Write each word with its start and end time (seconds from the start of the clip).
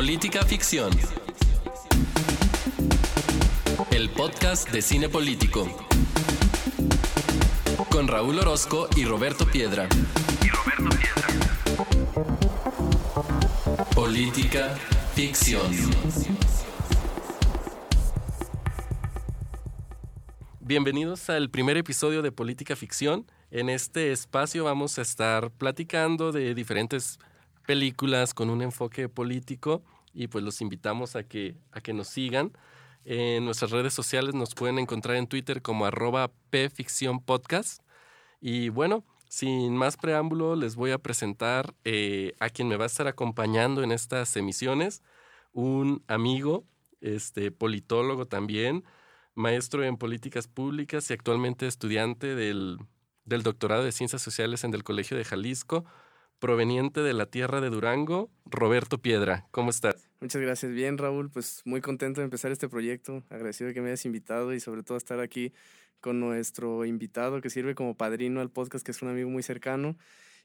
Política 0.00 0.42
Ficción. 0.46 0.90
El 3.90 4.08
podcast 4.08 4.70
de 4.70 4.80
cine 4.80 5.10
político. 5.10 5.68
Con 7.90 8.08
Raúl 8.08 8.38
Orozco 8.38 8.88
y 8.96 9.04
Roberto 9.04 9.44
Piedra. 9.44 9.90
Política 13.94 14.74
Ficción. 15.14 15.70
Bienvenidos 20.60 21.28
al 21.28 21.50
primer 21.50 21.76
episodio 21.76 22.22
de 22.22 22.32
Política 22.32 22.74
Ficción. 22.74 23.26
En 23.50 23.68
este 23.68 24.12
espacio 24.12 24.64
vamos 24.64 24.98
a 24.98 25.02
estar 25.02 25.50
platicando 25.50 26.32
de 26.32 26.54
diferentes 26.54 27.18
películas 27.70 28.34
con 28.34 28.50
un 28.50 28.62
enfoque 28.62 29.08
político 29.08 29.84
y 30.12 30.26
pues 30.26 30.42
los 30.42 30.60
invitamos 30.60 31.14
a 31.14 31.22
que, 31.22 31.54
a 31.70 31.80
que 31.80 31.92
nos 31.92 32.08
sigan. 32.08 32.50
En 33.04 33.44
nuestras 33.44 33.70
redes 33.70 33.94
sociales 33.94 34.34
nos 34.34 34.56
pueden 34.56 34.80
encontrar 34.80 35.14
en 35.14 35.28
Twitter 35.28 35.62
como 35.62 35.86
arroba 35.86 36.32
pficcionpodcast. 36.50 37.84
Y 38.40 38.70
bueno, 38.70 39.04
sin 39.28 39.76
más 39.76 39.96
preámbulo, 39.96 40.56
les 40.56 40.74
voy 40.74 40.90
a 40.90 40.98
presentar 40.98 41.72
eh, 41.84 42.34
a 42.40 42.48
quien 42.48 42.66
me 42.66 42.76
va 42.76 42.86
a 42.86 42.86
estar 42.88 43.06
acompañando 43.06 43.84
en 43.84 43.92
estas 43.92 44.36
emisiones, 44.36 45.04
un 45.52 46.02
amigo, 46.08 46.64
este, 47.00 47.52
politólogo 47.52 48.26
también, 48.26 48.82
maestro 49.36 49.84
en 49.84 49.96
políticas 49.96 50.48
públicas 50.48 51.08
y 51.08 51.12
actualmente 51.12 51.68
estudiante 51.68 52.34
del, 52.34 52.78
del 53.26 53.44
doctorado 53.44 53.84
de 53.84 53.92
Ciencias 53.92 54.22
Sociales 54.22 54.64
en 54.64 54.74
el 54.74 54.82
Colegio 54.82 55.16
de 55.16 55.24
Jalisco, 55.24 55.84
proveniente 56.40 57.02
de 57.02 57.12
la 57.12 57.26
tierra 57.26 57.60
de 57.60 57.70
Durango, 57.70 58.30
Roberto 58.46 58.98
Piedra. 58.98 59.46
¿Cómo 59.52 59.70
estás? 59.70 60.10
Muchas 60.20 60.42
gracias. 60.42 60.72
Bien, 60.72 60.98
Raúl, 60.98 61.30
pues 61.30 61.62
muy 61.64 61.80
contento 61.80 62.20
de 62.20 62.24
empezar 62.24 62.50
este 62.50 62.68
proyecto, 62.68 63.22
agradecido 63.30 63.68
de 63.68 63.74
que 63.74 63.80
me 63.80 63.88
hayas 63.88 64.04
invitado 64.06 64.52
y 64.52 64.60
sobre 64.60 64.82
todo 64.82 64.98
estar 64.98 65.20
aquí 65.20 65.52
con 66.00 66.18
nuestro 66.18 66.84
invitado 66.84 67.40
que 67.40 67.50
sirve 67.50 67.74
como 67.74 67.94
padrino 67.94 68.40
al 68.40 68.50
podcast, 68.50 68.84
que 68.84 68.90
es 68.90 69.02
un 69.02 69.08
amigo 69.08 69.30
muy 69.30 69.42
cercano. 69.42 69.96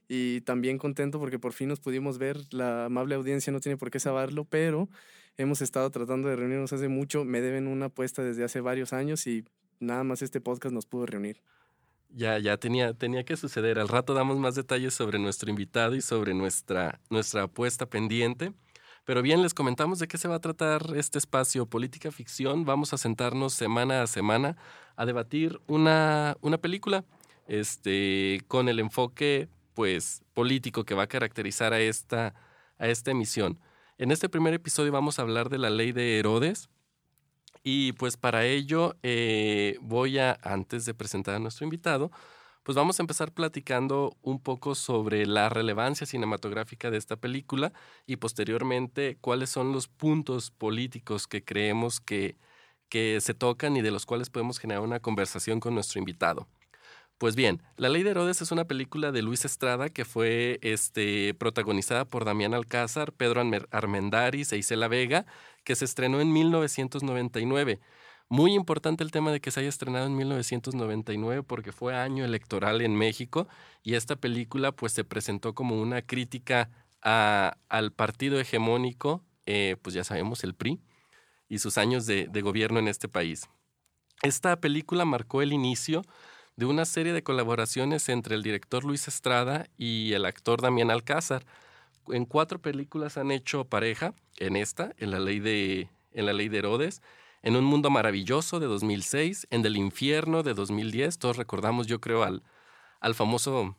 Y 0.07 0.41
también 0.41 0.77
contento 0.77 1.19
porque 1.19 1.39
por 1.39 1.53
fin 1.53 1.69
nos 1.69 1.79
pudimos 1.79 2.17
ver. 2.19 2.37
La 2.51 2.85
amable 2.85 3.15
audiencia 3.15 3.51
no 3.51 3.59
tiene 3.59 3.77
por 3.77 3.89
qué 3.89 3.99
saberlo, 3.99 4.45
pero 4.45 4.87
hemos 5.37 5.61
estado 5.61 5.89
tratando 5.89 6.27
de 6.29 6.35
reunirnos 6.35 6.73
hace 6.73 6.89
mucho. 6.89 7.25
Me 7.25 7.41
deben 7.41 7.67
una 7.67 7.87
apuesta 7.87 8.21
desde 8.21 8.43
hace 8.43 8.61
varios 8.61 8.93
años 8.93 9.25
y 9.25 9.45
nada 9.79 10.03
más 10.03 10.21
este 10.21 10.41
podcast 10.41 10.73
nos 10.73 10.85
pudo 10.85 11.05
reunir. 11.05 11.41
Ya, 12.17 12.39
ya 12.39 12.55
tenía, 12.55 12.93
tenía 12.93 13.25
que 13.25 13.35
suceder. 13.35 13.77
Al 13.77 13.89
rato 13.89 14.13
damos 14.13 14.37
más 14.37 14.55
detalles 14.55 14.93
sobre 14.93 15.19
nuestro 15.19 15.49
invitado 15.49 15.95
y 15.95 16.01
sobre 16.01 16.33
nuestra, 16.33 17.01
nuestra 17.09 17.43
apuesta 17.43 17.87
pendiente. 17.87 18.53
Pero 19.03 19.21
bien, 19.21 19.41
les 19.41 19.53
comentamos 19.53 19.99
de 19.99 20.07
qué 20.07 20.17
se 20.17 20.29
va 20.29 20.35
a 20.35 20.39
tratar 20.39 20.93
este 20.95 21.17
espacio 21.17 21.65
Política 21.65 22.11
Ficción. 22.11 22.63
Vamos 22.63 22.93
a 22.93 22.97
sentarnos 22.97 23.53
semana 23.53 24.01
a 24.01 24.07
semana 24.07 24.55
a 24.95 25.05
debatir 25.05 25.59
una, 25.67 26.37
una 26.39 26.57
película 26.57 27.03
este, 27.49 28.41
con 28.47 28.69
el 28.69 28.79
enfoque 28.79 29.49
pues, 29.73 30.23
político 30.33 30.85
que 30.85 30.95
va 30.95 31.03
a 31.03 31.07
caracterizar 31.07 31.73
a 31.73 31.81
esta, 31.81 32.33
a 32.77 32.87
esta 32.87 33.11
emisión. 33.11 33.59
En 33.97 34.11
este 34.11 34.29
primer 34.29 34.53
episodio 34.53 34.93
vamos 34.93 35.19
a 35.19 35.23
hablar 35.23 35.49
de 35.49 35.57
la 35.57 35.69
ley 35.69 35.91
de 35.91 36.17
Herodes. 36.17 36.69
Y 37.67 37.93
pues 37.93 38.15
para 38.15 38.45
ello 38.45 38.95
eh, 39.01 39.79
voy 39.81 40.19
a, 40.19 40.37
antes 40.43 40.85
de 40.85 40.93
presentar 40.93 41.33
a 41.33 41.39
nuestro 41.39 41.63
invitado, 41.65 42.11
pues 42.61 42.75
vamos 42.75 42.99
a 42.99 43.03
empezar 43.03 43.31
platicando 43.31 44.15
un 44.21 44.39
poco 44.39 44.75
sobre 44.75 45.25
la 45.25 45.49
relevancia 45.49 46.05
cinematográfica 46.05 46.91
de 46.91 46.97
esta 46.97 47.15
película 47.15 47.73
y 48.05 48.17
posteriormente 48.17 49.17
cuáles 49.19 49.49
son 49.49 49.71
los 49.73 49.87
puntos 49.87 50.51
políticos 50.51 51.27
que 51.27 51.43
creemos 51.43 51.99
que, 51.99 52.37
que 52.87 53.19
se 53.19 53.33
tocan 53.33 53.75
y 53.77 53.81
de 53.81 53.89
los 53.89 54.05
cuales 54.05 54.29
podemos 54.29 54.59
generar 54.59 54.83
una 54.83 54.99
conversación 54.99 55.59
con 55.59 55.73
nuestro 55.73 55.97
invitado. 55.97 56.47
Pues 57.17 57.37
bien, 57.37 57.61
La 57.77 57.87
Ley 57.87 58.03
de 58.03 58.09
Herodes 58.09 58.41
es 58.41 58.51
una 58.51 58.65
película 58.65 59.13
de 59.13 59.21
Luis 59.21 59.45
Estrada 59.45 59.87
que 59.87 60.03
fue 60.03 60.59
este, 60.61 61.33
protagonizada 61.33 62.03
por 62.03 62.25
Damián 62.25 62.53
Alcázar, 62.53 63.13
Pedro 63.13 63.41
Armendáriz 63.71 64.51
e 64.51 64.57
Isela 64.57 64.89
Vega, 64.89 65.25
que 65.63 65.77
se 65.77 65.85
estrenó 65.85 66.19
en 66.19 66.33
1999. 66.33 67.79
Muy 68.27 68.53
importante 68.53 69.01
el 69.01 69.11
tema 69.11 69.31
de 69.31 69.39
que 69.39 69.49
se 69.49 69.61
haya 69.61 69.69
estrenado 69.69 70.07
en 70.07 70.17
1999 70.17 71.43
porque 71.43 71.71
fue 71.71 71.95
año 71.95 72.25
electoral 72.25 72.81
en 72.81 72.95
México 72.97 73.47
y 73.81 73.93
esta 73.93 74.17
película 74.17 74.73
pues 74.73 74.91
se 74.91 75.05
presentó 75.05 75.55
como 75.55 75.79
una 75.79 76.01
crítica 76.01 76.69
al 76.99 77.91
partido 77.93 78.39
hegemónico, 78.41 79.23
eh, 79.45 79.77
pues 79.81 79.93
ya 79.93 80.03
sabemos, 80.03 80.43
el 80.43 80.53
PRI, 80.53 80.81
y 81.47 81.59
sus 81.59 81.77
años 81.77 82.07
de, 82.07 82.27
de 82.27 82.41
gobierno 82.41 82.79
en 82.79 82.89
este 82.89 83.07
país. 83.07 83.47
Esta 84.21 84.59
película 84.59 85.05
marcó 85.05 85.41
el 85.41 85.53
inicio 85.53 86.01
de 86.55 86.65
una 86.65 86.85
serie 86.85 87.13
de 87.13 87.23
colaboraciones 87.23 88.07
entre 88.09 88.35
el 88.35 88.43
director 88.43 88.83
Luis 88.83 89.07
Estrada 89.07 89.67
y 89.77 90.13
el 90.13 90.25
actor 90.25 90.61
Damián 90.61 90.91
Alcázar. 90.91 91.45
En 92.07 92.25
cuatro 92.25 92.59
películas 92.59 93.17
han 93.17 93.31
hecho 93.31 93.65
pareja, 93.65 94.13
en 94.37 94.55
esta, 94.55 94.93
en 94.97 95.11
la 95.11 95.19
ley 95.19 95.39
de, 95.39 95.89
en 96.11 96.25
la 96.25 96.33
ley 96.33 96.49
de 96.49 96.59
Herodes, 96.59 97.01
en 97.41 97.55
Un 97.55 97.65
Mundo 97.65 97.89
Maravilloso 97.89 98.59
de 98.59 98.67
2006, 98.67 99.47
en 99.49 99.61
Del 99.61 99.77
Infierno 99.77 100.43
de 100.43 100.53
2010, 100.53 101.19
todos 101.19 101.37
recordamos 101.37 101.87
yo 101.87 101.99
creo 101.99 102.23
al, 102.23 102.41
al 102.99 103.15
famoso 103.15 103.75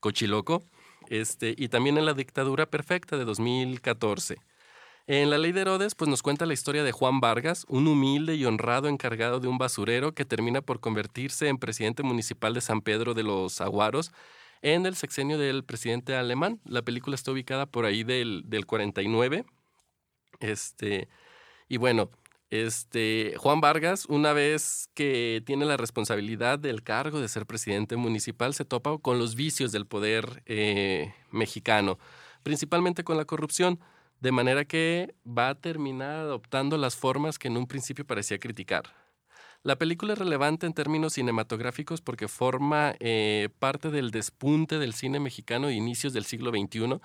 Cochiloco, 0.00 0.62
este, 1.08 1.54
y 1.56 1.68
también 1.68 1.98
en 1.98 2.04
La 2.04 2.14
Dictadura 2.14 2.66
Perfecta 2.66 3.16
de 3.16 3.24
2014. 3.24 4.36
En 5.10 5.30
La 5.30 5.38
Ley 5.38 5.52
de 5.52 5.62
Herodes, 5.62 5.94
pues 5.94 6.10
nos 6.10 6.20
cuenta 6.20 6.44
la 6.44 6.52
historia 6.52 6.84
de 6.84 6.92
Juan 6.92 7.18
Vargas, 7.18 7.64
un 7.70 7.88
humilde 7.88 8.34
y 8.34 8.44
honrado 8.44 8.88
encargado 8.88 9.40
de 9.40 9.48
un 9.48 9.56
basurero 9.56 10.12
que 10.12 10.26
termina 10.26 10.60
por 10.60 10.80
convertirse 10.80 11.48
en 11.48 11.56
presidente 11.56 12.02
municipal 12.02 12.52
de 12.52 12.60
San 12.60 12.82
Pedro 12.82 13.14
de 13.14 13.22
los 13.22 13.62
Aguaros 13.62 14.12
en 14.60 14.84
el 14.84 14.96
sexenio 14.96 15.38
del 15.38 15.64
presidente 15.64 16.14
alemán. 16.14 16.60
La 16.66 16.82
película 16.82 17.14
está 17.14 17.32
ubicada 17.32 17.64
por 17.64 17.86
ahí 17.86 18.04
del, 18.04 18.42
del 18.48 18.66
49. 18.66 19.46
Este, 20.40 21.08
y 21.70 21.78
bueno, 21.78 22.10
este, 22.50 23.32
Juan 23.38 23.62
Vargas, 23.62 24.04
una 24.10 24.34
vez 24.34 24.90
que 24.92 25.42
tiene 25.46 25.64
la 25.64 25.78
responsabilidad 25.78 26.58
del 26.58 26.82
cargo 26.82 27.18
de 27.18 27.28
ser 27.28 27.46
presidente 27.46 27.96
municipal, 27.96 28.52
se 28.52 28.66
topa 28.66 28.98
con 28.98 29.18
los 29.18 29.36
vicios 29.36 29.72
del 29.72 29.86
poder 29.86 30.42
eh, 30.44 31.14
mexicano, 31.30 31.98
principalmente 32.42 33.04
con 33.04 33.16
la 33.16 33.24
corrupción, 33.24 33.80
de 34.20 34.32
manera 34.32 34.64
que 34.64 35.14
va 35.26 35.50
a 35.50 35.54
terminar 35.54 36.16
adoptando 36.16 36.76
las 36.76 36.96
formas 36.96 37.38
que 37.38 37.48
en 37.48 37.56
un 37.56 37.66
principio 37.66 38.06
parecía 38.06 38.38
criticar. 38.38 38.84
La 39.62 39.76
película 39.76 40.12
es 40.12 40.18
relevante 40.18 40.66
en 40.66 40.72
términos 40.72 41.14
cinematográficos 41.14 42.00
porque 42.00 42.28
forma 42.28 42.94
eh, 43.00 43.48
parte 43.58 43.90
del 43.90 44.10
despunte 44.10 44.78
del 44.78 44.94
cine 44.94 45.20
mexicano 45.20 45.66
de 45.66 45.74
inicios 45.74 46.12
del 46.12 46.24
siglo 46.24 46.50
XXI, 46.50 47.00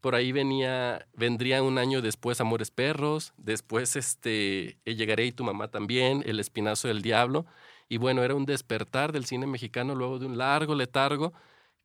por 0.00 0.14
ahí 0.14 0.30
venía, 0.30 1.06
vendría 1.14 1.62
un 1.62 1.76
año 1.76 2.00
después 2.00 2.40
Amores 2.40 2.70
Perros, 2.70 3.32
después 3.36 3.96
este, 3.96 4.78
Llegaré 4.84 5.26
y 5.26 5.32
tu 5.32 5.42
mamá 5.42 5.68
también, 5.68 6.22
El 6.24 6.38
Espinazo 6.38 6.86
del 6.86 7.02
Diablo. 7.02 7.46
Y 7.88 7.96
bueno, 7.96 8.22
era 8.22 8.34
un 8.36 8.46
despertar 8.46 9.12
del 9.12 9.24
cine 9.24 9.46
mexicano 9.46 9.96
luego 9.96 10.20
de 10.20 10.26
un 10.26 10.38
largo 10.38 10.74
letargo 10.76 11.32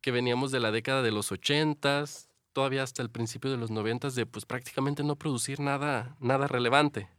que 0.00 0.12
veníamos 0.12 0.52
de 0.52 0.60
la 0.60 0.70
década 0.70 1.02
de 1.02 1.10
los 1.10 1.32
ochentas, 1.32 2.28
todavía 2.54 2.82
hasta 2.82 3.02
el 3.02 3.10
principio 3.10 3.50
de 3.50 3.58
los 3.58 3.70
noventas, 3.70 4.14
de 4.14 4.24
pues 4.24 4.46
prácticamente 4.46 5.02
no 5.02 5.16
producir 5.16 5.60
nada, 5.60 6.16
nada 6.20 6.46
relevante. 6.46 7.10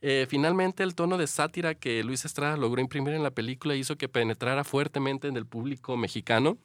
Eh, 0.00 0.26
finalmente, 0.28 0.82
el 0.82 0.94
tono 0.94 1.16
de 1.16 1.26
sátira 1.26 1.74
que 1.74 2.04
Luis 2.04 2.24
Estrada 2.24 2.56
logró 2.56 2.80
imprimir 2.80 3.14
en 3.14 3.22
la 3.22 3.30
película 3.30 3.74
hizo 3.74 3.96
que 3.96 4.08
penetrara 4.08 4.62
fuertemente 4.62 5.26
en 5.26 5.36
el 5.36 5.46
público 5.46 5.96
mexicano 5.96 6.58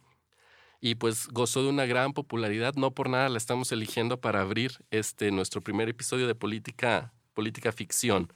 y 0.81 0.95
pues 0.95 1.27
gozó 1.29 1.63
de 1.63 1.69
una 1.69 1.85
gran 1.85 2.13
popularidad. 2.13 2.73
No 2.75 2.91
por 2.91 3.09
nada 3.09 3.29
la 3.29 3.37
estamos 3.37 3.71
eligiendo 3.71 4.19
para 4.19 4.41
abrir 4.41 4.73
este 4.91 5.31
nuestro 5.31 5.61
primer 5.61 5.87
episodio 5.87 6.27
de 6.27 6.35
política, 6.35 7.13
política 7.33 7.71
ficción. 7.71 8.31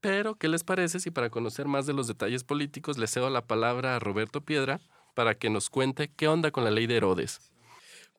Pero, 0.00 0.36
¿qué 0.36 0.48
les 0.48 0.62
parece 0.62 1.00
si 1.00 1.10
para 1.10 1.30
conocer 1.30 1.66
más 1.66 1.86
de 1.86 1.92
los 1.92 2.06
detalles 2.06 2.44
políticos 2.44 2.98
le 2.98 3.06
cedo 3.06 3.30
la 3.30 3.46
palabra 3.46 3.96
a 3.96 3.98
Roberto 3.98 4.40
Piedra 4.40 4.80
para 5.14 5.36
que 5.36 5.50
nos 5.50 5.70
cuente 5.70 6.08
qué 6.08 6.28
onda 6.28 6.50
con 6.50 6.64
la 6.64 6.70
ley 6.70 6.86
de 6.86 6.96
Herodes? 6.96 7.40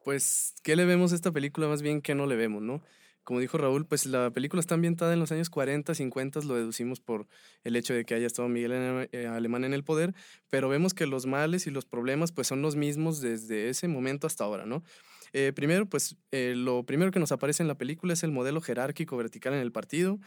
Pues, 0.03 0.55
¿qué 0.63 0.75
le 0.75 0.85
vemos 0.85 1.11
a 1.11 1.15
esta 1.15 1.31
película? 1.31 1.67
Más 1.67 1.81
bien, 1.81 2.01
¿qué 2.01 2.15
no 2.15 2.25
le 2.25 2.35
vemos, 2.35 2.61
no? 2.61 2.81
como 3.29 3.41
dijo 3.41 3.59
Raúl, 3.59 3.85
pues 3.85 4.07
la 4.07 4.31
película 4.31 4.59
está 4.59 4.73
ambientada 4.73 5.13
en 5.13 5.19
los 5.19 5.31
años 5.31 5.51
40, 5.51 5.93
50, 5.93 6.39
lo 6.45 6.55
deducimos 6.55 6.99
por 6.99 7.27
el 7.63 7.75
hecho 7.75 7.93
de 7.93 8.03
que 8.03 8.15
haya 8.15 8.25
estado 8.25 8.49
Miguel 8.49 8.71
eh, 9.11 9.27
Alemán 9.27 9.65
en 9.65 9.75
el 9.75 9.83
poder, 9.83 10.15
pero 10.49 10.67
vemos 10.67 10.95
que 10.95 11.05
los 11.05 11.27
males 11.27 11.67
y 11.67 11.69
los 11.69 11.85
problemas 11.85 12.31
pues 12.31 12.47
son 12.47 12.63
los 12.63 12.75
mismos 12.75 13.21
desde 13.21 13.69
ese 13.69 13.87
momento 13.87 14.25
hasta 14.25 14.45
ahora, 14.45 14.65
¿no? 14.65 14.83
Eh, 15.31 15.53
primero, 15.53 15.85
pues 15.87 16.17
eh, 16.31 16.55
lo 16.55 16.87
primero 16.87 17.11
que 17.11 17.19
nos 17.19 17.31
aparece 17.31 17.61
en 17.61 17.67
la 17.67 17.77
película 17.77 18.13
es 18.13 18.23
el 18.23 18.31
modelo 18.31 18.61
jerárquico 18.61 19.15
vertical 19.15 19.53
en 19.53 19.59
el 19.59 19.71
partido. 19.71 20.19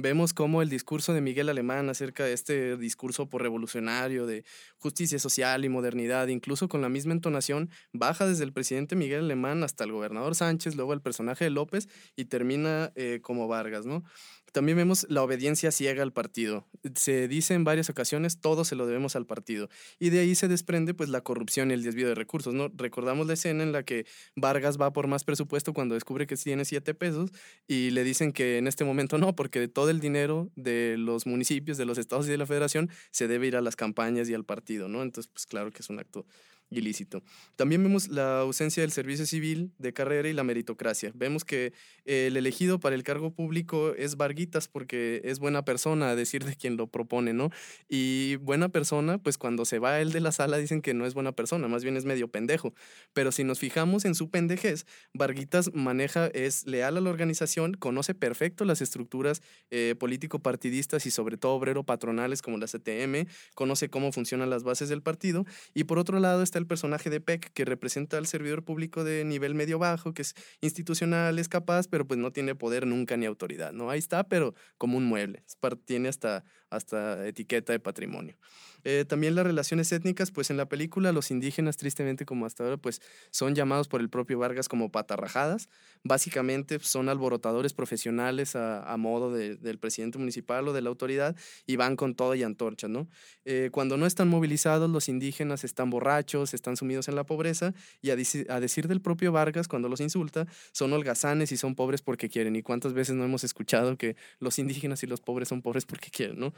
Vemos 0.00 0.32
cómo 0.34 0.62
el 0.62 0.68
discurso 0.68 1.12
de 1.12 1.20
Miguel 1.20 1.48
Alemán 1.48 1.88
acerca 1.88 2.24
de 2.24 2.32
este 2.32 2.76
discurso 2.76 3.28
por 3.28 3.42
revolucionario 3.42 4.26
de 4.26 4.44
justicia 4.78 5.18
social 5.18 5.64
y 5.64 5.68
modernidad, 5.68 6.28
incluso 6.28 6.68
con 6.68 6.82
la 6.82 6.88
misma 6.88 7.12
entonación, 7.12 7.70
baja 7.92 8.26
desde 8.26 8.44
el 8.44 8.52
presidente 8.52 8.96
Miguel 8.96 9.24
Alemán 9.24 9.62
hasta 9.62 9.84
el 9.84 9.92
gobernador 9.92 10.34
Sánchez, 10.34 10.76
luego 10.76 10.92
el 10.92 11.00
personaje 11.00 11.44
de 11.44 11.50
López 11.50 11.88
y 12.16 12.26
termina 12.26 12.92
eh, 12.94 13.20
como 13.22 13.48
Vargas, 13.48 13.86
¿no? 13.86 14.04
También 14.52 14.76
vemos 14.76 15.06
la 15.08 15.22
obediencia 15.22 15.70
ciega 15.70 16.02
al 16.02 16.12
partido. 16.12 16.66
Se 16.96 17.28
dice 17.28 17.54
en 17.54 17.62
varias 17.62 17.88
ocasiones, 17.88 18.40
todo 18.40 18.64
se 18.64 18.74
lo 18.74 18.86
debemos 18.86 19.14
al 19.14 19.26
partido. 19.26 19.68
Y 19.98 20.10
de 20.10 20.20
ahí 20.20 20.34
se 20.34 20.48
desprende 20.48 20.92
pues 20.92 21.08
la 21.08 21.20
corrupción 21.20 21.70
y 21.70 21.74
el 21.74 21.84
desvío 21.84 22.08
de 22.08 22.16
recursos, 22.16 22.52
¿no? 22.52 22.68
Recordamos 22.74 23.26
la 23.28 23.34
escena 23.34 23.62
en 23.62 23.70
la 23.72 23.84
que 23.84 24.06
Vargas 24.34 24.76
va 24.80 24.92
por 24.92 25.06
más 25.06 25.22
presupuesto 25.22 25.72
cuando 25.72 25.94
descubre 25.94 26.26
que 26.26 26.36
tiene 26.36 26.64
siete 26.64 26.94
pesos 26.94 27.30
y 27.68 27.90
le 27.90 28.02
dicen 28.02 28.32
que 28.32 28.58
en 28.58 28.66
este 28.66 28.84
momento 28.84 29.18
no, 29.18 29.36
porque 29.36 29.68
todo 29.68 29.89
el 29.90 30.00
dinero 30.00 30.50
de 30.56 30.96
los 30.98 31.26
municipios, 31.26 31.78
de 31.78 31.84
los 31.84 31.98
estados 31.98 32.26
y 32.26 32.30
de 32.30 32.38
la 32.38 32.46
federación 32.46 32.90
se 33.10 33.28
debe 33.28 33.46
ir 33.46 33.56
a 33.56 33.60
las 33.60 33.76
campañas 33.76 34.28
y 34.28 34.34
al 34.34 34.44
partido, 34.44 34.88
¿no? 34.88 35.02
Entonces, 35.02 35.30
pues 35.32 35.46
claro 35.46 35.70
que 35.70 35.82
es 35.82 35.90
un 35.90 35.98
acto 35.98 36.26
ilícito. 36.70 37.22
También 37.56 37.82
vemos 37.82 38.08
la 38.08 38.40
ausencia 38.40 38.82
del 38.82 38.92
servicio 38.92 39.26
civil 39.26 39.72
de 39.78 39.92
carrera 39.92 40.28
y 40.28 40.32
la 40.32 40.44
meritocracia. 40.44 41.10
Vemos 41.14 41.44
que 41.44 41.72
el 42.04 42.36
elegido 42.36 42.78
para 42.78 42.94
el 42.94 43.02
cargo 43.02 43.32
público 43.32 43.94
es 43.96 44.16
Varguitas 44.16 44.68
porque 44.68 45.20
es 45.24 45.40
buena 45.40 45.64
persona, 45.64 46.10
a 46.10 46.16
decir 46.16 46.44
de 46.44 46.54
quien 46.56 46.76
lo 46.76 46.86
propone, 46.86 47.32
¿no? 47.32 47.50
Y 47.88 48.36
buena 48.36 48.68
persona, 48.68 49.18
pues 49.18 49.36
cuando 49.36 49.64
se 49.64 49.78
va 49.78 50.00
él 50.00 50.12
de 50.12 50.20
la 50.20 50.32
sala 50.32 50.58
dicen 50.58 50.80
que 50.80 50.94
no 50.94 51.06
es 51.06 51.14
buena 51.14 51.32
persona, 51.32 51.66
más 51.68 51.82
bien 51.82 51.96
es 51.96 52.04
medio 52.04 52.28
pendejo. 52.28 52.72
Pero 53.12 53.32
si 53.32 53.44
nos 53.44 53.58
fijamos 53.58 54.04
en 54.04 54.14
su 54.14 54.30
pendejez, 54.30 54.86
Varguitas 55.12 55.72
maneja, 55.74 56.28
es 56.28 56.66
leal 56.66 56.96
a 56.96 57.00
la 57.00 57.10
organización, 57.10 57.74
conoce 57.74 58.14
perfecto 58.14 58.64
las 58.64 58.80
estructuras 58.80 59.42
eh, 59.70 59.96
político-partidistas 59.98 61.06
y 61.06 61.10
sobre 61.10 61.36
todo 61.36 61.54
obrero-patronales 61.54 62.42
como 62.42 62.58
la 62.58 62.66
CTM, 62.66 63.26
conoce 63.54 63.90
cómo 63.90 64.12
funcionan 64.12 64.50
las 64.50 64.62
bases 64.62 64.88
del 64.88 65.02
partido 65.02 65.44
y 65.74 65.84
por 65.84 65.98
otro 65.98 66.20
lado 66.20 66.42
está 66.42 66.59
el 66.60 66.66
personaje 66.66 67.10
de 67.10 67.20
Peck, 67.20 67.52
que 67.52 67.64
representa 67.64 68.18
al 68.18 68.26
servidor 68.26 68.64
público 68.64 69.04
de 69.04 69.24
nivel 69.24 69.54
medio-bajo, 69.54 70.14
que 70.14 70.22
es 70.22 70.34
institucional, 70.60 71.38
es 71.38 71.48
capaz, 71.48 71.88
pero 71.88 72.06
pues 72.06 72.18
no 72.18 72.32
tiene 72.32 72.54
poder 72.54 72.86
nunca 72.86 73.16
ni 73.16 73.26
autoridad, 73.26 73.72
¿no? 73.72 73.90
Ahí 73.90 73.98
está, 73.98 74.24
pero 74.24 74.54
como 74.78 74.96
un 74.96 75.04
mueble, 75.04 75.42
tiene 75.84 76.08
hasta, 76.08 76.44
hasta 76.68 77.26
etiqueta 77.26 77.72
de 77.72 77.80
patrimonio. 77.80 78.36
Eh, 78.84 79.04
también 79.06 79.34
las 79.34 79.44
relaciones 79.44 79.90
étnicas, 79.92 80.30
pues 80.30 80.50
en 80.50 80.56
la 80.56 80.66
película 80.66 81.12
los 81.12 81.30
indígenas, 81.30 81.76
tristemente 81.76 82.24
como 82.24 82.46
hasta 82.46 82.64
ahora, 82.64 82.76
pues 82.76 83.00
son 83.30 83.54
llamados 83.54 83.88
por 83.88 84.00
el 84.00 84.08
propio 84.08 84.38
Vargas 84.38 84.68
como 84.68 84.90
patarrajadas. 84.90 85.68
Básicamente 86.02 86.78
son 86.80 87.08
alborotadores 87.08 87.72
profesionales 87.72 88.56
a, 88.56 88.96
modo 88.96 89.32
del 89.32 89.78
presidente 89.78 90.18
municipal 90.18 90.68
o 90.68 90.72
de 90.72 90.82
la 90.82 90.88
autoridad 90.88 91.36
y 91.66 91.76
van 91.76 91.96
con 91.96 92.14
todo 92.14 92.34
y 92.34 92.42
antorcha, 92.42 92.88
¿no? 92.88 93.08
Eh, 93.44 93.70
cuando 93.72 93.96
no 93.96 94.06
están 94.06 94.28
movilizados, 94.28 94.90
los 94.90 95.08
indígenas 95.08 95.64
están 95.64 95.90
borrachos, 95.90 96.54
están 96.54 96.76
sumidos 96.76 97.08
en 97.08 97.16
la 97.16 97.24
pobreza 97.24 97.74
y 98.02 98.10
a, 98.10 98.14
a 98.48 98.60
decir 98.60 98.88
del 98.88 99.00
propio 99.00 99.32
Vargas, 99.32 99.68
cuando 99.68 99.88
los 99.88 100.00
insulta, 100.00 100.46
son 100.72 100.92
holgazanes 100.92 101.52
y 101.52 101.56
son 101.56 101.74
pobres 101.74 102.02
porque 102.02 102.28
quieren. 102.28 102.56
¿Y 102.56 102.62
cuántas 102.62 102.92
veces 102.92 103.14
no 103.14 103.24
hemos 103.24 103.44
escuchado 103.44 103.96
que 103.96 104.16
los 104.38 104.58
indígenas 104.58 105.02
y 105.02 105.06
los 105.06 105.20
pobres 105.20 105.48
son 105.48 105.62
pobres 105.62 105.84
porque 105.86 106.10
quieren, 106.10 106.38
¿no? 106.38 106.52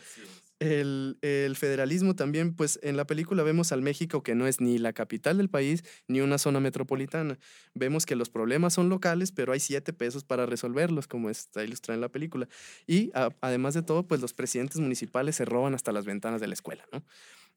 El, 0.59 1.19
el, 1.23 1.57
federalismo 1.57 2.12
también, 2.15 2.55
pues 2.55 2.79
en 2.83 2.97
la 2.97 3.07
película 3.07 3.43
vemos 3.43 3.73
al 3.73 3.83
México 3.83 4.23
que 4.23 4.35
no 4.35 4.47
es 4.47 4.61
ni 4.61 4.79
la 4.79 4.93
capital 4.93 5.39
del 5.39 5.49
país 5.49 5.85
ni 6.09 6.21
una 6.21 6.39
zona 6.39 6.61
metropolitana. 6.61 7.39
Vemos 7.75 8.07
que 8.07 8.17
los 8.17 8.31
problemas 8.31 8.75
son 8.75 8.89
locales, 8.89 9.33
pero 9.33 9.53
hay 9.53 9.61
siete 9.61 9.93
pesos 9.93 10.25
para 10.25 10.47
resolverlos, 10.47 11.07
como 11.09 11.31
está 11.31 11.65
ilustrado 11.65 11.97
en 11.97 12.01
la 12.01 12.09
película. 12.09 12.49
Y 12.87 13.11
además 13.41 13.75
de 13.75 13.83
todo, 13.83 14.07
pues 14.07 14.21
los 14.21 14.35
presidentes 14.35 14.81
municipales 14.81 15.37
se 15.37 15.45
roban 15.45 15.75
hasta 15.75 15.93
las 15.93 16.05
ventanas 16.05 16.41
de 16.41 16.47
la 16.47 16.55
escuela, 16.55 16.85
¿no? 16.93 17.05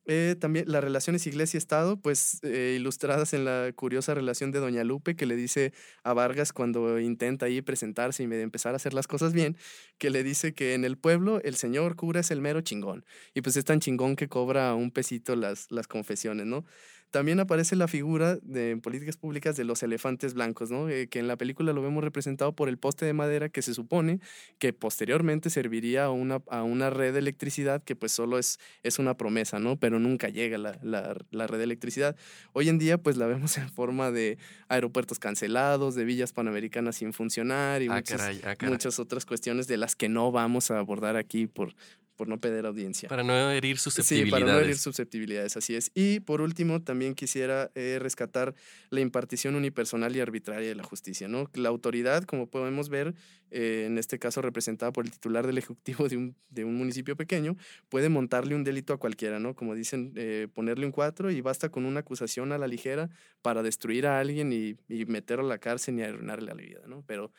Eh, 0.07 0.35
también 0.39 0.65
las 0.67 0.83
relaciones 0.83 1.25
iglesia-estado, 1.25 1.97
pues 1.97 2.39
eh, 2.43 2.75
ilustradas 2.77 3.33
en 3.33 3.43
la 3.43 3.71
curiosa 3.75 4.13
relación 4.13 4.51
de 4.51 4.59
Doña 4.59 4.83
Lupe, 4.83 5.15
que 5.15 5.25
le 5.25 5.35
dice 5.35 5.73
a 6.03 6.13
Vargas 6.13 6.53
cuando 6.53 6.99
intenta 6.99 7.47
ahí 7.47 7.61
presentarse 7.61 8.21
y 8.23 8.25
empezar 8.25 8.73
a 8.73 8.75
hacer 8.75 8.93
las 8.93 9.07
cosas 9.07 9.33
bien, 9.33 9.57
que 9.97 10.11
le 10.11 10.23
dice 10.23 10.53
que 10.53 10.75
en 10.75 10.85
el 10.85 10.97
pueblo 10.97 11.41
el 11.43 11.55
señor 11.55 11.95
cura 11.95 12.19
es 12.19 12.29
el 12.29 12.41
mero 12.41 12.61
chingón. 12.61 13.03
Y 13.33 13.41
pues 13.41 13.57
es 13.57 13.65
tan 13.65 13.79
chingón 13.79 14.15
que 14.15 14.27
cobra 14.27 14.75
un 14.75 14.91
pesito 14.91 15.35
las, 15.35 15.71
las 15.71 15.87
confesiones, 15.87 16.45
¿no? 16.45 16.65
También 17.11 17.39
aparece 17.39 17.75
la 17.75 17.87
figura 17.87 18.37
de 18.41 18.77
políticas 18.77 19.17
públicas 19.17 19.55
de 19.55 19.63
los 19.63 19.83
elefantes 19.83 20.33
blancos, 20.33 20.69
¿no? 20.69 20.89
Eh, 20.89 21.07
que 21.07 21.19
en 21.19 21.27
la 21.27 21.37
película 21.37 21.71
lo 21.71 21.81
vemos 21.81 22.03
representado 22.03 22.53
por 22.53 22.67
el 22.67 22.77
poste 22.77 23.05
de 23.05 23.13
madera 23.13 23.49
que 23.49 23.61
se 23.61 23.73
supone 23.73 24.19
que 24.59 24.73
posteriormente 24.73 25.49
serviría 25.49 26.05
a 26.05 26.11
una, 26.11 26.41
a 26.49 26.63
una 26.63 26.89
red 26.89 27.13
de 27.13 27.19
electricidad 27.19 27.83
que 27.83 27.95
pues 27.95 28.11
solo 28.11 28.37
es, 28.37 28.59
es 28.83 28.99
una 28.99 29.15
promesa, 29.15 29.59
¿no? 29.59 29.77
Pero 29.77 29.99
nunca 29.99 30.29
llega 30.29 30.57
la, 30.57 30.77
la, 30.81 31.47
red 31.47 31.57
de 31.57 31.63
electricidad. 31.63 32.15
Hoy 32.53 32.69
en 32.69 32.79
día 32.79 32.97
pues 32.97 33.17
la 33.17 33.27
vemos 33.27 33.57
en 33.57 33.69
forma 33.69 34.11
de 34.11 34.37
aeropuertos 34.67 35.19
cancelados, 35.19 35.95
de 35.95 36.03
villas 36.03 36.33
panamericanas 36.33 36.97
sin 36.97 37.13
funcionar 37.13 37.81
y 37.81 37.87
ah, 37.87 38.03
ah, 38.43 38.55
muchas 38.67 38.99
otras 38.99 39.25
cuestiones 39.25 39.67
de 39.67 39.77
las 39.77 39.95
que 39.95 40.09
no 40.09 40.31
vamos 40.31 40.71
a 40.71 40.79
abordar 40.79 41.15
aquí 41.15 41.47
por, 41.47 41.75
por 42.15 42.27
no 42.27 42.39
perder 42.39 42.65
audiencia. 42.65 43.09
Para 43.09 43.23
no 43.23 43.51
herir 43.51 43.77
susceptibilidades. 43.77 44.27
Sí, 44.27 44.31
para 44.31 44.53
no 44.53 44.59
herir 44.59 44.77
susceptibilidades, 44.77 45.57
así 45.57 45.75
es. 45.75 45.91
Y 45.93 46.21
por 46.21 46.41
último, 46.41 46.81
también 46.81 47.13
quisiera 47.13 47.71
eh, 47.75 47.97
rescatar 47.99 48.55
la 48.89 49.01
impartición 49.01 49.55
unipersonal 49.55 50.15
y 50.15 50.19
arbitraria 50.21 50.69
de 50.69 50.75
la 50.75 50.83
justicia, 50.83 51.27
¿no? 51.27 51.49
La 51.53 51.69
autoridad, 51.69 52.23
como 52.23 52.47
podemos 52.49 52.89
ver, 52.89 53.15
eh, 53.51 53.85
en 53.87 53.97
este 53.97 54.17
caso 54.17 54.41
representada 54.41 54.91
por 54.91 55.05
el 55.05 55.11
titular 55.11 55.45
del 55.45 55.57
ejecutivo 55.57 56.07
de 56.09 56.17
un, 56.17 56.35
de 56.49 56.63
un, 56.63 56.75
municipio 56.75 57.15
pequeño, 57.15 57.57
puede 57.89 58.09
montarle 58.09 58.55
un 58.55 58.63
delito 58.63 58.93
a 58.93 58.97
cualquiera, 58.97 59.39
¿no? 59.39 59.55
Como 59.55 59.75
dicen, 59.75 60.13
eh, 60.15 60.47
ponerle 60.53 60.85
un 60.85 60.91
cuatro 60.91 61.31
y 61.31 61.41
basta 61.41 61.69
con 61.69 61.85
una 61.85 62.01
acusación 62.01 62.51
a 62.51 62.57
la 62.57 62.67
ligera 62.67 63.09
para 63.41 63.63
destruir 63.63 64.07
a 64.07 64.19
alguien 64.19 64.51
y, 64.53 64.75
y 64.87 65.05
meterlo 65.05 65.45
a 65.45 65.49
la 65.49 65.57
cárcel 65.57 65.99
y 65.99 66.03
arruinarle 66.03 66.47
la 66.47 66.53
vida, 66.53 66.81
¿no? 66.87 67.03
Pero 67.05 67.31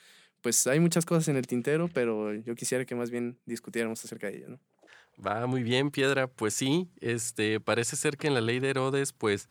pues 0.47 0.65
hay 0.69 0.79
muchas 0.79 1.05
cosas 1.05 1.27
en 1.27 1.35
el 1.35 1.49
tintero, 1.49 1.89
pero 1.93 2.33
yo 2.33 2.55
quisiera 2.55 2.85
que 2.85 2.95
más 2.95 3.11
bien 3.11 3.37
discutiéramos 3.47 4.05
acerca 4.05 4.29
de 4.29 4.37
ello, 4.37 4.49
¿no? 4.51 4.61
Va 5.27 5.45
muy 5.49 5.65
bien, 5.65 5.91
Piedra. 5.91 6.29
Pues 6.29 6.55
sí, 6.55 6.89
este, 7.01 7.59
parece 7.59 7.97
ser 7.97 8.17
que 8.17 8.29
en 8.29 8.35
la 8.35 8.41
ley 8.41 8.61
de 8.61 8.71
Herodes, 8.71 9.13
pues 9.13 9.49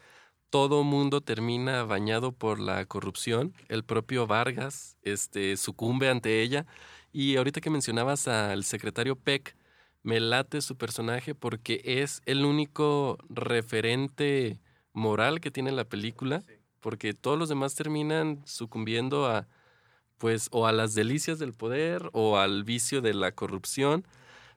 todo 0.50 0.86
mundo 0.86 1.20
termina 1.20 1.84
bañado 1.84 2.32
por 2.32 2.62
la 2.62 2.86
corrupción. 2.86 3.54
El 3.68 3.84
propio 3.84 4.26
Vargas 4.26 4.96
este, 5.02 5.58
sucumbe 5.58 6.08
ante 6.08 6.42
ella. 6.42 6.66
Y 7.12 7.36
ahorita 7.36 7.60
que 7.60 7.70
mencionabas 7.70 8.30
al 8.30 8.64
secretario 8.64 9.18
Peck, 9.18 9.58
me 10.02 10.22
late 10.22 10.62
su 10.62 10.78
personaje 10.78 11.36
porque 11.36 11.82
es 11.84 12.22
el 12.26 12.46
único 12.46 13.18
referente 13.28 14.62
moral 14.94 15.42
que 15.42 15.52
tiene 15.52 15.74
la 15.74 15.84
película, 15.84 16.42
porque 16.80 17.14
todos 17.14 17.38
los 17.38 17.50
demás 17.50 17.76
terminan 17.76 18.44
sucumbiendo 18.46 19.26
a 19.26 19.50
pues 20.18 20.48
o 20.52 20.68
a 20.68 20.72
las 20.72 20.96
delicias 20.96 21.40
del 21.40 21.54
poder 21.54 22.10
o 22.14 22.38
al 22.38 22.64
vicio 22.64 23.02
de 23.02 23.14
la 23.14 23.32
corrupción. 23.32 24.06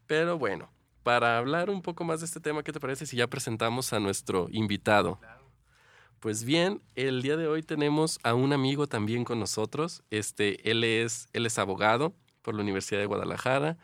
Pero 0.07 0.39
bueno, 0.39 0.71
para 1.03 1.39
hablar 1.39 1.71
un 1.71 1.83
poco 1.83 2.05
más 2.05 2.21
de 2.21 2.27
este 2.27 2.41
tema, 2.41 2.63
¿qué 2.63 2.73
te 2.73 2.81
parece 2.81 3.07
si 3.07 3.17
ya 3.17 3.27
presentamos 3.27 3.93
a 3.93 4.01
nuestro 4.01 4.49
invitado? 4.51 5.19
Pues 6.21 6.45
bien, 6.45 6.83
el 6.97 7.23
día 7.23 7.37
de 7.37 7.47
hoy 7.47 7.63
tenemos 7.63 8.19
a 8.25 8.35
un 8.35 8.53
amigo 8.53 8.87
también 8.89 9.25
con 9.25 9.39
nosotros. 9.39 10.03
Este, 10.11 10.69
él 10.71 10.83
es, 10.83 11.29
él 11.33 11.47
es 11.47 11.59
abogado 11.59 12.13
por 12.43 12.55
la 12.55 12.63
Universidad 12.63 13.01
de 13.01 13.07
Guadalajara. 13.07 13.79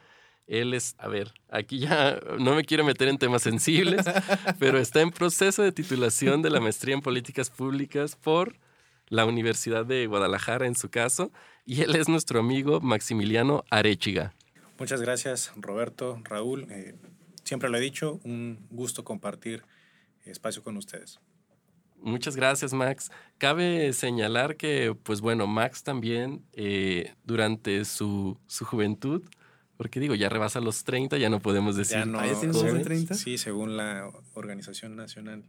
Él 0.46 0.74
es, 0.74 0.96
a 0.98 1.08
ver, 1.08 1.32
aquí 1.48 1.78
ya 1.78 2.18
no 2.38 2.54
me 2.54 2.64
quiero 2.64 2.84
meter 2.84 3.08
en 3.08 3.18
temas 3.18 3.42
sensibles, 3.42 4.04
pero 4.58 4.78
está 4.78 5.00
en 5.00 5.10
proceso 5.10 5.62
de 5.62 5.72
titulación 5.72 6.42
de 6.42 6.50
la 6.50 6.60
maestría 6.60 6.94
en 6.94 7.00
políticas 7.00 7.50
públicas 7.50 8.16
por 8.16 8.56
la 9.08 9.26
Universidad 9.26 9.84
de 9.86 10.06
Guadalajara 10.06 10.66
en 10.66 10.74
su 10.74 10.90
caso, 10.90 11.32
y 11.64 11.82
él 11.82 11.94
es 11.96 12.08
nuestro 12.08 12.40
amigo 12.40 12.80
Maximiliano 12.80 13.64
Arechiga. 13.70 14.34
Muchas 14.78 15.00
gracias, 15.00 15.52
Roberto, 15.56 16.20
Raúl. 16.24 16.66
Eh, 16.70 16.94
siempre 17.44 17.70
lo 17.70 17.78
he 17.78 17.80
dicho, 17.80 18.20
un 18.24 18.66
gusto 18.70 19.04
compartir 19.04 19.64
espacio 20.24 20.62
con 20.62 20.76
ustedes. 20.76 21.20
Muchas 22.04 22.36
gracias, 22.36 22.74
Max. 22.74 23.10
Cabe 23.38 23.92
señalar 23.94 24.56
que, 24.56 24.94
pues 25.02 25.20
bueno, 25.22 25.46
Max 25.46 25.82
también 25.84 26.44
eh, 26.52 27.14
durante 27.24 27.84
su, 27.86 28.38
su, 28.46 28.66
juventud, 28.66 29.22
porque 29.78 30.00
digo, 30.00 30.14
ya 30.14 30.28
rebasa 30.28 30.60
los 30.60 30.84
30, 30.84 31.16
ya 31.16 31.30
no 31.30 31.40
podemos 31.40 31.76
decir. 31.76 31.96
Ya 31.96 32.04
no, 32.04 32.20
30? 32.20 33.14
Sí, 33.14 33.38
según 33.38 33.78
la 33.78 34.10
Organización 34.34 34.96
Nacional 34.96 35.44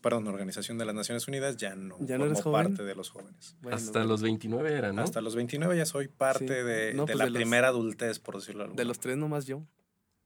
perdón, 0.00 0.26
Organización 0.28 0.78
de 0.78 0.84
las 0.84 0.94
Naciones 0.94 1.26
Unidas, 1.28 1.56
ya 1.56 1.74
no, 1.74 1.96
¿Ya 2.00 2.18
no 2.18 2.32
parte 2.34 2.82
de 2.82 2.94
los 2.94 3.10
jóvenes. 3.10 3.56
Hasta 3.70 4.04
los 4.04 4.22
29 4.22 4.72
era, 4.72 4.92
¿no? 4.92 5.02
Hasta 5.02 5.20
los 5.20 5.36
29 5.36 5.76
ya 5.76 5.86
soy 5.86 6.08
parte 6.08 6.64
de, 6.64 6.94
pues 6.94 7.16
la 7.16 7.26
primera 7.26 7.68
adultez, 7.68 8.18
por 8.18 8.36
decirlo 8.36 8.68
De 8.68 8.84
los 8.84 8.98
tres 8.98 9.16
nomás 9.16 9.46
yo. 9.46 9.62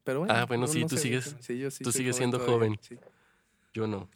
Pero 0.04 0.21
bueno, 0.21 0.35
ah, 0.35 0.45
bueno, 0.45 0.66
sí, 0.66 0.85
tú 0.87 0.97
sigues, 0.97 1.37
tú 1.83 1.93
sigues 1.93 2.16
siendo 2.16 2.38
joven. 2.38 2.78
Yo 3.73 3.87
no. 3.87 4.09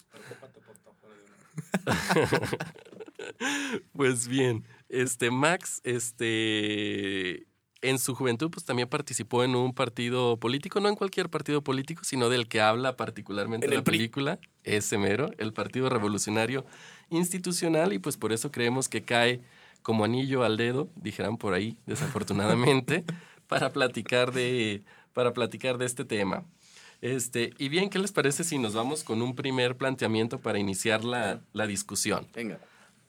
pues 3.92 4.28
bien, 4.28 4.64
este 4.88 5.30
Max, 5.30 5.80
este 5.84 7.46
en 7.82 7.98
su 7.98 8.14
juventud 8.14 8.50
pues 8.50 8.64
también 8.64 8.88
participó 8.88 9.44
en 9.44 9.54
un 9.54 9.72
partido 9.72 10.36
político, 10.36 10.80
no 10.80 10.88
en 10.88 10.96
cualquier 10.96 11.28
partido 11.28 11.62
político, 11.62 12.02
sino 12.04 12.28
del 12.28 12.48
que 12.48 12.60
habla 12.60 12.96
particularmente 12.96 13.66
en 13.66 13.74
la 13.74 13.84
película, 13.84 14.38
ese 14.64 14.98
mero, 14.98 15.30
el 15.38 15.52
Partido 15.52 15.88
Revolucionario 15.88 16.64
Institucional, 17.10 17.92
y 17.92 17.98
pues 17.98 18.16
por 18.16 18.32
eso 18.32 18.50
creemos 18.50 18.88
que 18.88 19.02
cae 19.02 19.40
como 19.82 20.04
anillo 20.04 20.44
al 20.44 20.56
dedo, 20.56 20.88
dijeran 20.96 21.36
por 21.36 21.54
ahí, 21.54 21.78
desafortunadamente, 21.86 23.04
para 23.48 23.72
platicar 23.72 24.32
de, 24.32 24.82
para 25.12 25.32
platicar 25.32 25.78
de 25.78 25.86
este 25.86 26.04
tema. 26.04 26.44
Este, 27.00 27.54
y 27.58 27.68
bien, 27.68 27.90
¿qué 27.90 27.98
les 28.00 28.10
parece 28.10 28.42
si 28.42 28.58
nos 28.58 28.74
vamos 28.74 29.04
con 29.04 29.22
un 29.22 29.36
primer 29.36 29.76
planteamiento 29.76 30.40
para 30.40 30.58
iniciar 30.58 31.04
la, 31.04 31.40
la 31.52 31.66
discusión? 31.66 32.26
Venga. 32.34 32.58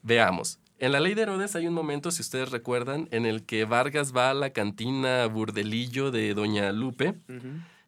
Veamos. 0.04 0.60
En 0.80 0.94
la 0.94 1.02
ley 1.02 1.14
de 1.14 1.24
Herodes 1.24 1.58
hay 1.58 1.68
un 1.68 1.74
momento, 1.74 2.10
si 2.10 2.22
ustedes 2.22 2.52
recuerdan, 2.52 3.10
en 3.12 3.26
el 3.26 3.44
que 3.44 3.66
Vargas 3.66 4.16
va 4.16 4.30
a 4.30 4.34
la 4.34 4.52
cantina 4.52 5.26
burdelillo 5.26 6.10
de 6.10 6.34
Doña 6.34 6.72
Lupe. 6.72 7.16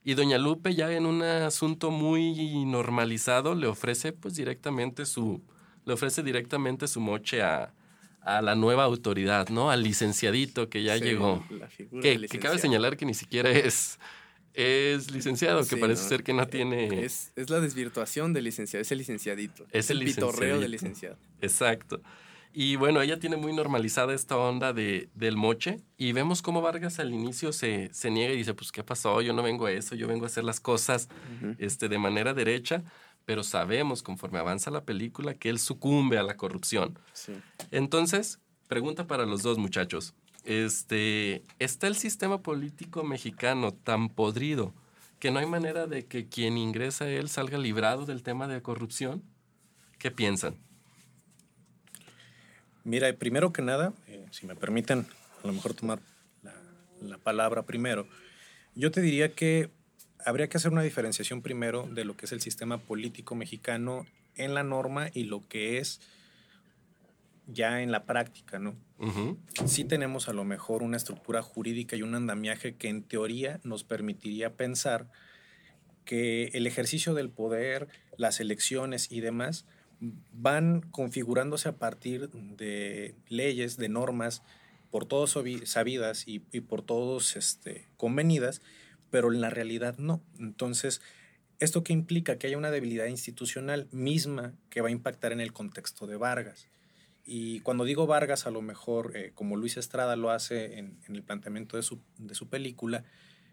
Y 0.03 0.15
Doña 0.15 0.37
Lupe, 0.37 0.75
ya 0.75 0.91
en 0.91 1.05
un 1.05 1.21
asunto 1.23 1.89
muy 1.89 2.65
normalizado, 2.65 3.55
le 3.55 3.67
ofrece 3.67 4.11
pues 4.11 4.35
directamente 4.35 5.05
su, 5.05 5.41
le 5.85 5.93
ofrece 5.93 6.21
directamente 6.21 6.87
su 6.87 6.99
moche 6.99 7.41
a, 7.41 7.73
a 8.19 8.41
la 8.41 8.55
nueva 8.55 8.83
autoridad, 8.83 9.47
¿no? 9.47 9.71
Al 9.71 9.83
licenciadito 9.83 10.69
que 10.69 10.83
ya 10.83 10.97
llegó. 10.97 11.45
Que, 12.01 12.27
que, 12.27 12.39
cabe 12.39 12.59
señalar 12.59 12.97
que 12.97 13.05
ni 13.05 13.13
siquiera 13.13 13.51
es, 13.51 13.99
es 14.53 15.11
licenciado, 15.11 15.65
que 15.65 15.77
parece 15.77 16.09
ser 16.09 16.23
que 16.23 16.33
no 16.33 16.45
tiene... 16.47 17.05
Es, 17.05 17.31
es, 17.37 17.49
la 17.49 17.61
desvirtuación 17.61 18.33
del 18.33 18.43
licenciado, 18.43 18.81
es 18.81 18.91
el 18.91 18.97
licenciadito. 18.97 19.65
Es 19.71 19.89
el, 19.91 20.01
el 20.01 20.05
pitorreo 20.05 20.59
del 20.59 20.71
licenciado. 20.71 21.17
Exacto. 21.41 22.01
Y 22.53 22.75
bueno, 22.75 23.01
ella 23.01 23.17
tiene 23.17 23.37
muy 23.37 23.53
normalizada 23.53 24.13
esta 24.13 24.37
onda 24.37 24.73
de, 24.73 25.09
del 25.13 25.37
moche 25.37 25.79
y 25.97 26.11
vemos 26.11 26.41
cómo 26.41 26.61
Vargas 26.61 26.99
al 26.99 27.13
inicio 27.13 27.53
se, 27.53 27.89
se, 27.93 28.11
niega 28.11 28.33
y 28.33 28.37
dice, 28.37 28.53
pues, 28.53 28.71
¿qué 28.71 28.83
pasó? 28.83 29.21
Yo 29.21 29.31
no 29.33 29.41
vengo 29.41 29.67
a 29.67 29.71
eso, 29.71 29.95
yo 29.95 30.07
vengo 30.07 30.25
a 30.25 30.27
hacer 30.27 30.43
las 30.43 30.59
cosas 30.59 31.07
este, 31.59 31.87
de 31.87 31.97
manera 31.97 32.33
derecha, 32.33 32.83
pero 33.25 33.43
sabemos 33.43 34.03
conforme 34.03 34.39
avanza 34.39 34.69
la 34.69 34.83
película 34.83 35.33
que 35.33 35.49
él 35.49 35.59
sucumbe 35.59 36.17
a 36.17 36.23
la 36.23 36.35
corrupción. 36.35 36.99
Entonces, 37.71 38.39
pregunta 38.67 39.07
para 39.07 39.25
los 39.25 39.43
dos 39.43 39.57
muchachos. 39.57 40.13
Este, 40.43 41.43
¿Está 41.59 41.87
el 41.87 41.95
sistema 41.95 42.41
político 42.41 43.03
mexicano 43.03 43.73
tan 43.73 44.09
podrido 44.09 44.73
que 45.19 45.31
no 45.31 45.39
hay 45.39 45.45
manera 45.45 45.87
de 45.87 46.05
que 46.05 46.27
quien 46.27 46.57
ingresa 46.57 47.05
a 47.05 47.09
él 47.09 47.29
salga 47.29 47.57
librado 47.57 48.05
del 48.05 48.23
tema 48.23 48.47
de 48.47 48.61
corrupción? 48.61 49.23
¿Qué 49.99 50.11
piensan? 50.11 50.57
Mira, 52.83 53.11
primero 53.13 53.53
que 53.53 53.61
nada, 53.61 53.93
eh, 54.07 54.25
si 54.31 54.47
me 54.47 54.55
permiten 54.55 55.05
a 55.43 55.47
lo 55.47 55.53
mejor 55.53 55.73
tomar 55.73 55.99
la, 56.43 56.53
la, 57.01 57.17
palabra 57.17 57.63
primero, 57.63 58.07
yo 58.75 58.91
te 58.91 59.01
diría 59.01 59.33
que 59.33 59.69
habría 60.25 60.47
que 60.47 60.57
hacer 60.57 60.71
una 60.71 60.81
diferenciación 60.81 61.41
primero 61.41 61.87
de 61.87 62.05
lo 62.05 62.15
que 62.15 62.25
es 62.25 62.31
el 62.31 62.41
sistema 62.41 62.77
político 62.77 63.35
mexicano 63.35 64.05
en 64.35 64.53
la 64.53 64.63
norma 64.63 65.09
y 65.13 65.25
lo 65.25 65.47
que 65.47 65.77
es 65.77 65.99
ya 67.47 67.81
en 67.81 67.91
la 67.91 68.05
práctica, 68.05 68.59
¿no? 68.59 68.75
Sí 69.65 69.83
tenemos 69.83 70.29
a 70.29 70.33
lo 70.33 70.43
mejor 70.43 70.83
una 70.83 70.97
estructura 70.97 71.41
jurídica 71.41 71.95
y 71.95 72.03
un 72.03 72.13
andamiaje 72.13 72.75
que 72.75 72.87
en 72.87 73.01
teoría 73.01 73.59
nos 73.63 73.83
permitiría 73.83 74.53
pensar 74.53 75.09
que 76.05 76.45
el 76.53 76.67
ejercicio 76.67 77.13
del 77.13 77.29
poder, 77.29 77.87
las 78.17 78.39
elecciones 78.39 79.11
y 79.11 79.21
demás 79.21 79.65
van 80.01 80.81
configurándose 80.81 81.69
a 81.69 81.77
partir 81.77 82.29
de 82.29 83.15
leyes, 83.29 83.77
de 83.77 83.89
normas, 83.89 84.41
por 84.89 85.05
todos 85.05 85.37
sabidas 85.63 86.27
y, 86.27 86.39
por 86.39 86.81
todos 86.81 87.35
este, 87.37 87.87
convenidas, 87.97 88.61
pero 89.09 89.31
en 89.31 89.39
la 89.39 89.49
realidad 89.49 89.97
no. 89.97 90.21
Entonces, 90.37 91.01
¿esto 91.59 91.83
qué 91.83 91.93
implica? 91.93 92.37
Que 92.37 92.47
haya 92.47 92.57
una 92.57 92.71
debilidad 92.71 93.05
institucional 93.05 93.87
misma 93.91 94.53
que 94.69 94.81
va 94.81 94.89
a 94.89 94.91
impactar 94.91 95.31
en 95.31 95.39
el 95.39 95.53
contexto 95.53 96.07
de 96.07 96.17
Vargas. 96.17 96.67
Y 97.23 97.61
cuando 97.61 97.85
digo 97.85 98.07
Vargas, 98.07 98.47
a 98.47 98.51
lo 98.51 98.61
mejor, 98.61 99.15
eh, 99.15 99.31
como 99.33 99.55
Luis 99.55 99.77
Estrada 99.77 100.15
lo 100.15 100.31
hace 100.31 100.79
en, 100.79 100.99
el 101.07 101.23
planteamiento 101.23 101.77
de 101.77 101.83
su, 101.83 102.49
película, 102.49 103.05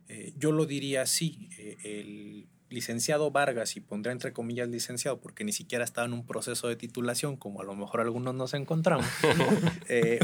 eh, 0.08 0.32
yo 0.36 0.52
lo 0.52 0.66
diría 0.66 1.02
así, 1.02 1.50
eh, 1.58 1.76
el 1.84 2.48
licenciado 2.70 3.30
Vargas, 3.30 3.76
y 3.76 3.80
pondré 3.80 4.12
entre 4.12 4.32
comillas 4.32 4.68
licenciado 4.68 5.20
porque 5.20 5.44
ni 5.44 5.52
siquiera 5.52 5.84
estaba 5.84 6.06
en 6.06 6.12
un 6.12 6.26
proceso 6.26 6.68
de 6.68 6.76
titulación, 6.76 7.36
como 7.36 7.60
a 7.60 7.64
lo 7.64 7.74
mejor 7.74 8.00
algunos 8.00 8.34
nos 8.34 8.54
encontramos, 8.54 9.06
eh, 9.88 10.18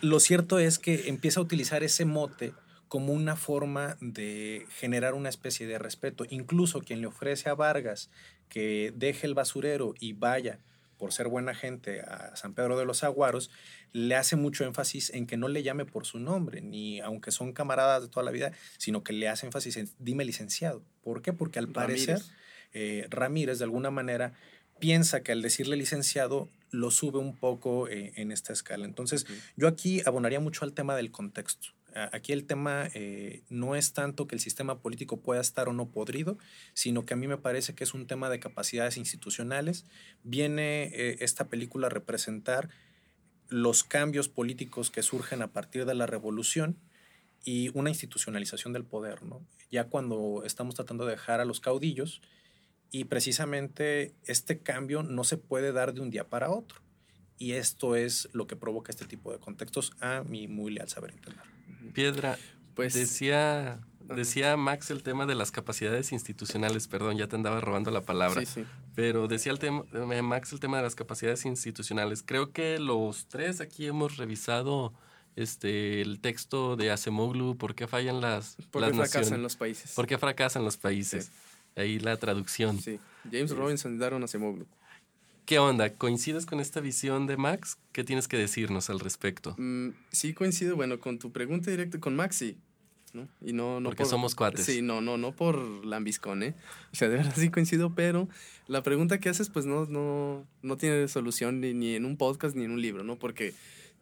lo 0.00 0.20
cierto 0.20 0.58
es 0.58 0.78
que 0.78 1.08
empieza 1.08 1.40
a 1.40 1.42
utilizar 1.42 1.82
ese 1.82 2.04
mote 2.04 2.52
como 2.88 3.14
una 3.14 3.36
forma 3.36 3.96
de 4.02 4.66
generar 4.68 5.14
una 5.14 5.30
especie 5.30 5.66
de 5.66 5.78
respeto. 5.78 6.26
Incluso 6.28 6.82
quien 6.82 7.00
le 7.00 7.06
ofrece 7.06 7.48
a 7.48 7.54
Vargas 7.54 8.10
que 8.50 8.92
deje 8.94 9.26
el 9.26 9.32
basurero 9.32 9.94
y 9.98 10.12
vaya 10.12 10.58
por 11.02 11.12
ser 11.12 11.26
buena 11.26 11.52
gente 11.52 12.02
a 12.02 12.36
San 12.36 12.54
Pedro 12.54 12.78
de 12.78 12.84
los 12.84 13.02
Aguaros, 13.02 13.50
le 13.92 14.14
hace 14.14 14.36
mucho 14.36 14.64
énfasis 14.64 15.10
en 15.10 15.26
que 15.26 15.36
no 15.36 15.48
le 15.48 15.64
llame 15.64 15.84
por 15.84 16.06
su 16.06 16.20
nombre, 16.20 16.60
ni 16.60 17.00
aunque 17.00 17.32
son 17.32 17.52
camaradas 17.52 18.02
de 18.02 18.08
toda 18.08 18.22
la 18.22 18.30
vida, 18.30 18.52
sino 18.78 19.02
que 19.02 19.12
le 19.12 19.28
hace 19.28 19.46
énfasis 19.46 19.78
en 19.78 19.90
dime 19.98 20.24
licenciado. 20.24 20.80
¿Por 21.02 21.20
qué? 21.20 21.32
Porque 21.32 21.58
al 21.58 21.66
parecer 21.66 22.22
eh, 22.72 23.08
Ramírez 23.10 23.58
de 23.58 23.64
alguna 23.64 23.90
manera 23.90 24.34
piensa 24.78 25.24
que 25.24 25.32
al 25.32 25.42
decirle 25.42 25.74
licenciado 25.74 26.48
lo 26.70 26.92
sube 26.92 27.18
un 27.18 27.34
poco 27.34 27.88
eh, 27.88 28.12
en 28.14 28.30
esta 28.30 28.52
escala. 28.52 28.84
Entonces, 28.84 29.26
yo 29.56 29.66
aquí 29.66 30.02
abonaría 30.06 30.38
mucho 30.38 30.64
al 30.64 30.72
tema 30.72 30.94
del 30.94 31.10
contexto. 31.10 31.70
Aquí 31.94 32.32
el 32.32 32.46
tema 32.46 32.88
eh, 32.94 33.42
no 33.48 33.76
es 33.76 33.92
tanto 33.92 34.26
que 34.26 34.34
el 34.34 34.40
sistema 34.40 34.80
político 34.80 35.20
pueda 35.20 35.40
estar 35.40 35.68
o 35.68 35.72
no 35.72 35.90
podrido, 35.90 36.38
sino 36.74 37.04
que 37.04 37.14
a 37.14 37.16
mí 37.16 37.26
me 37.26 37.38
parece 37.38 37.74
que 37.74 37.84
es 37.84 37.94
un 37.94 38.06
tema 38.06 38.30
de 38.30 38.40
capacidades 38.40 38.96
institucionales. 38.96 39.84
Viene 40.22 40.84
eh, 40.84 41.16
esta 41.20 41.48
película 41.48 41.88
a 41.88 41.90
representar 41.90 42.70
los 43.48 43.84
cambios 43.84 44.28
políticos 44.28 44.90
que 44.90 45.02
surgen 45.02 45.42
a 45.42 45.52
partir 45.52 45.84
de 45.84 45.94
la 45.94 46.06
revolución 46.06 46.78
y 47.44 47.70
una 47.76 47.90
institucionalización 47.90 48.72
del 48.72 48.84
poder, 48.84 49.22
¿no? 49.24 49.44
Ya 49.70 49.84
cuando 49.84 50.42
estamos 50.44 50.74
tratando 50.74 51.04
de 51.04 51.12
dejar 51.12 51.40
a 51.40 51.44
los 51.44 51.60
caudillos 51.60 52.22
y 52.90 53.04
precisamente 53.04 54.14
este 54.24 54.60
cambio 54.60 55.02
no 55.02 55.24
se 55.24 55.38
puede 55.38 55.72
dar 55.72 55.92
de 55.92 56.00
un 56.00 56.10
día 56.10 56.28
para 56.28 56.50
otro. 56.50 56.80
Y 57.38 57.52
esto 57.52 57.96
es 57.96 58.28
lo 58.32 58.46
que 58.46 58.54
provoca 58.54 58.92
este 58.92 59.06
tipo 59.06 59.32
de 59.32 59.38
contextos 59.38 59.92
a 60.00 60.22
mi 60.22 60.46
muy 60.46 60.72
leal 60.72 60.88
saber 60.88 61.10
entender. 61.10 61.51
Piedra, 61.92 62.38
pues 62.74 62.94
decía, 62.94 63.80
decía 64.14 64.56
Max 64.56 64.90
el 64.90 65.02
tema 65.02 65.26
de 65.26 65.34
las 65.34 65.50
capacidades 65.50 66.12
institucionales, 66.12 66.88
perdón, 66.88 67.16
ya 67.16 67.26
te 67.26 67.36
andaba 67.36 67.60
robando 67.60 67.90
la 67.90 68.02
palabra. 68.02 68.42
Pero 68.94 69.28
decía 69.28 69.52
el 69.52 69.58
tema, 69.58 69.84
eh, 69.92 70.22
Max 70.22 70.52
el 70.52 70.60
tema 70.60 70.78
de 70.78 70.82
las 70.82 70.94
capacidades 70.94 71.44
institucionales. 71.46 72.22
Creo 72.22 72.52
que 72.52 72.78
los 72.78 73.26
tres 73.26 73.60
aquí 73.60 73.86
hemos 73.86 74.16
revisado 74.16 74.92
este 75.36 76.02
el 76.02 76.20
texto 76.20 76.76
de 76.76 76.90
Acemoglu, 76.90 77.56
¿por 77.56 77.74
qué 77.74 77.86
fallan 77.86 78.20
las, 78.20 78.56
¿Por 78.70 78.86
qué 78.86 78.94
fracasan 78.94 79.42
los 79.42 79.56
países? 79.56 79.92
¿Por 79.92 80.06
qué 80.06 80.18
fracasan 80.18 80.64
los 80.64 80.76
países? 80.76 81.30
Ahí 81.74 81.98
la 81.98 82.16
traducción. 82.18 82.78
Sí, 82.78 83.00
James 83.30 83.50
Robinson 83.50 83.98
Daron 83.98 84.22
Acemoglu. 84.22 84.66
¿Qué 85.44 85.58
onda? 85.58 85.90
¿Coincides 85.94 86.46
con 86.46 86.60
esta 86.60 86.80
visión 86.80 87.26
de 87.26 87.36
Max? 87.36 87.78
¿Qué 87.92 88.04
tienes 88.04 88.28
que 88.28 88.36
decirnos 88.36 88.90
al 88.90 89.00
respecto? 89.00 89.54
Mm, 89.58 89.90
sí, 90.10 90.34
coincido. 90.34 90.76
Bueno, 90.76 91.00
con 91.00 91.18
tu 91.18 91.32
pregunta 91.32 91.70
directa, 91.70 91.98
con 91.98 92.14
Max 92.14 92.36
sí. 92.36 92.56
¿no? 93.12 93.28
Y 93.40 93.52
no, 93.52 93.80
no 93.80 93.90
Porque 93.90 94.04
somos 94.04 94.34
cuates. 94.34 94.64
Sí, 94.64 94.82
no, 94.82 95.00
no, 95.00 95.18
no 95.18 95.32
por 95.32 95.84
lambiscón, 95.84 96.42
¿eh? 96.42 96.54
O 96.92 96.96
sea, 96.96 97.08
de 97.08 97.16
verdad 97.16 97.34
sí 97.36 97.50
coincido, 97.50 97.94
pero 97.94 98.28
la 98.68 98.82
pregunta 98.82 99.20
que 99.20 99.28
haces, 99.28 99.50
pues 99.50 99.66
no, 99.66 99.86
no, 99.86 100.46
no 100.62 100.76
tiene 100.76 101.08
solución 101.08 101.60
ni, 101.60 101.74
ni 101.74 101.94
en 101.94 102.04
un 102.04 102.16
podcast 102.16 102.56
ni 102.56 102.64
en 102.64 102.70
un 102.70 102.80
libro, 102.80 103.04
¿no? 103.04 103.18
Porque 103.18 103.52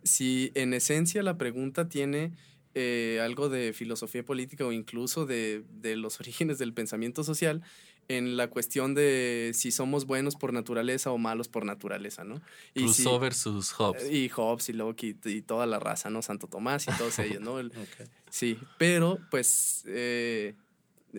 si 0.02 0.52
en 0.54 0.75
esencia 0.75 1.23
la 1.23 1.38
pregunta 1.38 1.88
tiene 1.88 2.32
eh, 2.75 3.20
algo 3.23 3.49
de 3.49 3.73
filosofía 3.73 4.25
política 4.25 4.64
o 4.64 4.73
incluso 4.73 5.26
de, 5.26 5.64
de 5.80 5.97
los 5.97 6.20
orígenes 6.20 6.59
del 6.59 6.73
pensamiento 6.73 7.25
social, 7.25 7.62
en 8.11 8.37
la 8.37 8.50
cuestión 8.50 8.93
de 8.93 9.52
si 9.55 9.71
somos 9.71 10.05
buenos 10.05 10.35
por 10.35 10.52
naturaleza 10.52 11.12
o 11.12 11.19
malos 11.19 11.47
por 11.47 11.64
naturaleza, 11.64 12.25
¿no? 12.25 12.43
Y 12.75 12.83
Rousseau 12.83 13.21
versus 13.21 13.71
Hobbes. 13.71 14.11
Y 14.11 14.29
Hobbes 14.29 14.69
y 14.69 14.73
Locke 14.73 15.17
y, 15.25 15.43
toda 15.43 15.64
la 15.64 15.79
raza, 15.79 16.11
¿no? 16.11 16.21
Santo 16.21 16.49
Tomás 16.49 16.88
y 16.88 16.99
todos 16.99 17.17
ellos, 17.21 17.40
¿no? 17.40 17.57
Sí, 18.31 18.59
pero 18.79 19.19
pues 19.31 19.85
eh, 19.87 20.55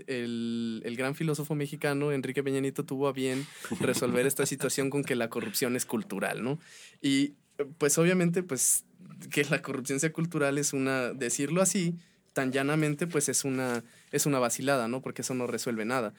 el, 0.07 0.81
el, 0.85 0.95
gran 0.97 1.15
filósofo 1.15 1.55
mexicano 1.55 2.11
Enrique 2.11 2.43
Peñanito 2.43 2.83
tuvo 2.83 3.07
a 3.07 3.13
bien 3.13 3.47
resolver 3.79 4.25
esta 4.25 4.45
situación 4.45 4.89
con 4.89 5.03
que 5.05 5.15
la 5.15 5.29
corrupción 5.29 5.77
es 5.77 5.85
cultural, 5.85 6.43
¿no? 6.43 6.59
Y 7.01 7.35
pues 7.77 7.97
obviamente 7.97 8.43
pues 8.43 8.83
que 9.29 9.45
la 9.45 9.61
corrupción 9.61 10.01
sea 10.01 10.11
cultural 10.11 10.57
es 10.57 10.73
una, 10.73 11.13
decirlo 11.13 11.61
así, 11.61 11.95
tan 12.33 12.51
llanamente 12.51 13.07
pues 13.07 13.29
es 13.29 13.45
una, 13.45 13.83
es 14.11 14.25
una 14.25 14.39
vacilada, 14.39 14.89
¿no? 14.89 15.01
Porque 15.01 15.21
eso 15.21 15.33
no 15.33 15.47
resuelve 15.47 15.85
nada 15.85 16.13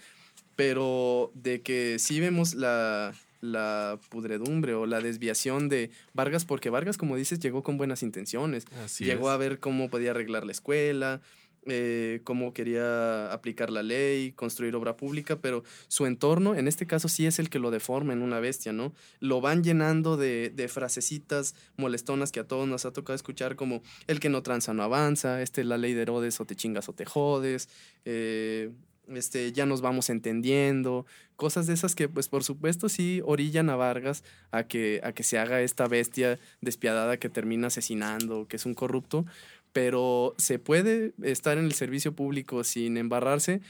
pero 0.62 1.32
de 1.34 1.60
que 1.60 1.98
sí 1.98 2.20
vemos 2.20 2.54
la, 2.54 3.12
la 3.40 3.98
pudredumbre 4.10 4.74
o 4.74 4.86
la 4.86 5.00
desviación 5.00 5.68
de 5.68 5.90
Vargas, 6.14 6.44
porque 6.44 6.70
Vargas, 6.70 6.96
como 6.96 7.16
dices, 7.16 7.40
llegó 7.40 7.64
con 7.64 7.78
buenas 7.78 8.04
intenciones. 8.04 8.64
llegó 9.00 9.30
a 9.30 9.36
ver 9.36 9.58
cómo 9.58 9.90
podía 9.90 10.12
arreglar 10.12 10.46
la 10.46 10.52
escuela, 10.52 11.20
eh, 11.66 12.20
cómo 12.22 12.54
quería 12.54 13.32
aplicar 13.32 13.70
la 13.70 13.82
ley, 13.82 14.30
construir 14.30 14.76
obra 14.76 14.96
pública, 14.96 15.40
pero 15.40 15.64
su 15.88 16.06
entorno, 16.06 16.54
en 16.54 16.68
este 16.68 16.86
caso, 16.86 17.08
sí 17.08 17.26
es 17.26 17.40
el 17.40 17.50
que 17.50 17.58
lo 17.58 17.72
deforma 17.72 18.12
en 18.12 18.22
una 18.22 18.38
bestia, 18.38 18.72
¿no? 18.72 18.94
Lo 19.18 19.40
van 19.40 19.64
llenando 19.64 20.16
de, 20.16 20.52
de 20.54 20.68
frasecitas 20.68 21.56
molestonas 21.76 22.30
que 22.30 22.38
a 22.38 22.46
todos 22.46 22.68
nos 22.68 22.86
ha 22.86 22.92
tocado 22.92 23.16
escuchar, 23.16 23.56
como 23.56 23.82
el 24.06 24.20
que 24.20 24.28
no 24.28 24.44
tranza 24.44 24.74
no 24.74 24.84
avanza, 24.84 25.42
este, 25.42 25.64
la 25.64 25.76
ley 25.76 25.92
de 25.92 26.02
Herodes, 26.02 26.40
o 26.40 26.44
te 26.44 26.54
chingas 26.54 26.88
o 26.88 26.92
te 26.92 27.04
jodes, 27.04 27.68
eh, 28.04 28.70
este, 29.08 29.52
ya 29.52 29.66
nos 29.66 29.80
vamos 29.80 30.10
entendiendo, 30.10 31.06
cosas 31.36 31.66
de 31.66 31.74
esas 31.74 31.94
que, 31.94 32.08
pues, 32.08 32.28
por 32.28 32.44
supuesto, 32.44 32.88
sí 32.88 33.20
orillan 33.24 33.70
a 33.70 33.76
Vargas 33.76 34.24
a 34.50 34.64
que, 34.64 35.00
a 35.02 35.12
que 35.12 35.22
se 35.22 35.38
haga 35.38 35.60
esta 35.60 35.88
bestia 35.88 36.38
despiadada 36.60 37.16
que 37.16 37.28
termina 37.28 37.68
asesinando, 37.68 38.46
que 38.48 38.56
es 38.56 38.66
un 38.66 38.74
corrupto, 38.74 39.26
pero 39.72 40.34
se 40.38 40.58
puede 40.58 41.12
estar 41.22 41.58
en 41.58 41.64
el 41.64 41.72
servicio 41.72 42.12
público 42.12 42.62
sin 42.64 42.96
embarrarse, 42.96 43.60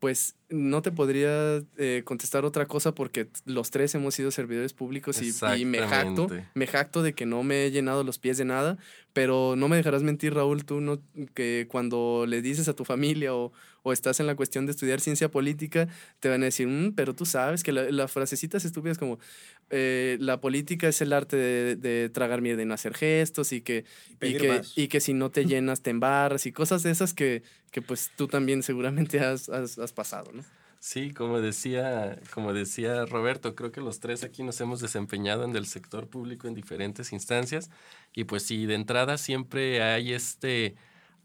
pues 0.00 0.34
no 0.48 0.80
te 0.80 0.92
podría 0.92 1.62
eh, 1.76 2.02
contestar 2.04 2.44
otra 2.44 2.66
cosa 2.66 2.94
porque 2.94 3.28
los 3.44 3.70
tres 3.70 3.94
hemos 3.94 4.14
sido 4.14 4.30
servidores 4.30 4.72
públicos 4.72 5.20
y, 5.20 5.32
y, 5.60 5.64
me 5.64 5.78
jacto, 5.86 6.28
me 6.54 6.66
jacto 6.66 7.02
de 7.02 7.14
que 7.14 7.26
no 7.26 7.42
me 7.42 7.64
he 7.64 7.70
llenado 7.70 8.04
los 8.04 8.18
pies 8.18 8.38
de 8.38 8.44
nada, 8.44 8.78
pero 9.12 9.56
no 9.56 9.68
me 9.68 9.76
dejarás 9.76 10.02
mentir, 10.02 10.34
Raúl, 10.34 10.64
tú 10.64 10.80
no, 10.80 11.00
que 11.34 11.66
cuando 11.68 12.26
le 12.28 12.42
dices 12.42 12.68
a 12.68 12.74
tu 12.74 12.84
familia 12.84 13.34
o, 13.34 13.52
o 13.82 13.92
estás 13.92 14.20
en 14.20 14.26
la 14.26 14.34
cuestión 14.36 14.66
de 14.66 14.72
estudiar 14.72 15.00
ciencia 15.00 15.30
política, 15.30 15.88
te 16.20 16.28
van 16.28 16.42
a 16.42 16.46
decir, 16.46 16.68
mm, 16.68 16.94
pero 16.94 17.14
tú 17.14 17.26
sabes 17.26 17.62
que 17.62 17.72
las 17.72 17.90
la 17.92 18.08
frasecitas 18.08 18.64
estúpidas 18.64 18.98
como 18.98 19.18
eh, 19.70 20.16
la 20.20 20.40
política 20.40 20.86
es 20.88 21.00
el 21.00 21.12
arte 21.12 21.36
de, 21.36 22.10
tragar 22.10 22.40
mierda 22.40 22.62
y 22.62 22.66
no 22.66 22.74
hacer 22.74 22.94
gestos 22.94 23.52
y 23.52 23.62
que, 23.62 23.84
y, 24.20 24.34
que, 24.34 24.62
y 24.76 24.88
que 24.88 25.00
si 25.00 25.12
no 25.12 25.30
te 25.30 25.44
llenas 25.46 25.82
te 25.82 25.90
embarras 25.90 26.46
y 26.46 26.52
cosas 26.52 26.84
de 26.84 26.90
esas 26.92 27.14
que, 27.14 27.42
que 27.72 27.82
pues 27.82 28.10
tú 28.16 28.28
también 28.28 28.62
seguramente 28.62 29.20
has, 29.20 29.48
has, 29.48 29.78
has 29.78 29.92
pasado, 29.92 30.30
¿no? 30.32 30.42
Sí, 30.78 31.12
como 31.12 31.40
decía, 31.40 32.20
como 32.32 32.52
decía 32.52 33.06
Roberto, 33.06 33.54
creo 33.54 33.72
que 33.72 33.80
los 33.80 34.00
tres 34.00 34.24
aquí 34.24 34.42
nos 34.42 34.60
hemos 34.60 34.80
desempeñado 34.80 35.44
en 35.44 35.56
el 35.56 35.66
sector 35.66 36.08
público 36.08 36.46
en 36.46 36.54
diferentes 36.54 37.12
instancias 37.12 37.70
y 38.14 38.24
pues 38.24 38.44
sí, 38.44 38.66
de 38.66 38.74
entrada 38.74 39.18
siempre 39.18 39.82
hay 39.82 40.12
este 40.12 40.76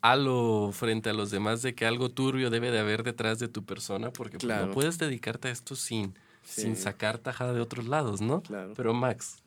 halo 0.01 0.71
frente 0.73 1.09
a 1.09 1.13
los 1.13 1.31
demás 1.31 1.61
de 1.61 1.75
que 1.75 1.85
algo 1.85 2.09
turbio 2.09 2.49
debe 2.49 2.71
de 2.71 2.79
haber 2.79 3.03
detrás 3.03 3.39
de 3.39 3.47
tu 3.47 3.63
persona, 3.63 4.11
porque 4.11 4.37
pues, 4.39 4.59
no 4.59 4.71
puedes 4.71 4.97
dedicarte 4.97 5.47
a 5.47 5.51
esto 5.51 5.75
sin, 5.75 6.15
sin 6.43 6.75
sacar 6.75 7.19
tajada 7.19 7.53
de 7.53 7.61
otros 7.61 7.87
lados, 7.87 8.21
¿no? 8.21 8.41
Claro. 8.41 8.73
Pero 8.75 8.93
Max. 8.93 9.37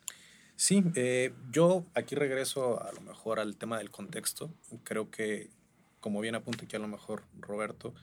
Sí, 0.55 0.83
eh, 0.95 1.33
yo 1.51 1.83
aquí 1.93 2.15
regreso 2.15 2.81
a 2.81 2.91
lo 2.93 3.01
mejor 3.01 3.39
al 3.39 3.57
tema 3.57 3.77
del 3.77 3.91
contexto. 3.91 4.49
Creo 4.83 5.11
que, 5.11 5.49
como 5.99 6.21
bien 6.21 6.35
apunta 6.35 6.63
aquí 6.63 6.77
a 6.77 6.79
lo 6.79 6.87
mejor 6.87 7.23
Roberto, 7.39 7.93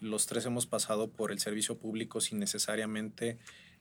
los 0.00 0.26
tres 0.26 0.46
hemos 0.46 0.66
pasado 0.66 1.10
por 1.10 1.32
el 1.32 1.40
servicio 1.40 1.78
público 1.78 2.20
sin 2.20 2.38
necesariamente 2.38 3.38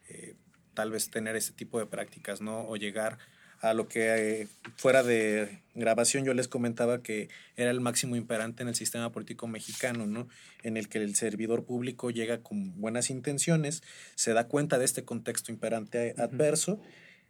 eh, 0.09 0.35
tal 0.73 0.91
vez 0.91 1.09
tener 1.09 1.35
ese 1.35 1.53
tipo 1.53 1.79
de 1.79 1.85
prácticas, 1.85 2.41
¿no? 2.41 2.67
O 2.67 2.75
llegar 2.75 3.17
a 3.61 3.73
lo 3.73 3.87
que 3.87 4.41
eh, 4.41 4.47
fuera 4.75 5.01
de 5.01 5.63
grabación 5.73 6.23
yo 6.23 6.33
les 6.33 6.47
comentaba 6.47 7.01
que 7.01 7.29
era 7.55 7.71
el 7.71 7.81
máximo 7.81 8.15
imperante 8.15 8.61
en 8.61 8.69
el 8.69 8.75
sistema 8.75 9.11
político 9.11 9.47
mexicano, 9.47 10.05
¿no? 10.05 10.27
En 10.63 10.77
el 10.77 10.89
que 10.89 10.99
el 10.99 11.15
servidor 11.15 11.65
público 11.65 12.11
llega 12.11 12.43
con 12.43 12.79
buenas 12.79 13.09
intenciones, 13.09 13.81
se 14.15 14.33
da 14.33 14.47
cuenta 14.47 14.77
de 14.77 14.85
este 14.85 15.03
contexto 15.03 15.51
imperante 15.51 16.13
adverso, 16.17 16.79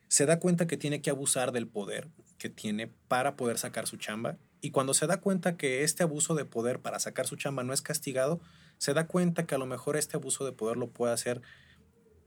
se 0.10 0.26
da 0.26 0.40
cuenta 0.40 0.68
que 0.68 0.78
tiene 0.78 1.02
que 1.02 1.10
abusar 1.10 1.52
del 1.52 1.68
poder 1.68 2.08
que 2.38 2.50
tiene 2.50 2.88
para 3.08 3.36
poder 3.36 3.58
sacar 3.58 3.88
su 3.88 3.98
chamba 3.98 4.38
y 4.62 4.72
cuando 4.72 4.94
se 4.94 5.08
da 5.08 5.22
cuenta 5.22 5.58
que 5.58 5.84
este 5.84 6.04
abuso 6.04 6.36
de 6.36 6.46
poder 6.46 6.80
para 6.80 7.00
sacar 7.00 7.28
su 7.28 7.36
chamba 7.36 7.64
no 7.64 7.74
es 7.74 7.82
castigado, 7.82 8.40
se 8.78 8.94
da 8.94 9.08
cuenta 9.08 9.46
que 9.46 9.56
a 9.56 9.58
lo 9.58 9.66
mejor 9.66 9.98
este 9.98 10.18
abuso 10.18 10.46
de 10.46 10.52
poder 10.52 10.78
lo 10.78 10.90
puede 10.90 11.14
hacer 11.14 11.42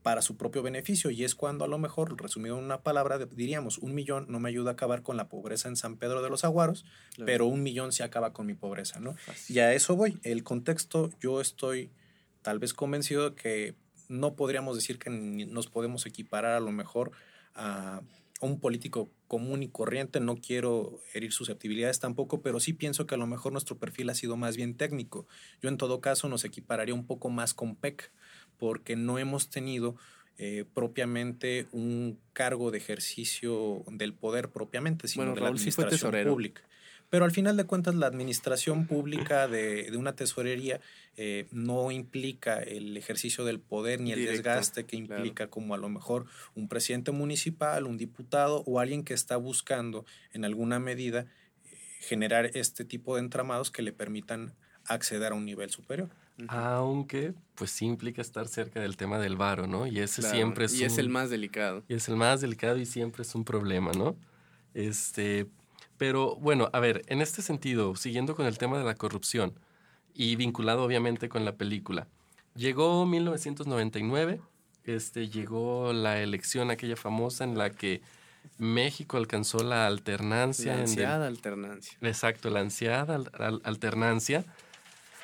para 0.01 0.21
su 0.21 0.35
propio 0.35 0.63
beneficio 0.63 1.11
y 1.11 1.23
es 1.23 1.35
cuando 1.35 1.63
a 1.63 1.67
lo 1.67 1.77
mejor, 1.77 2.19
resumido 2.19 2.57
en 2.57 2.65
una 2.65 2.81
palabra, 2.81 3.19
diríamos, 3.19 3.77
un 3.77 3.93
millón 3.93 4.25
no 4.29 4.39
me 4.39 4.49
ayuda 4.49 4.71
a 4.71 4.73
acabar 4.73 5.03
con 5.03 5.15
la 5.15 5.29
pobreza 5.29 5.67
en 5.67 5.75
San 5.75 5.97
Pedro 5.97 6.23
de 6.23 6.29
los 6.29 6.43
Aguaros, 6.43 6.85
pero 7.25 7.45
un 7.45 7.61
millón 7.61 7.91
se 7.91 8.03
acaba 8.03 8.33
con 8.33 8.47
mi 8.47 8.55
pobreza, 8.55 8.99
¿no? 8.99 9.15
Y 9.47 9.59
a 9.59 9.73
eso 9.73 9.95
voy. 9.95 10.19
El 10.23 10.43
contexto, 10.43 11.11
yo 11.19 11.39
estoy 11.39 11.91
tal 12.41 12.57
vez 12.57 12.73
convencido 12.73 13.29
de 13.29 13.35
que 13.35 13.75
no 14.09 14.35
podríamos 14.35 14.75
decir 14.75 14.97
que 14.97 15.09
nos 15.09 15.67
podemos 15.67 16.05
equiparar 16.05 16.53
a 16.53 16.59
lo 16.59 16.71
mejor 16.71 17.11
a 17.53 18.01
un 18.47 18.59
político 18.59 19.11
común 19.27 19.63
y 19.63 19.69
corriente, 19.69 20.19
no 20.19 20.35
quiero 20.35 20.99
herir 21.13 21.31
susceptibilidades 21.31 21.99
tampoco, 21.99 22.41
pero 22.41 22.59
sí 22.59 22.73
pienso 22.73 23.05
que 23.05 23.15
a 23.15 23.17
lo 23.17 23.27
mejor 23.27 23.51
nuestro 23.51 23.77
perfil 23.77 24.09
ha 24.09 24.15
sido 24.15 24.35
más 24.35 24.57
bien 24.57 24.75
técnico. 24.75 25.27
Yo 25.61 25.69
en 25.69 25.77
todo 25.77 26.01
caso 26.01 26.27
nos 26.27 26.43
equipararía 26.43 26.95
un 26.95 27.05
poco 27.05 27.29
más 27.29 27.53
con 27.53 27.75
PEC, 27.75 28.11
porque 28.57 28.95
no 28.95 29.19
hemos 29.19 29.49
tenido 29.49 29.95
eh, 30.37 30.65
propiamente 30.73 31.67
un 31.71 32.19
cargo 32.33 32.71
de 32.71 32.79
ejercicio 32.79 33.83
del 33.87 34.13
poder 34.13 34.49
propiamente, 34.49 35.07
sino 35.07 35.35
de 35.35 35.41
la 35.41 35.49
administración 35.49 36.11
pública. 36.25 36.63
Pero 37.11 37.25
al 37.25 37.31
final 37.31 37.57
de 37.57 37.65
cuentas, 37.65 37.93
la 37.93 38.07
administración 38.07 38.87
pública 38.87 39.49
de, 39.49 39.91
una 39.97 40.15
tesorería 40.15 40.79
eh, 41.17 41.45
no 41.51 41.91
implica 41.91 42.59
el 42.59 42.95
ejercicio 42.95 43.43
del 43.43 43.59
poder 43.59 43.99
ni 43.99 44.13
el 44.13 44.25
desgaste 44.25 44.85
que 44.85 44.95
implica 44.95 45.47
como 45.47 45.73
a 45.73 45.77
lo 45.77 45.89
mejor 45.89 46.25
un 46.55 46.69
presidente 46.69 47.11
municipal, 47.11 47.85
un 47.85 47.97
diputado 47.97 48.63
o 48.65 48.79
alguien 48.79 49.03
que 49.03 49.13
está 49.13 49.35
buscando 49.35 50.05
en 50.31 50.45
alguna 50.45 50.79
medida 50.79 51.25
eh, 51.65 51.77
generar 51.99 52.49
este 52.53 52.85
tipo 52.85 53.15
de 53.15 53.23
entramados 53.23 53.71
que 53.71 53.81
le 53.81 53.91
permitan 53.91 54.53
acceder 54.85 55.33
a 55.33 55.35
un 55.35 55.43
nivel 55.43 55.69
superior. 55.69 56.09
Aunque, 56.47 57.33
pues 57.55 57.71
sí 57.71 57.87
implica 57.87 58.21
estar 58.21 58.47
cerca 58.47 58.79
del 58.79 58.95
tema 58.95 59.19
del 59.19 59.35
varo, 59.35 59.67
¿no? 59.67 59.85
Y 59.85 59.99
ese 59.99 60.21
siempre 60.21 60.63
es. 60.63 60.79
Y 60.79 60.85
es 60.85 60.97
el 60.97 61.09
más 61.09 61.29
delicado. 61.29 61.83
Y 61.89 61.93
es 61.93 62.07
el 62.07 62.15
más 62.15 62.39
delicado 62.39 62.77
y 62.77 62.85
siempre 62.85 63.23
es 63.23 63.35
un 63.35 63.43
problema, 63.43 63.91
¿no? 63.91 64.15
Este. 64.73 65.47
Pero 66.01 66.35
bueno, 66.37 66.67
a 66.73 66.79
ver, 66.79 67.03
en 67.09 67.21
este 67.21 67.43
sentido, 67.43 67.95
siguiendo 67.95 68.35
con 68.35 68.47
el 68.47 68.57
tema 68.57 68.75
de 68.79 68.83
la 68.83 68.95
corrupción 68.95 69.53
y 70.15 70.35
vinculado 70.35 70.83
obviamente 70.83 71.29
con 71.29 71.45
la 71.45 71.57
película, 71.57 72.07
llegó 72.55 73.05
1999, 73.05 74.41
este, 74.83 75.29
llegó 75.29 75.93
la 75.93 76.19
elección 76.19 76.71
aquella 76.71 76.95
famosa 76.95 77.43
en 77.43 77.55
la 77.55 77.69
que 77.69 78.01
México 78.57 79.17
alcanzó 79.17 79.59
la 79.63 79.85
alternancia. 79.85 80.73
La 80.73 80.81
ansiada 80.81 81.27
alternancia. 81.27 81.95
Exacto, 82.01 82.49
la 82.49 82.61
ansiada 82.61 83.19
alternancia 83.63 84.43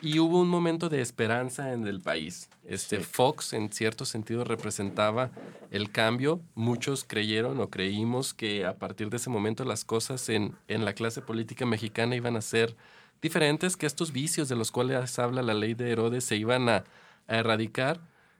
y 0.01 0.19
hubo 0.19 0.39
un 0.39 0.47
momento 0.47 0.89
de 0.89 1.01
esperanza 1.01 1.73
en 1.73 1.87
el 1.87 2.01
país. 2.01 2.49
Este 2.65 2.99
Fox 2.99 3.53
en 3.53 3.71
cierto 3.71 4.05
sentido 4.05 4.43
representaba 4.43 5.31
el 5.71 5.91
cambio. 5.91 6.41
Muchos 6.55 7.03
creyeron 7.03 7.59
o 7.59 7.69
creímos 7.69 8.33
que 8.33 8.65
a 8.65 8.77
partir 8.77 9.09
de 9.09 9.17
ese 9.17 9.29
momento 9.29 9.65
las 9.65 9.85
cosas 9.85 10.29
en, 10.29 10.55
en 10.67 10.85
la 10.85 10.93
clase 10.93 11.21
política 11.21 11.65
mexicana 11.65 12.15
iban 12.15 12.35
a 12.35 12.41
ser 12.41 12.75
diferentes, 13.21 13.77
que 13.77 13.85
estos 13.85 14.11
vicios 14.11 14.49
de 14.49 14.55
los 14.55 14.71
cuales 14.71 15.17
habla 15.19 15.41
la 15.41 15.53
ley 15.53 15.73
de 15.73 15.91
Herodes 15.91 16.23
se 16.23 16.35
iban 16.35 16.69
a, 16.69 16.83
erradicar. 17.27 17.99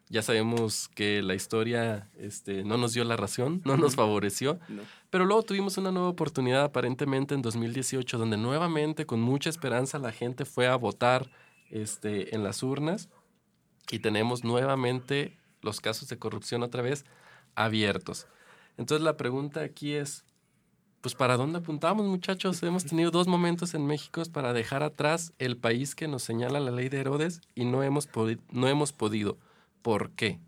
Ya 0.10 0.22
sabemos 0.22 0.88
que 0.96 1.22
la 1.22 1.36
historia 1.36 2.08
este, 2.17 2.63
no 2.63 2.78
nos 2.78 2.93
dio 2.93 3.04
la 3.04 3.17
razón, 3.17 3.62
no 3.65 3.76
nos 3.76 3.96
favoreció, 3.96 4.60
pero 5.10 5.26
luego 5.26 5.43
tuvimos 5.43 5.78
una 5.78 5.91
nueva 5.91 6.08
oportunidad 6.08 6.63
aparentemente 6.63 7.36
en 7.36 7.41
2018, 7.41 8.17
donde 8.17 8.38
nuevamente 8.38 9.06
con 9.06 9.20
mucha 9.20 9.50
esperanza 9.50 10.00
la 10.00 10.13
gente 10.13 10.46
fue 10.46 10.67
a 10.67 10.78
votar 10.78 11.30
este, 11.69 12.36
en 12.36 12.43
las 12.43 12.63
urnas 12.63 13.10
y 13.91 13.99
tenemos 13.99 14.43
nuevamente 14.43 15.38
los 15.62 15.82
casos 15.82 16.08
de 16.10 16.17
corrupción 16.17 16.63
otra 16.63 16.82
vez 16.82 17.06
abiertos. 17.56 18.27
Entonces 18.77 19.03
la 19.03 19.17
pregunta 19.17 19.62
aquí 19.62 19.93
es, 19.93 20.25
pues 21.01 21.15
¿para 21.15 21.38
dónde 21.38 21.60
apuntamos 21.60 22.06
muchachos? 22.06 22.62
Hemos 22.63 22.86
tenido 22.86 23.12
dos 23.12 23.27
momentos 23.27 23.73
en 23.73 23.86
México 23.86 24.21
para 24.32 24.53
dejar 24.53 24.84
atrás 24.84 25.34
el 25.39 25.58
país 25.58 25.95
que 25.95 26.08
nos 26.08 26.23
señala 26.23 26.60
la 26.60 26.71
ley 26.71 26.89
de 26.89 26.99
Herodes 26.99 27.41
y 27.56 27.65
no 27.65 27.84
hemos, 27.84 28.10
no 28.51 28.67
hemos 28.67 28.93
podido. 28.93 29.38
¿Por 29.82 30.12
qué? 30.12 30.39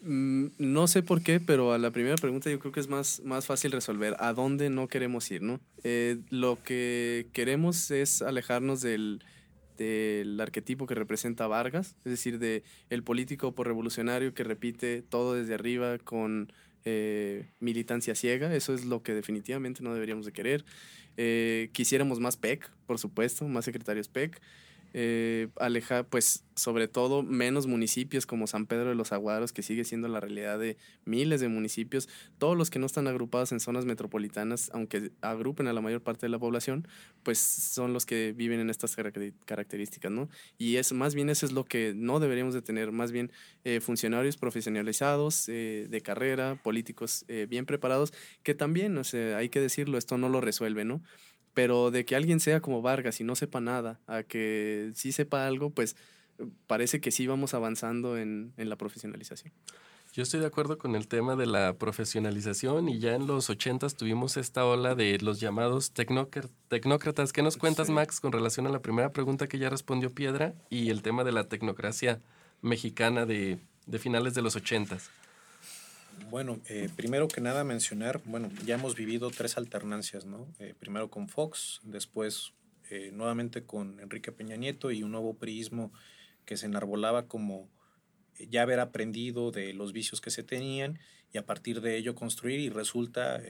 Mm, 0.00 0.46
no 0.58 0.88
sé 0.88 1.02
por 1.02 1.22
qué, 1.22 1.38
pero 1.38 1.72
a 1.72 1.78
la 1.78 1.92
primera 1.92 2.16
pregunta 2.16 2.50
yo 2.50 2.58
creo 2.58 2.72
que 2.72 2.80
es 2.80 2.88
más, 2.88 3.22
fácil 3.44 3.72
resolver. 3.72 4.16
¿A 4.18 4.32
dónde 4.32 4.68
no 4.68 4.88
queremos 4.88 5.30
ir? 5.30 5.42
¿no? 5.42 5.60
Eh, 5.84 6.18
lo 6.30 6.60
que 6.62 7.28
queremos 7.32 7.90
es 7.90 8.22
alejarnos 8.22 8.80
del, 8.80 9.24
del 9.76 10.40
arquetipo 10.40 10.86
que 10.86 10.94
representa 10.94 11.46
Vargas, 11.46 11.96
es 12.04 12.10
decir, 12.10 12.38
de 12.38 12.62
el 12.90 13.02
político 13.02 13.54
por 13.54 13.66
revolucionario 13.66 14.34
que 14.34 14.44
repite 14.44 15.02
todo 15.02 15.34
desde 15.34 15.54
arriba 15.54 15.98
con 15.98 16.52
eh, 16.84 17.46
militancia 17.60 18.14
ciega, 18.14 18.54
eso 18.54 18.74
es 18.74 18.84
lo 18.84 19.02
que 19.02 19.14
definitivamente 19.14 19.82
no 19.82 19.94
deberíamos 19.94 20.26
de 20.26 20.32
querer. 20.32 20.64
Eh, 21.16 21.70
quisiéramos 21.72 22.20
más 22.20 22.36
PEC, 22.36 22.70
por 22.86 22.98
supuesto, 22.98 23.46
más 23.46 23.64
secretarios 23.64 24.08
PEC. 24.08 24.40
Eh, 24.94 25.48
alejar, 25.56 26.06
pues 26.06 26.44
sobre 26.54 26.86
todo 26.86 27.22
menos 27.22 27.66
municipios 27.66 28.26
como 28.26 28.46
San 28.46 28.66
Pedro 28.66 28.90
de 28.90 28.94
los 28.94 29.12
Aguaros, 29.12 29.52
que 29.52 29.62
sigue 29.62 29.84
siendo 29.84 30.06
la 30.08 30.20
realidad 30.20 30.58
de 30.58 30.76
miles 31.06 31.40
de 31.40 31.48
municipios, 31.48 32.08
todos 32.38 32.58
los 32.58 32.68
que 32.68 32.78
no 32.78 32.86
están 32.86 33.08
agrupados 33.08 33.52
en 33.52 33.60
zonas 33.60 33.86
metropolitanas, 33.86 34.70
aunque 34.74 35.10
agrupen 35.22 35.66
a 35.66 35.72
la 35.72 35.80
mayor 35.80 36.02
parte 36.02 36.26
de 36.26 36.30
la 36.30 36.38
población, 36.38 36.86
pues 37.22 37.38
son 37.38 37.94
los 37.94 38.04
que 38.04 38.32
viven 38.36 38.60
en 38.60 38.68
estas 38.68 38.94
características, 39.46 40.12
¿no? 40.12 40.28
Y 40.58 40.76
es 40.76 40.92
más 40.92 41.14
bien 41.14 41.30
eso 41.30 41.46
es 41.46 41.52
lo 41.52 41.64
que 41.64 41.94
no 41.96 42.20
deberíamos 42.20 42.52
de 42.52 42.60
tener, 42.60 42.92
más 42.92 43.12
bien 43.12 43.32
eh, 43.64 43.80
funcionarios 43.80 44.36
profesionalizados 44.36 45.48
eh, 45.48 45.86
de 45.88 46.00
carrera, 46.02 46.60
políticos 46.62 47.24
bien 47.48 47.64
preparados, 47.64 48.12
que 48.42 48.54
también, 48.54 48.96
o 48.98 49.04
sea, 49.04 49.38
hay 49.38 49.48
que 49.48 49.60
decirlo, 49.60 49.96
esto 49.96 50.18
no 50.18 50.28
lo 50.28 50.40
resuelve, 50.40 50.84
¿no? 50.84 51.02
Pero 51.54 51.90
de 51.90 52.04
que 52.04 52.16
alguien 52.16 52.40
sea 52.40 52.60
como 52.60 52.82
Vargas 52.82 53.20
y 53.20 53.24
no 53.24 53.34
sepa 53.36 53.60
nada, 53.60 54.00
a 54.06 54.22
que 54.22 54.90
sí 54.94 55.12
sepa 55.12 55.46
algo, 55.46 55.70
pues 55.70 55.96
parece 56.66 57.00
que 57.00 57.10
sí 57.10 57.26
vamos 57.26 57.54
avanzando 57.54 58.16
en, 58.18 58.52
la 58.56 58.76
profesionalización. 58.76 59.52
Yo 60.12 60.22
estoy 60.22 60.40
de 60.40 60.46
acuerdo 60.46 60.76
con 60.76 60.94
el 60.94 61.08
tema 61.08 61.36
de 61.36 61.46
la 61.46 61.72
profesionalización 61.74 62.88
y 62.90 62.98
ya 62.98 63.14
en 63.14 63.26
los 63.26 63.48
ochentas 63.48 63.94
tuvimos 63.94 64.36
esta 64.36 64.66
ola 64.66 64.94
de 64.94 65.18
los 65.18 65.40
llamados 65.40 65.92
tecnócratas. 65.92 67.32
¿Qué 67.32 67.42
nos 67.42 67.56
cuentas, 67.56 67.88
Max, 67.88 68.20
con 68.20 68.30
relación 68.30 68.66
a 68.66 68.70
la 68.70 68.82
primera 68.82 69.12
pregunta 69.12 69.46
que 69.46 69.58
ya 69.58 69.70
respondió 69.70 70.10
Piedra 70.10 70.54
y 70.68 70.90
el 70.90 71.00
tema 71.00 71.24
de 71.24 71.32
la 71.32 71.48
tecnocracia 71.48 72.20
mexicana 72.60 73.24
de, 73.24 73.58
finales 73.98 74.34
de 74.34 74.42
los 74.42 74.54
ochentas? 74.54 75.10
Bueno, 76.32 76.62
eh, 76.66 76.88
primero 76.96 77.28
que 77.28 77.42
nada 77.42 77.62
mencionar, 77.62 78.22
bueno, 78.24 78.48
ya 78.64 78.76
hemos 78.76 78.96
vivido 78.96 79.30
tres 79.30 79.58
alternancias, 79.58 80.24
¿no? 80.24 80.48
Eh, 80.60 80.72
primero 80.80 81.10
con 81.10 81.28
Fox, 81.28 81.82
después 81.84 82.54
eh, 82.88 83.10
nuevamente 83.12 83.66
con 83.66 84.00
Enrique 84.00 84.32
Peña 84.32 84.56
Nieto 84.56 84.90
y 84.90 85.02
un 85.02 85.12
nuevo 85.12 85.34
priismo 85.34 85.92
que 86.46 86.56
se 86.56 86.64
enarbolaba 86.64 87.26
como 87.28 87.68
ya 88.38 88.62
haber 88.62 88.80
aprendido 88.80 89.50
de 89.50 89.74
los 89.74 89.92
vicios 89.92 90.22
que 90.22 90.30
se 90.30 90.42
tenían 90.42 91.00
y 91.34 91.36
a 91.36 91.44
partir 91.44 91.82
de 91.82 91.98
ello 91.98 92.14
construir 92.14 92.60
y 92.60 92.70
resulta, 92.70 93.42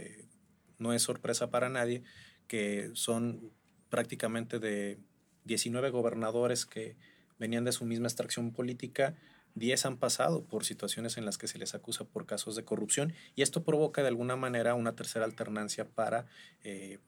no 0.79 0.93
es 0.93 1.03
sorpresa 1.03 1.51
para 1.51 1.69
nadie, 1.69 2.03
que 2.49 2.91
son 2.95 3.53
prácticamente 3.91 4.59
de 4.59 4.99
19 5.45 5.91
gobernadores 5.91 6.67
que 6.67 6.97
venían 7.39 7.63
de 7.63 7.71
su 7.71 7.85
misma 7.85 8.09
extracción 8.09 8.51
política, 8.51 9.15
10 9.55 9.87
han 9.87 9.97
pasado 9.99 10.45
por 10.45 10.65
situaciones 10.65 11.17
en 11.17 11.25
las 11.25 11.39
que 11.39 11.47
se 11.47 11.59
les 11.59 11.75
acusa 11.75 12.05
por 12.05 12.27
casos 12.27 12.57
de 12.57 12.65
corrupción 12.65 13.13
y 13.35 13.43
esto 13.43 13.65
provoca 13.65 14.03
de 14.03 14.09
alguna 14.09 14.37
manera 14.37 14.75
una 14.75 14.95
tercera 14.95 15.25
alternancia 15.25 15.89
para 15.89 16.27
eh, 16.65 16.99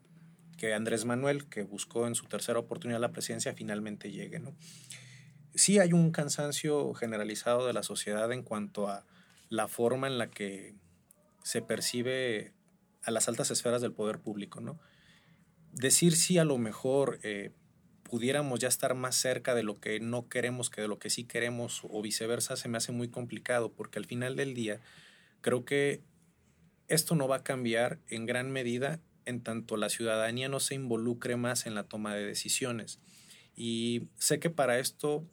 que 0.56 0.74
Andrés 0.74 1.04
Manuel, 1.04 1.48
que 1.48 1.62
buscó 1.62 2.06
en 2.06 2.14
su 2.14 2.26
tercera 2.26 2.58
oportunidad 2.58 3.00
la 3.00 3.12
presidencia, 3.12 3.54
finalmente 3.54 4.10
llegue. 4.10 4.38
¿no? 4.38 4.54
Sí 5.54 5.78
hay 5.78 5.92
un 5.92 6.10
cansancio 6.10 6.92
generalizado 6.94 7.66
de 7.66 7.72
la 7.72 7.82
sociedad 7.82 8.30
en 8.32 8.42
cuanto 8.42 8.88
a 8.88 9.04
la 9.48 9.68
forma 9.68 10.06
en 10.06 10.18
la 10.18 10.30
que 10.30 10.74
se 11.42 11.62
percibe 11.62 12.52
a 13.02 13.10
las 13.10 13.28
altas 13.28 13.50
esferas 13.50 13.82
del 13.82 13.92
poder 13.92 14.18
público. 14.20 14.60
¿no? 14.60 14.78
Decir 15.72 16.14
sí 16.16 16.38
a 16.38 16.44
lo 16.44 16.58
mejor... 16.58 17.18
Eh, 17.22 17.52
pudiéramos 18.04 18.60
ya 18.60 18.68
estar 18.68 18.94
más 18.94 19.16
cerca 19.16 19.54
de 19.54 19.62
lo 19.62 19.80
que 19.80 19.98
no 20.00 20.28
queremos 20.28 20.70
que 20.70 20.80
de 20.80 20.88
lo 20.88 20.98
que 20.98 21.10
sí 21.10 21.24
queremos 21.24 21.82
o 21.84 22.00
viceversa, 22.02 22.56
se 22.56 22.68
me 22.68 22.78
hace 22.78 22.92
muy 22.92 23.08
complicado 23.08 23.72
porque 23.72 23.98
al 23.98 24.06
final 24.06 24.36
del 24.36 24.54
día 24.54 24.80
creo 25.40 25.64
que 25.64 26.02
esto 26.88 27.14
no 27.14 27.28
va 27.28 27.36
a 27.36 27.42
cambiar 27.44 27.98
en 28.08 28.26
gran 28.26 28.50
medida 28.50 29.00
en 29.26 29.42
tanto 29.42 29.76
la 29.76 29.88
ciudadanía 29.88 30.48
no 30.48 30.60
se 30.60 30.74
involucre 30.74 31.36
más 31.36 31.66
en 31.66 31.74
la 31.74 31.84
toma 31.84 32.14
de 32.14 32.24
decisiones. 32.24 33.00
Y 33.56 34.08
sé 34.18 34.38
que 34.38 34.50
para 34.50 34.78
esto 34.78 35.24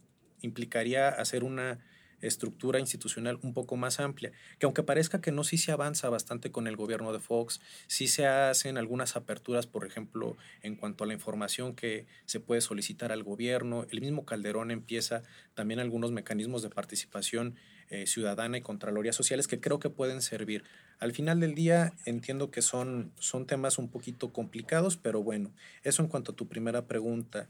implicaría 0.41 1.09
hacer 1.09 1.43
una 1.43 1.79
estructura 2.21 2.79
institucional 2.79 3.39
un 3.41 3.53
poco 3.53 3.75
más 3.75 3.99
amplia, 3.99 4.31
que 4.59 4.65
aunque 4.65 4.83
parezca 4.83 5.21
que 5.21 5.31
no, 5.31 5.43
sí 5.43 5.57
se 5.57 5.71
avanza 5.71 6.09
bastante 6.09 6.51
con 6.51 6.67
el 6.67 6.75
gobierno 6.75 7.13
de 7.13 7.19
Fox, 7.19 7.61
sí 7.87 8.07
se 8.07 8.27
hacen 8.27 8.77
algunas 8.77 9.15
aperturas, 9.15 9.67
por 9.67 9.85
ejemplo, 9.85 10.37
en 10.61 10.75
cuanto 10.75 11.03
a 11.03 11.07
la 11.07 11.13
información 11.13 11.75
que 11.75 12.05
se 12.25 12.39
puede 12.39 12.61
solicitar 12.61 13.11
al 13.11 13.23
gobierno, 13.23 13.85
el 13.91 14.01
mismo 14.01 14.25
Calderón 14.25 14.71
empieza 14.71 15.23
también 15.53 15.79
algunos 15.79 16.11
mecanismos 16.11 16.61
de 16.61 16.69
participación 16.69 17.55
eh, 17.93 18.07
ciudadana 18.07 18.57
y 18.57 18.61
contraloría 18.61 19.11
sociales 19.11 19.49
que 19.49 19.59
creo 19.59 19.79
que 19.79 19.89
pueden 19.89 20.21
servir. 20.21 20.63
Al 20.99 21.11
final 21.11 21.41
del 21.41 21.55
día 21.55 21.93
entiendo 22.05 22.49
que 22.49 22.61
son, 22.61 23.11
son 23.19 23.45
temas 23.45 23.77
un 23.77 23.89
poquito 23.89 24.31
complicados, 24.31 24.95
pero 24.95 25.21
bueno, 25.21 25.51
eso 25.83 26.01
en 26.01 26.07
cuanto 26.07 26.31
a 26.31 26.35
tu 26.35 26.47
primera 26.47 26.87
pregunta. 26.87 27.49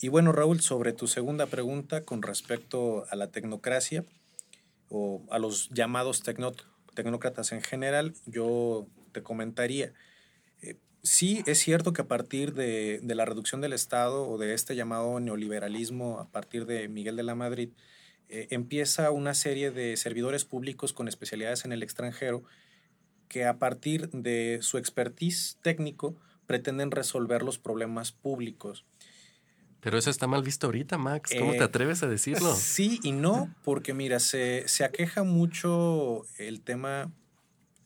Y 0.00 0.08
bueno, 0.08 0.32
Raúl, 0.32 0.60
sobre 0.60 0.92
tu 0.92 1.06
segunda 1.06 1.46
pregunta 1.46 2.02
con 2.02 2.22
respecto 2.22 3.06
a 3.10 3.16
la 3.16 3.30
tecnocracia 3.30 4.04
o 4.88 5.22
a 5.30 5.38
los 5.38 5.70
llamados 5.70 6.22
tecnócratas 6.22 7.52
en 7.52 7.62
general, 7.62 8.14
yo 8.26 8.86
te 9.12 9.22
comentaría, 9.22 9.92
eh, 10.60 10.76
sí 11.02 11.42
es 11.46 11.58
cierto 11.58 11.92
que 11.92 12.02
a 12.02 12.08
partir 12.08 12.54
de, 12.54 13.00
la 13.02 13.24
reducción 13.24 13.60
del 13.60 13.72
Estado 13.72 14.28
o 14.28 14.36
de 14.36 14.54
este 14.54 14.76
llamado 14.76 15.20
neoliberalismo 15.20 16.18
a 16.18 16.28
partir 16.28 16.66
de 16.66 16.88
Miguel 16.88 17.16
de 17.16 17.22
la 17.22 17.34
Madrid, 17.34 17.70
eh, 18.28 18.48
empieza 18.50 19.10
una 19.10 19.34
serie 19.34 19.70
de 19.70 19.96
servidores 19.96 20.44
públicos 20.44 20.92
con 20.92 21.08
especialidades 21.08 21.64
en 21.64 21.72
el 21.72 21.82
extranjero 21.82 22.42
que 23.28 23.44
a 23.44 23.58
partir 23.58 24.10
de 24.10 24.58
su 24.60 24.76
expertise 24.78 25.58
técnico 25.62 26.16
pretenden 26.46 26.90
resolver 26.90 27.42
los 27.42 27.58
problemas 27.58 28.12
públicos. 28.12 28.84
Pero 29.84 29.98
eso 29.98 30.08
está 30.08 30.26
mal 30.26 30.42
visto 30.42 30.66
ahorita, 30.66 30.96
Max. 30.96 31.32
¿Cómo 31.38 31.52
te 31.52 31.58
eh, 31.58 31.64
atreves 31.64 32.02
a 32.02 32.06
decirlo? 32.06 32.54
Sí 32.54 33.00
y 33.02 33.12
no, 33.12 33.54
porque 33.64 33.92
mira, 33.92 34.18
se, 34.18 34.66
se 34.66 34.82
aqueja 34.82 35.24
mucho 35.24 36.24
el 36.38 36.62
tema 36.62 37.12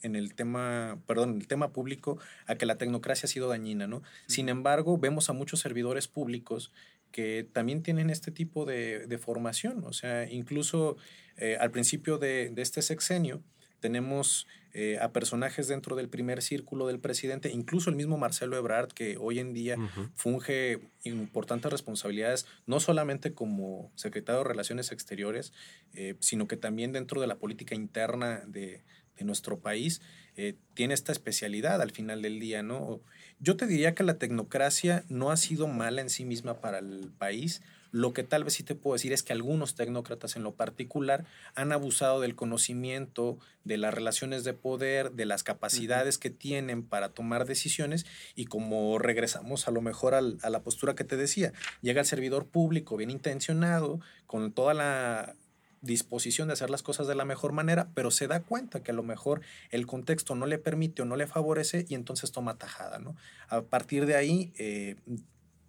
en 0.02 0.14
el 0.14 0.34
tema, 0.34 1.02
perdón, 1.08 1.38
el 1.40 1.48
tema 1.48 1.72
público 1.72 2.18
a 2.46 2.54
que 2.54 2.66
la 2.66 2.78
tecnocracia 2.78 3.26
ha 3.26 3.28
sido 3.28 3.48
dañina, 3.48 3.88
¿no? 3.88 4.04
Sin 4.28 4.48
embargo, 4.48 4.96
vemos 4.96 5.28
a 5.28 5.32
muchos 5.32 5.58
servidores 5.58 6.06
públicos 6.06 6.70
que 7.10 7.48
también 7.52 7.82
tienen 7.82 8.10
este 8.10 8.30
tipo 8.30 8.64
de, 8.64 9.08
de 9.08 9.18
formación, 9.18 9.82
o 9.84 9.92
sea, 9.92 10.30
incluso 10.30 10.98
eh, 11.36 11.56
al 11.58 11.72
principio 11.72 12.18
de, 12.18 12.50
de, 12.50 12.62
este 12.62 12.80
sexenio 12.80 13.42
tenemos 13.80 14.46
eh, 14.74 14.98
a 15.00 15.12
personajes 15.12 15.68
dentro 15.68 15.96
del 15.96 16.08
primer 16.08 16.42
círculo 16.42 16.86
del 16.86 17.00
presidente, 17.00 17.50
incluso 17.50 17.90
el 17.90 17.96
mismo 17.96 18.18
Marcelo 18.18 18.56
Ebrard, 18.56 18.92
que 18.92 19.16
hoy 19.18 19.38
en 19.38 19.54
día 19.54 19.76
funge 20.14 20.80
importantes 21.04 21.70
responsabilidades, 21.70 22.46
no 22.66 22.80
solamente 22.80 23.32
como 23.32 23.90
secretario 23.94 24.42
de 24.42 24.48
Relaciones 24.48 24.92
Exteriores, 24.92 25.52
eh, 25.94 26.16
sino 26.20 26.48
que 26.48 26.56
también 26.56 26.92
dentro 26.92 27.20
de 27.20 27.26
la 27.26 27.36
política 27.36 27.74
interna 27.74 28.42
de, 28.46 28.82
de 29.18 29.24
nuestro 29.24 29.58
país, 29.60 30.00
eh, 30.36 30.54
tiene 30.74 30.94
esta 30.94 31.12
especialidad 31.12 31.82
al 31.82 31.90
final 31.90 32.22
del 32.22 32.38
día, 32.38 32.62
¿no? 32.62 33.00
Yo 33.40 33.56
te 33.56 33.66
diría 33.66 33.94
que 33.94 34.04
la 34.04 34.18
tecnocracia 34.18 35.04
no 35.08 35.30
ha 35.30 35.36
sido 35.36 35.66
mala 35.66 36.00
en 36.00 36.10
sí 36.10 36.24
misma 36.24 36.60
para 36.60 36.78
el 36.78 37.10
país, 37.18 37.62
lo 37.90 38.12
que 38.12 38.22
tal 38.22 38.44
vez 38.44 38.54
sí 38.54 38.62
te 38.62 38.74
puedo 38.74 38.94
decir 38.94 39.12
es 39.12 39.22
que 39.22 39.32
algunos 39.32 39.74
tecnócratas 39.74 40.36
en 40.36 40.42
lo 40.42 40.52
particular 40.52 41.24
han 41.54 41.72
abusado 41.72 42.20
del 42.20 42.34
conocimiento, 42.34 43.38
de 43.64 43.78
las 43.78 43.94
relaciones 43.94 44.44
de 44.44 44.54
poder, 44.54 45.12
de 45.12 45.26
las 45.26 45.42
capacidades 45.42 46.18
que 46.18 46.30
tienen 46.30 46.82
para 46.82 47.10
tomar 47.10 47.46
decisiones 47.46 48.06
y 48.34 48.46
como 48.46 48.98
regresamos 48.98 49.68
a 49.68 49.70
lo 49.70 49.80
mejor 49.80 50.14
a 50.14 50.20
la 50.22 50.62
postura 50.62 50.94
que 50.94 51.04
te 51.04 51.16
decía, 51.16 51.52
llega 51.80 52.00
el 52.00 52.06
servidor 52.06 52.46
público 52.46 52.96
bien 52.96 53.10
intencionado, 53.10 54.00
con 54.26 54.52
toda 54.52 54.74
la 54.74 55.34
disposición 55.80 56.48
de 56.48 56.54
hacer 56.54 56.70
las 56.70 56.82
cosas 56.82 57.06
de 57.06 57.14
la 57.14 57.24
mejor 57.24 57.52
manera, 57.52 57.88
pero 57.94 58.10
se 58.10 58.26
da 58.26 58.40
cuenta 58.40 58.82
que 58.82 58.90
a 58.90 58.94
lo 58.94 59.02
mejor 59.02 59.42
el 59.70 59.86
contexto 59.86 60.34
no 60.34 60.46
le 60.46 60.58
permite 60.58 61.02
o 61.02 61.04
no 61.04 61.16
le 61.16 61.26
favorece 61.26 61.86
y 61.88 61.94
entonces 61.94 62.32
toma 62.32 62.58
tajada, 62.58 62.98
¿no? 62.98 63.16
A 63.48 63.62
partir 63.62 64.06
de 64.06 64.16
ahí, 64.16 64.52
eh, 64.58 64.96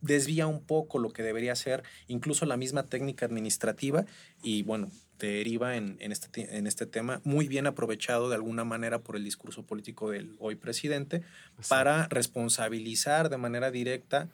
desvía 0.02 0.48
un 0.48 0.62
poco 0.62 1.00
lo 1.00 1.10
que 1.10 1.24
debería 1.24 1.56
ser 1.56 1.84
incluso 2.08 2.46
la 2.46 2.58
misma 2.58 2.84
técnica 2.84 3.26
administrativa 3.26 4.06
y 4.42 4.64
bueno, 4.64 4.90
deriva 5.20 5.76
en, 5.76 5.98
en, 6.00 6.12
este, 6.12 6.58
en 6.58 6.68
este 6.68 6.86
tema 6.86 7.22
muy 7.24 7.48
bien 7.48 7.68
aprovechado 7.68 8.30
de 8.30 8.36
alguna 8.36 8.64
manera 8.64 9.00
por 9.00 9.16
el 9.16 9.24
discurso 9.24 9.64
político 9.64 10.12
del 10.12 10.36
hoy 10.40 10.56
presidente 10.56 11.22
para 11.68 12.08
responsabilizar 12.08 13.30
de 13.30 13.38
manera 13.38 13.72
directa 13.72 14.30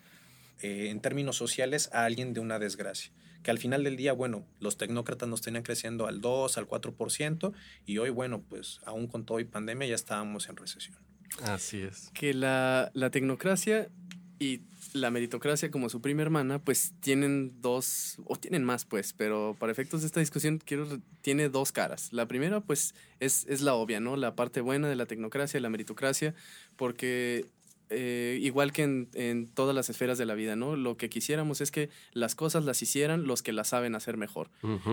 eh, 0.62 0.90
en 0.90 1.02
términos 1.02 1.36
sociales 1.36 1.90
a 1.92 2.06
alguien 2.06 2.34
de 2.34 2.40
una 2.40 2.60
desgracia. 2.60 3.12
Que 3.44 3.52
al 3.52 3.60
final 3.60 3.84
del 3.84 3.96
día, 3.96 4.14
bueno, 4.14 4.46
los 4.60 4.78
tecnócratas 4.78 5.30
nos 5.30 5.42
tenían 5.42 5.64
creciendo 5.64 6.08
al 6.08 6.22
2, 6.22 6.58
al 6.58 6.68
4% 6.68 7.54
y 7.86 7.98
hoy, 8.00 8.10
bueno, 8.10 8.42
pues 8.42 8.80
aún 8.86 9.08
con 9.08 9.26
todo 9.26 9.40
y 9.40 9.46
pandemia 9.46 9.88
ya 9.88 9.96
estábamos 9.96 10.50
en 10.50 10.56
recesión. 10.56 10.98
Así 11.44 11.82
es. 11.82 12.10
Que 12.14 12.34
la, 12.34 12.92
la 12.94 13.12
tecnocracia 13.12 13.90
y 14.40 14.62
la 14.94 15.12
meritocracia 15.12 15.72
como 15.72 15.90
su 15.90 16.02
prima 16.02 16.22
hermana, 16.22 16.60
pues 16.60 16.94
tienen 17.00 17.62
dos, 17.62 18.18
o 18.26 18.36
tienen 18.36 18.64
más 18.64 18.86
pues, 18.86 19.14
pero 19.14 19.56
para 19.60 19.72
efectos 19.72 20.02
de 20.02 20.08
esta 20.08 20.20
discusión 20.20 20.62
quiero, 20.64 20.88
tiene 21.22 21.50
dos 21.50 21.72
caras. 21.72 22.12
La 22.12 22.28
primera 22.28 22.62
pues 22.62 22.96
es, 23.20 23.46
es 23.48 23.62
la 23.62 23.74
obvia, 23.76 24.00
¿no? 24.00 24.16
La 24.18 24.36
parte 24.36 24.62
buena 24.62 24.88
de 24.90 24.96
la 24.96 25.06
tecnocracia, 25.06 25.60
la 25.60 25.70
meritocracia, 25.70 26.34
porque 26.76 27.46
eh, 27.90 28.40
igual 28.42 28.72
que 28.72 28.84
en, 28.84 29.48
todas 29.54 29.76
las 29.76 29.90
esferas 29.90 30.18
de 30.18 30.26
la 30.26 30.34
vida, 30.34 30.56
¿no? 30.56 30.76
Lo 30.76 30.98
que 30.98 31.10
quisiéramos 31.10 31.62
es 31.62 31.72
que 31.72 31.90
las 32.14 32.36
cosas 32.36 32.66
las 32.66 32.82
hicieran 32.82 33.28
los 33.28 33.44
que 33.44 33.54
las 33.54 33.70
saben 33.70 33.96
hacer 33.96 34.18
mejor. 34.18 34.50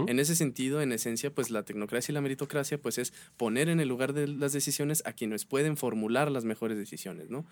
En 0.07 0.18
ese 0.18 0.35
sentido, 0.35 0.83
en 0.83 0.92
esencia, 0.92 1.35
pues 1.35 1.50
la 1.50 1.64
tecnocracia 1.64 2.12
y 2.12 2.14
la 2.14 2.20
meritocracia, 2.20 2.81
pues 2.81 2.98
es 2.98 3.12
poner 3.37 3.68
en 3.68 3.81
el 3.81 3.88
lugar 3.88 4.12
de 4.12 4.28
las 4.28 4.52
decisiones 4.52 5.02
a 5.07 5.12
quienes 5.12 5.44
pueden 5.44 5.76
formular 5.76 6.31
las 6.31 6.44
mejores 6.44 6.76
decisiones, 6.76 7.31
¿no? 7.31 7.46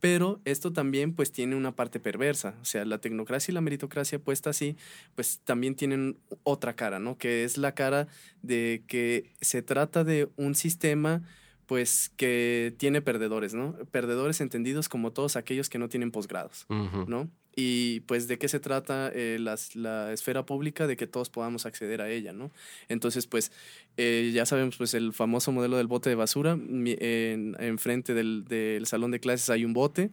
Pero 0.00 0.40
esto 0.44 0.72
también, 0.72 1.14
pues, 1.14 1.32
tiene 1.32 1.56
una 1.56 1.74
parte 1.74 2.00
perversa. 2.00 2.56
O 2.60 2.64
sea, 2.64 2.84
la 2.84 2.98
tecnocracia 2.98 3.52
y 3.52 3.54
la 3.54 3.60
meritocracia 3.60 4.18
puesta 4.18 4.50
así, 4.50 4.76
pues 5.14 5.40
también 5.44 5.74
tienen 5.74 6.18
otra 6.42 6.76
cara, 6.76 6.98
¿no? 6.98 7.18
Que 7.18 7.44
es 7.44 7.58
la 7.58 7.74
cara 7.74 8.08
de 8.42 8.84
que 8.86 9.32
se 9.40 9.62
trata 9.62 10.04
de 10.04 10.28
un 10.36 10.54
sistema 10.54 11.22
pues 11.66 12.10
que 12.16 12.74
tiene 12.78 13.00
perdedores, 13.02 13.54
¿no? 13.54 13.74
Perdedores 13.90 14.40
entendidos 14.40 14.88
como 14.88 15.12
todos 15.12 15.36
aquellos 15.36 15.68
que 15.68 15.78
no 15.78 15.88
tienen 15.88 16.10
posgrados, 16.10 16.66
¿no? 16.68 17.30
Y 17.56 18.00
pues 18.00 18.26
de 18.26 18.36
qué 18.38 18.48
se 18.48 18.58
trata 18.58 19.10
eh, 19.14 19.38
la 19.38 20.12
esfera 20.12 20.44
pública, 20.44 20.86
de 20.86 20.96
que 20.96 21.06
todos 21.06 21.30
podamos 21.30 21.66
acceder 21.66 22.02
a 22.02 22.10
ella, 22.10 22.32
¿no? 22.32 22.50
Entonces, 22.88 23.26
pues 23.26 23.52
eh, 23.96 24.32
ya 24.34 24.44
sabemos, 24.44 24.76
pues 24.76 24.92
el 24.94 25.12
famoso 25.12 25.52
modelo 25.52 25.76
del 25.76 25.86
bote 25.86 26.10
de 26.10 26.16
basura, 26.16 26.52
en, 26.52 27.56
enfrente 27.60 28.12
del, 28.12 28.44
del 28.44 28.86
salón 28.86 29.12
de 29.12 29.20
clases 29.20 29.50
hay 29.50 29.64
un 29.64 29.72
bote, 29.72 30.10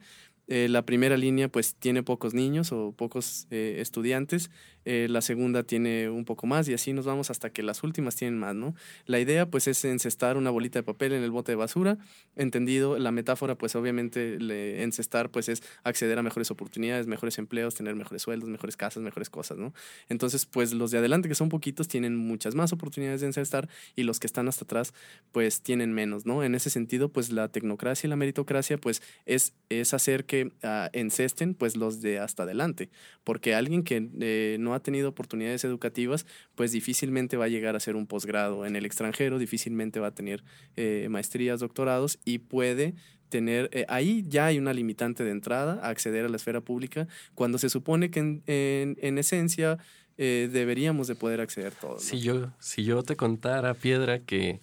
eh, 0.51 0.67
la 0.69 0.85
primera 0.85 1.15
línea 1.15 1.47
pues 1.47 1.75
tiene 1.75 2.03
pocos 2.03 2.33
niños 2.33 2.71
o 2.71 2.91
pocos 2.91 3.47
estudiantes 3.49 4.49
eh, 4.83 5.07
la 5.09 5.21
segunda 5.21 5.63
tiene 5.63 6.09
un 6.09 6.25
poco 6.25 6.47
más 6.47 6.67
y 6.67 6.73
así 6.73 6.91
nos 6.93 7.05
vamos 7.05 7.29
hasta 7.29 7.51
que 7.51 7.61
las 7.61 7.83
últimas 7.83 8.15
tienen 8.15 8.39
más, 8.39 8.55
¿no? 8.55 8.73
La 9.05 9.19
idea 9.19 9.45
pues 9.45 9.67
es 9.67 9.85
encestar 9.85 10.37
una 10.37 10.49
bolita 10.49 10.79
de 10.79 10.83
papel 10.83 11.13
en 11.13 11.21
el 11.21 11.29
bote 11.29 11.51
de 11.51 11.55
basura, 11.55 11.99
entendido, 12.35 12.97
la 12.97 13.11
metáfora 13.11 13.55
pues 13.55 13.75
obviamente 13.75 14.39
le, 14.39 14.81
encestar 14.81 15.29
pues 15.29 15.49
es 15.49 15.61
acceder 15.83 16.17
a 16.17 16.23
mejores 16.23 16.49
oportunidades, 16.49 17.05
mejores 17.05 17.37
empleos, 17.37 17.75
tener 17.75 17.95
mejores 17.95 18.23
sueldos, 18.23 18.49
mejores 18.49 18.75
casas, 18.75 19.03
mejores 19.03 19.29
cosas, 19.29 19.59
¿no? 19.59 19.73
Entonces 20.09 20.47
pues 20.47 20.73
los 20.73 20.89
de 20.89 20.97
adelante 20.97 21.29
que 21.29 21.35
son 21.35 21.49
poquitos 21.49 21.87
tienen 21.87 22.15
muchas 22.15 22.55
más 22.55 22.73
oportunidades 22.73 23.21
de 23.21 23.27
encestar 23.27 23.69
y 23.95 24.03
los 24.03 24.19
que 24.19 24.25
están 24.25 24.47
hasta 24.47 24.65
atrás 24.65 24.93
pues 25.31 25.61
tienen 25.61 25.93
menos, 25.93 26.25
¿no? 26.25 26.43
En 26.43 26.55
ese 26.55 26.71
sentido 26.71 27.09
pues 27.09 27.31
la 27.31 27.49
tecnocracia 27.49 28.07
y 28.07 28.09
la 28.09 28.15
meritocracia 28.15 28.79
pues 28.79 29.03
es, 29.27 29.53
es 29.69 29.93
hacer 29.93 30.25
que 30.25 30.40
uh, 30.45 30.89
encesten 30.93 31.53
pues 31.53 31.75
los 31.75 32.01
de 32.01 32.19
hasta 32.19 32.43
adelante, 32.43 32.89
porque 33.23 33.55
alguien 33.55 33.83
que 33.83 34.09
eh, 34.19 34.57
no 34.59 34.73
ha 34.73 34.79
tenido 34.81 35.09
oportunidades 35.09 35.63
educativas, 35.63 36.25
pues 36.55 36.71
difícilmente 36.71 37.37
va 37.37 37.45
a 37.45 37.49
llegar 37.49 37.75
a 37.75 37.79
ser 37.79 37.95
un 37.95 38.07
posgrado 38.07 38.65
en 38.65 38.75
el 38.75 38.85
extranjero, 38.85 39.39
difícilmente 39.39 39.99
va 39.99 40.07
a 40.07 40.15
tener 40.15 40.43
eh, 40.75 41.07
maestrías, 41.09 41.59
doctorados 41.59 42.19
y 42.25 42.39
puede 42.39 42.95
tener, 43.31 43.69
eh, 43.71 43.85
ahí 43.87 44.23
ya 44.27 44.47
hay 44.47 44.59
una 44.59 44.73
limitante 44.73 45.23
de 45.23 45.31
entrada 45.31 45.79
a 45.81 45.89
acceder 45.89 46.25
a 46.25 46.29
la 46.29 46.35
esfera 46.35 46.61
pública, 46.61 47.07
cuando 47.33 47.57
se 47.57 47.69
supone 47.69 48.11
que 48.11 48.19
en, 48.45 49.17
esencia 49.17 49.79
eh, 50.17 50.49
deberíamos 50.51 51.07
de 51.07 51.15
poder 51.15 51.41
acceder 51.41 51.73
todos. 51.73 52.03
Si, 52.03 52.19
yo, 52.19 52.51
si 52.59 52.83
yo 52.83 53.01
te 53.01 53.15
contara, 53.15 53.73
Piedra, 53.73 54.19
que, 54.19 54.59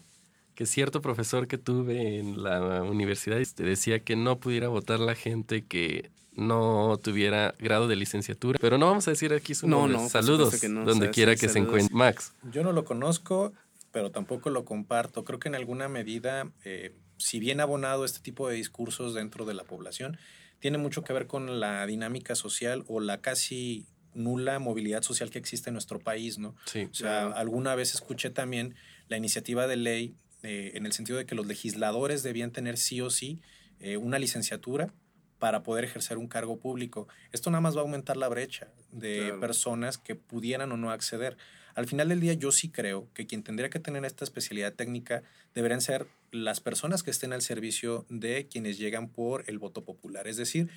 que 0.59 0.67
cierto 0.67 1.01
profesor 1.01 1.47
que 1.47 1.57
tuve 1.57 2.19
en 2.19 2.43
la 2.43 2.83
universidad 2.83 3.39
te 3.55 3.63
decía 3.63 4.01
que 4.01 4.17
no 4.17 4.41
pudiera 4.41 4.67
votar 4.67 4.99
la 4.99 5.15
gente 5.15 5.65
que 5.65 6.11
no 6.33 6.99
tuviera 7.01 7.55
grado 7.61 7.87
de 7.87 7.95
licenciatura. 7.95 8.59
Pero 8.61 8.77
no 8.77 8.87
vamos 8.87 9.07
a 9.07 9.13
decir 9.13 9.33
aquí 9.33 9.55
su 9.55 9.69
nombre. 9.69 9.93
No, 9.93 10.03
no, 10.03 10.09
Saludos, 10.09 10.61
donde 10.61 11.11
quiera 11.11 11.37
que 11.37 11.49
se 11.49 11.61
encuentre. 11.61 11.95
Max. 11.95 12.33
Yo 12.51 12.65
no 12.65 12.73
lo 12.73 12.85
conozco, 12.85 13.53
pero 13.93 14.11
tampoco 14.11 14.51
lo 14.51 14.65
comparto. 14.65 15.23
Creo 15.23 15.39
que 15.39 15.47
en 15.47 15.55
alguna 15.55 15.89
medida, 15.89 16.51
eh, 16.65 16.93
si 17.19 17.39
bien 17.39 17.61
abonado 17.61 18.05
este 18.05 18.19
tipo 18.19 18.49
de 18.49 18.57
discursos 18.57 19.15
dentro 19.15 19.45
de 19.45 19.55
la 19.55 19.63
población, 19.63 20.19
tiene 20.59 20.77
mucho 20.77 21.05
que 21.05 21.13
ver 21.13 21.29
con 21.29 21.61
la 21.61 21.87
dinámica 21.87 22.35
social 22.35 22.83
o 22.89 22.99
la 22.99 23.21
casi 23.21 23.87
nula 24.13 24.59
movilidad 24.59 25.03
social 25.03 25.31
que 25.31 25.39
existe 25.39 25.71
en 25.71 25.75
nuestro 25.75 26.01
país, 26.01 26.37
¿no? 26.37 26.57
Sí. 26.65 26.89
O 26.91 26.95
sea, 26.95 27.29
alguna 27.29 27.77
vez 27.77 27.95
escuché 27.95 28.31
también 28.31 28.75
la 29.07 29.17
iniciativa 29.17 29.69
de 29.69 29.77
ley 29.77 30.17
eh, 30.43 30.73
en 30.75 30.87
el 30.87 30.93
sentido 30.93 31.19
de 31.19 31.27
que 31.27 31.35
los 31.35 31.47
legisladores 31.47 32.23
debían 32.23 32.51
tener 32.51 32.77
sí 32.77 33.01
o 33.01 33.11
sí 33.11 33.41
eh, 33.81 33.97
una 33.97 34.19
licenciatura 34.19 34.93
para 35.39 35.63
poder 35.63 35.85
ejercer 35.85 36.19
un 36.19 36.29
cargo 36.29 36.59
público. 36.59 37.09
Esto 37.33 37.51
nada 37.51 37.61
más 37.61 37.77
va 37.77 37.81
a 37.81 37.83
aumentar 37.83 38.17
la 38.17 38.29
brecha 38.29 38.69
de 38.91 39.35
personas 39.41 39.99
que 39.99 40.15
pudieran 40.15 40.73
o 40.73 40.77
no 40.77 40.91
acceder. 40.91 41.37
Al 41.75 41.87
final 41.87 42.09
del 42.09 42.19
día 42.19 42.33
yo 42.33 42.51
sí 42.51 42.71
creo 42.71 43.09
que 43.15 43.27
quien 43.27 43.45
tendría 43.45 43.71
que 43.71 43.79
tener 43.79 44.05
esta 44.05 44.25
especialidad 44.25 44.75
técnica 44.75 45.23
deberían 45.55 45.81
ser 45.81 46.09
las 46.33 46.61
personas 46.61 47.05
que 47.05 47.13
estén 47.13 47.33
al 47.33 47.43
servicio 47.43 48.05
de 48.09 48.49
quienes 48.49 48.79
llegan 48.79 49.09
por 49.09 49.45
el 49.47 49.59
voto 49.59 49.85
popular. 49.85 50.27
Es 50.27 50.37
decir, 50.37 50.69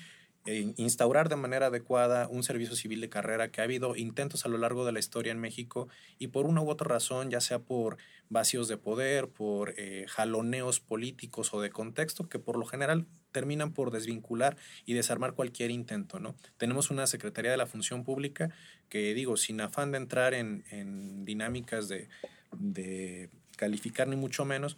instaurar 0.44 1.28
de 1.28 1.36
manera 1.36 1.66
adecuada 1.66 2.26
un 2.28 2.42
servicio 2.42 2.74
civil 2.74 3.00
de 3.00 3.08
carrera 3.08 3.52
que 3.52 3.60
ha 3.60 3.64
habido 3.64 3.94
intentos 3.94 4.44
a 4.44 4.48
lo 4.48 4.58
largo 4.58 4.84
de 4.84 4.90
la 4.90 4.98
historia 4.98 5.30
en 5.30 5.38
México 5.38 5.88
y 6.18 6.28
por 6.28 6.46
una 6.46 6.62
u 6.62 6.68
otra 6.68 6.88
razón, 6.88 7.30
ya 7.30 7.40
sea 7.40 7.60
por 7.60 7.96
vacíos 8.28 8.66
de 8.66 8.76
poder, 8.76 9.28
por 9.28 9.74
eh, 9.76 10.06
jaloneos 10.08 10.80
políticos 10.80 11.54
o 11.54 11.60
de 11.60 11.70
contexto, 11.70 12.28
que 12.28 12.40
por 12.40 12.58
lo 12.58 12.66
general 12.66 13.06
terminan 13.30 13.72
por 13.72 13.92
desvincular 13.92 14.56
y 14.84 14.94
desarmar 14.94 15.34
cualquier 15.34 15.70
intento, 15.70 16.18
¿no? 16.18 16.34
Tenemos 16.56 16.90
una 16.90 17.06
Secretaría 17.06 17.52
de 17.52 17.56
la 17.56 17.66
Función 17.66 18.02
Pública 18.02 18.50
que, 18.88 19.14
digo, 19.14 19.36
sin 19.36 19.60
afán 19.60 19.92
de 19.92 19.98
entrar 19.98 20.34
en, 20.34 21.24
dinámicas 21.24 21.88
de, 21.88 22.08
de 22.52 23.30
calificar 23.56 24.08
ni 24.08 24.16
mucho 24.16 24.44
menos, 24.44 24.76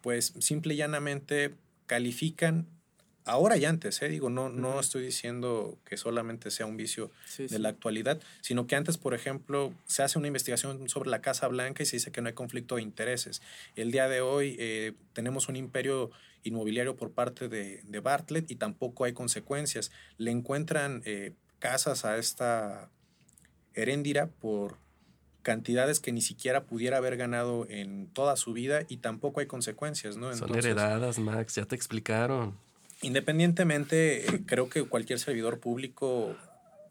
pues 0.00 0.32
simple 0.38 0.74
y 0.74 0.76
llanamente 0.76 1.54
califican 1.86 2.66
ahora 3.26 3.56
y 3.56 3.64
antes, 3.64 4.00
¿eh? 4.02 4.08
digo, 4.08 4.30
no, 4.30 4.48
no 4.48 4.80
estoy 4.80 5.02
diciendo 5.02 5.78
que 5.84 5.96
solamente 5.96 6.50
sea 6.50 6.64
un 6.64 6.76
vicio 6.76 7.10
de 7.36 7.58
la 7.58 7.68
actualidad, 7.68 8.20
sino 8.40 8.66
que 8.66 8.76
antes, 8.76 8.96
por 8.96 9.14
ejemplo, 9.14 9.74
se 9.84 10.02
hace 10.02 10.18
una 10.18 10.28
investigación 10.28 10.88
sobre 10.88 11.10
la 11.10 11.20
Casa 11.20 11.48
Blanca 11.48 11.82
y 11.82 11.86
se 11.86 11.96
dice 11.96 12.12
que 12.12 12.22
no 12.22 12.28
hay 12.28 12.34
conflicto 12.34 12.76
de 12.76 12.82
intereses. 12.82 13.42
El 13.74 13.90
día 13.90 14.08
de 14.08 14.20
hoy 14.20 14.56
eh, 14.58 14.94
tenemos 15.12 15.48
un 15.48 15.56
imperio 15.56 16.10
inmobiliario 16.44 16.96
por 16.96 17.10
parte 17.10 17.48
de, 17.48 17.82
de, 17.84 18.00
Bartlett 18.00 18.48
y 18.50 18.56
tampoco 18.56 19.04
hay 19.04 19.12
consecuencias. 19.12 19.90
Le 20.16 20.30
encuentran 20.30 21.02
eh, 21.04 21.32
casas 21.58 22.04
a 22.04 22.16
esta 22.18 22.90
Heréndira 23.74 24.28
por 24.28 24.78
cantidades 25.42 26.00
que 26.00 26.12
ni 26.12 26.22
siquiera 26.22 26.64
pudiera 26.64 26.96
haber 26.96 27.16
ganado 27.16 27.66
en 27.68 28.08
toda 28.08 28.36
su 28.36 28.52
vida 28.52 28.82
y 28.88 28.96
tampoco 28.98 29.40
hay 29.40 29.46
consecuencias, 29.46 30.16
¿no? 30.16 30.34
Son 30.34 30.52
heredadas, 30.56 31.18
Max, 31.18 31.56
ya 31.56 31.66
te 31.66 31.76
explicaron. 31.76 32.58
Independientemente, 33.06 34.26
eh, 34.26 34.42
creo 34.46 34.68
que 34.68 34.82
cualquier 34.82 35.20
servidor 35.20 35.60
público 35.60 36.36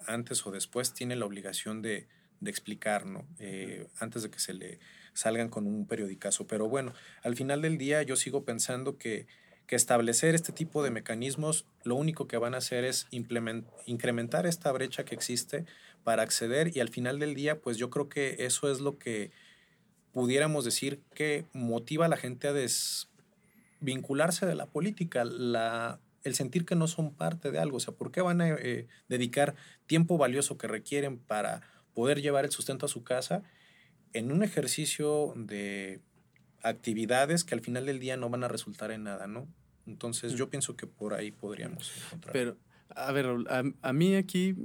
antes 0.07 0.47
o 0.47 0.51
después 0.51 0.93
tiene 0.93 1.17
la 1.17 1.25
obligación 1.25 1.81
de, 1.81 2.07
explicar, 2.45 3.05
¿no? 3.05 3.27
Eh, 3.39 3.87
antes 3.99 4.21
de 4.23 4.29
que 4.29 4.39
se 4.39 4.53
le 4.53 4.79
salgan 5.13 5.49
con 5.49 5.67
un 5.67 5.87
periodicazo. 5.87 6.47
Pero 6.47 6.69
bueno, 6.69 6.93
al 7.23 7.35
final 7.35 7.61
del 7.61 7.77
día 7.77 8.01
yo 8.03 8.15
sigo 8.15 8.45
pensando 8.45 8.97
que, 8.97 9.27
establecer 9.67 10.35
este 10.35 10.53
tipo 10.53 10.83
de 10.83 10.91
mecanismos 10.91 11.65
lo 11.83 11.95
único 11.95 12.27
que 12.27 12.37
van 12.37 12.53
a 12.53 12.59
hacer 12.59 12.85
es 12.85 13.07
incrementar 13.11 14.45
esta 14.45 14.71
brecha 14.71 15.03
que 15.03 15.15
existe 15.15 15.65
para 16.05 16.23
acceder 16.23 16.77
y 16.77 16.79
al 16.79 16.87
final 16.87 17.19
del 17.19 17.35
día 17.35 17.59
pues 17.59 17.75
yo 17.75 17.89
creo 17.89 18.07
que 18.07 18.37
eso 18.39 18.71
es 18.71 18.79
lo 18.79 18.97
que 18.97 19.31
pudiéramos 20.13 20.63
decir 20.63 21.01
que 21.13 21.43
motiva 21.51 22.05
a 22.05 22.09
la 22.09 22.15
gente 22.15 22.47
a 22.47 22.53
des 22.53 23.09
vincularse 23.81 24.45
de 24.45 24.55
la 24.55 24.65
política, 24.65 25.25
la, 25.25 25.99
el 26.25 26.35
sentir 26.35 26.65
que 26.65 26.75
no 26.75 26.87
son 26.87 27.13
parte 27.13 27.51
de 27.51 27.59
algo. 27.59 27.77
O 27.77 27.79
sea, 27.79 27.93
¿por 27.93 28.11
qué 28.11 28.21
van 28.21 28.41
a 28.41 28.49
eh, 28.49 28.87
dedicar 29.07 29.55
tiempo 29.85 30.17
valioso 30.17 30.57
que 30.57 30.67
requieren 30.67 31.17
para 31.17 31.61
poder 31.93 32.21
llevar 32.21 32.45
el 32.45 32.51
sustento 32.51 32.87
a 32.87 32.89
su 32.89 33.03
casa 33.03 33.43
en 34.11 34.31
un 34.31 34.43
ejercicio 34.43 35.33
de 35.37 36.01
actividades 36.63 37.43
que 37.43 37.55
al 37.55 37.61
final 37.61 37.85
del 37.85 37.99
día 37.99 38.17
no 38.17 38.29
van 38.29 38.43
a 38.43 38.47
resultar 38.47 38.91
en 38.91 39.03
nada, 39.03 39.27
¿no? 39.27 39.47
Entonces 39.85 40.33
yo 40.33 40.49
pienso 40.49 40.75
que 40.75 40.87
por 40.87 41.13
ahí 41.13 41.31
podríamos 41.31 41.91
encontrar. 42.05 42.33
Pero, 42.33 42.57
a 42.89 43.11
ver, 43.11 43.27
a, 43.49 43.63
a 43.81 43.93
mí 43.93 44.15
aquí, 44.15 44.55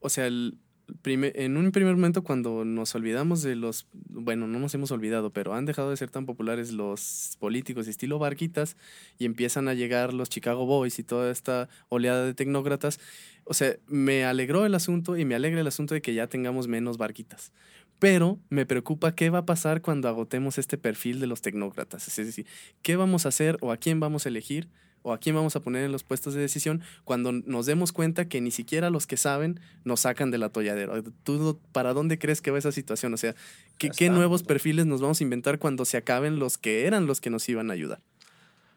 o 0.00 0.08
sea, 0.08 0.26
el, 0.26 0.58
en 1.04 1.56
un 1.56 1.72
primer 1.72 1.94
momento 1.94 2.22
cuando 2.22 2.64
nos 2.64 2.94
olvidamos 2.94 3.42
de 3.42 3.56
los, 3.56 3.86
bueno, 3.92 4.46
no 4.46 4.58
nos 4.58 4.74
hemos 4.74 4.90
olvidado, 4.90 5.30
pero 5.30 5.54
han 5.54 5.66
dejado 5.66 5.90
de 5.90 5.96
ser 5.96 6.10
tan 6.10 6.26
populares 6.26 6.72
los 6.72 7.36
políticos 7.38 7.88
estilo 7.88 8.18
barquitas 8.18 8.76
y 9.18 9.24
empiezan 9.24 9.68
a 9.68 9.74
llegar 9.74 10.14
los 10.14 10.28
Chicago 10.28 10.66
Boys 10.66 10.98
y 10.98 11.04
toda 11.04 11.30
esta 11.30 11.68
oleada 11.88 12.24
de 12.24 12.34
tecnócratas, 12.34 13.00
o 13.44 13.54
sea, 13.54 13.76
me 13.86 14.24
alegró 14.24 14.66
el 14.66 14.74
asunto 14.74 15.16
y 15.16 15.24
me 15.24 15.34
alegra 15.34 15.60
el 15.60 15.66
asunto 15.66 15.94
de 15.94 16.02
que 16.02 16.14
ya 16.14 16.26
tengamos 16.26 16.68
menos 16.68 16.96
barquitas. 16.98 17.52
Pero 17.98 18.38
me 18.50 18.66
preocupa 18.66 19.14
qué 19.14 19.30
va 19.30 19.38
a 19.38 19.46
pasar 19.46 19.80
cuando 19.80 20.08
agotemos 20.08 20.58
este 20.58 20.78
perfil 20.78 21.20
de 21.20 21.26
los 21.26 21.42
tecnócratas. 21.42 22.18
Es 22.18 22.26
decir, 22.26 22.46
¿qué 22.82 22.96
vamos 22.96 23.24
a 23.24 23.28
hacer 23.28 23.56
o 23.60 23.72
a 23.72 23.76
quién 23.76 24.00
vamos 24.00 24.26
a 24.26 24.28
elegir? 24.30 24.68
O 25.04 25.12
a 25.12 25.18
quién 25.18 25.36
vamos 25.36 25.54
a 25.54 25.60
poner 25.60 25.84
en 25.84 25.92
los 25.92 26.02
puestos 26.02 26.32
de 26.32 26.40
decisión 26.40 26.82
cuando 27.04 27.30
nos 27.30 27.66
demos 27.66 27.92
cuenta 27.92 28.26
que 28.26 28.40
ni 28.40 28.50
siquiera 28.50 28.88
los 28.88 29.06
que 29.06 29.18
saben 29.18 29.60
nos 29.84 30.00
sacan 30.00 30.30
del 30.30 30.42
atolladero. 30.42 31.02
¿Tú 31.22 31.60
para 31.72 31.92
dónde 31.92 32.18
crees 32.18 32.40
que 32.40 32.50
va 32.50 32.58
esa 32.58 32.72
situación? 32.72 33.12
O 33.12 33.18
sea, 33.18 33.34
¿qué, 33.76 33.90
¿qué 33.90 34.08
nuevos 34.08 34.42
perfiles 34.42 34.86
nos 34.86 35.02
vamos 35.02 35.20
a 35.20 35.24
inventar 35.24 35.58
cuando 35.58 35.84
se 35.84 35.98
acaben 35.98 36.38
los 36.38 36.56
que 36.56 36.86
eran 36.86 37.06
los 37.06 37.20
que 37.20 37.28
nos 37.28 37.46
iban 37.50 37.70
a 37.70 37.74
ayudar? 37.74 38.00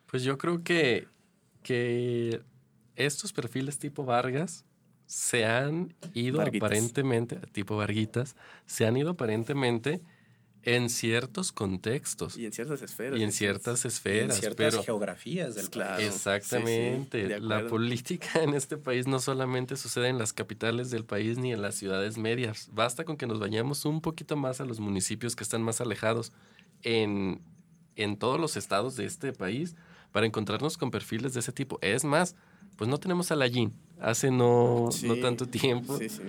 Pues 0.08 0.24
yo 0.24 0.38
creo 0.38 0.64
que, 0.64 1.08
que 1.64 2.42
estos 2.98 3.32
perfiles 3.32 3.80
tipo 3.80 4.04
Vargas 4.04 4.66
se 5.06 5.46
han 5.46 5.96
ido 6.14 6.42
aparentemente, 6.42 7.38
tipo 7.54 7.78
Varguitas, 7.78 8.36
se 8.66 8.86
han 8.86 8.98
ido 8.98 9.12
aparentemente 9.12 10.02
en 10.64 10.90
ciertos 10.90 11.52
contextos. 11.52 12.38
Y 12.38 12.46
en 12.46 12.52
ciertas 12.52 12.82
esferas. 12.82 13.20
Y 13.20 13.24
en 13.24 13.32
ciertas 13.32 13.86
esferas. 13.86 14.36
en 14.36 14.42
ciertas 14.42 14.86
geografías 14.86 15.56
del 15.56 15.70
claro, 15.70 16.02
Exactamente. 16.04 17.40
la 17.40 17.68
política 17.68 18.44
en 18.44 18.54
este 18.54 18.78
país 18.78 19.08
no 19.08 19.20
solamente 19.20 19.78
sucede 19.78 20.10
en 20.10 20.18
las 20.18 20.34
capitales 20.34 20.90
del 20.90 21.06
país 21.06 21.38
ni 21.38 21.54
en 21.54 21.62
las 21.62 21.76
ciudades 21.76 22.18
medias. 22.18 22.70
Basta 22.74 23.06
con 23.06 23.18
que 23.18 23.28
nos 23.28 23.40
vayamos 23.40 23.86
un 23.86 24.02
poquito 24.02 24.36
más 24.36 24.60
a 24.60 24.66
los 24.66 24.80
municipios 24.80 25.36
que 25.36 25.44
están 25.44 25.62
más 25.62 25.80
alejados 25.80 26.34
en, 26.84 27.42
en 27.96 28.18
todos 28.18 28.40
los 28.40 28.58
estados 28.58 28.96
de 28.96 29.06
este 29.06 29.34
país 29.34 29.76
para 30.12 30.26
encontrarnos 30.26 30.78
con 30.78 30.92
perfiles 30.92 31.34
de 31.34 31.40
ese 31.42 31.52
tipo. 31.52 31.80
Es 31.82 32.04
más, 32.04 32.36
pues 32.78 32.90
no 32.90 32.98
tenemos 33.00 33.32
a 33.32 33.36
la 33.36 33.50
hace 34.00 34.32
no, 34.32 34.90
no 35.04 35.16
tanto 35.16 35.48
tiempo. 35.48 35.98
Sí, 35.98 36.10
sí. 36.10 36.22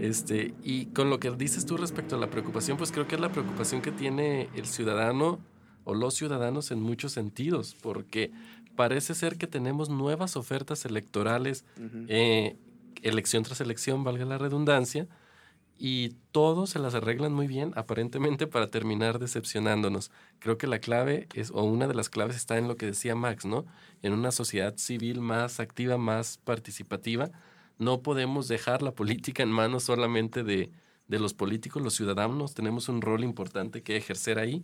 Este, 0.00 0.54
y 0.64 0.86
con 0.86 1.10
lo 1.10 1.20
que 1.20 1.30
dices 1.30 1.64
tú 1.64 1.76
respecto 1.76 2.16
a 2.16 2.18
la 2.18 2.28
preocupación, 2.28 2.76
pues 2.76 2.90
creo 2.90 3.06
que 3.06 3.14
es 3.14 3.20
la 3.20 3.30
preocupación 3.30 3.82
que 3.82 3.92
tiene 3.92 4.48
el 4.56 4.66
ciudadano 4.66 5.38
o 5.84 5.94
los 5.94 6.14
ciudadanos 6.14 6.70
en 6.72 6.80
muchos 6.80 7.12
sentidos, 7.12 7.76
porque 7.80 8.32
parece 8.74 9.14
ser 9.14 9.36
que 9.36 9.46
tenemos 9.46 9.90
nuevas 9.90 10.36
ofertas 10.36 10.84
electorales, 10.84 11.64
eh, 12.08 12.56
elección 13.02 13.42
tras 13.42 13.60
elección, 13.60 14.02
valga 14.02 14.24
la 14.24 14.38
redundancia, 14.38 15.06
y 15.84 16.10
todos 16.30 16.70
se 16.70 16.78
las 16.78 16.94
arreglan 16.94 17.32
muy 17.32 17.48
bien, 17.48 17.72
aparentemente, 17.74 18.46
para 18.46 18.70
terminar 18.70 19.18
decepcionándonos. 19.18 20.12
Creo 20.38 20.56
que 20.56 20.68
la 20.68 20.78
clave 20.78 21.26
es, 21.34 21.50
o 21.50 21.64
una 21.64 21.88
de 21.88 21.94
las 21.94 22.08
claves 22.08 22.36
está 22.36 22.56
en 22.56 22.68
lo 22.68 22.76
que 22.76 22.86
decía 22.86 23.16
Max, 23.16 23.44
¿no? 23.44 23.66
En 24.00 24.12
una 24.12 24.30
sociedad 24.30 24.76
civil 24.76 25.20
más 25.20 25.58
activa, 25.58 25.98
más 25.98 26.38
participativa, 26.38 27.32
no 27.78 28.00
podemos 28.00 28.46
dejar 28.46 28.80
la 28.80 28.94
política 28.94 29.42
en 29.42 29.50
manos 29.50 29.82
solamente 29.82 30.44
de, 30.44 30.70
de 31.08 31.18
los 31.18 31.34
políticos, 31.34 31.82
los 31.82 31.94
ciudadanos, 31.94 32.54
tenemos 32.54 32.88
un 32.88 33.02
rol 33.02 33.24
importante 33.24 33.82
que 33.82 33.96
ejercer 33.96 34.38
ahí, 34.38 34.62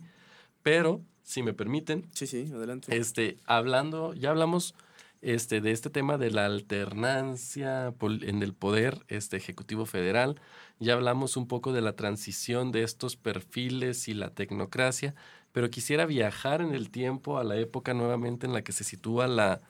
pero, 0.63 1.01
si 1.23 1.43
me 1.43 1.51
permiten. 1.51 2.07
Sí, 2.13 2.27
sí, 2.27 2.49
adelante. 2.53 2.95
Este, 2.95 3.35
hablando, 3.43 4.13
ya 4.13 4.29
hablamos 4.29 4.73
este, 5.21 5.61
de 5.61 5.71
este 5.71 5.89
tema 5.89 6.17
de 6.17 6.31
la 6.31 6.45
alternancia 6.45 7.93
en 8.01 8.43
el 8.43 8.53
poder 8.53 9.05
este, 9.07 9.37
ejecutivo 9.37 9.85
federal. 9.85 10.39
Ya 10.79 10.93
hablamos 10.93 11.35
un 11.35 11.47
poco 11.47 11.73
de 11.73 11.81
la 11.81 11.93
transición 11.93 12.71
de 12.71 12.83
estos 12.83 13.17
perfiles 13.17 14.07
y 14.07 14.13
la 14.13 14.29
tecnocracia, 14.29 15.15
pero 15.51 15.69
quisiera 15.69 16.05
viajar 16.05 16.61
en 16.61 16.73
el 16.73 16.89
tiempo 16.89 17.37
a 17.37 17.43
la 17.43 17.57
época 17.57 17.93
nuevamente 17.93 18.45
en 18.47 18.53
la 18.53 18.61
que 18.61 18.71
se 18.71 18.83
sitúa 18.83 19.27
la, 19.27 19.61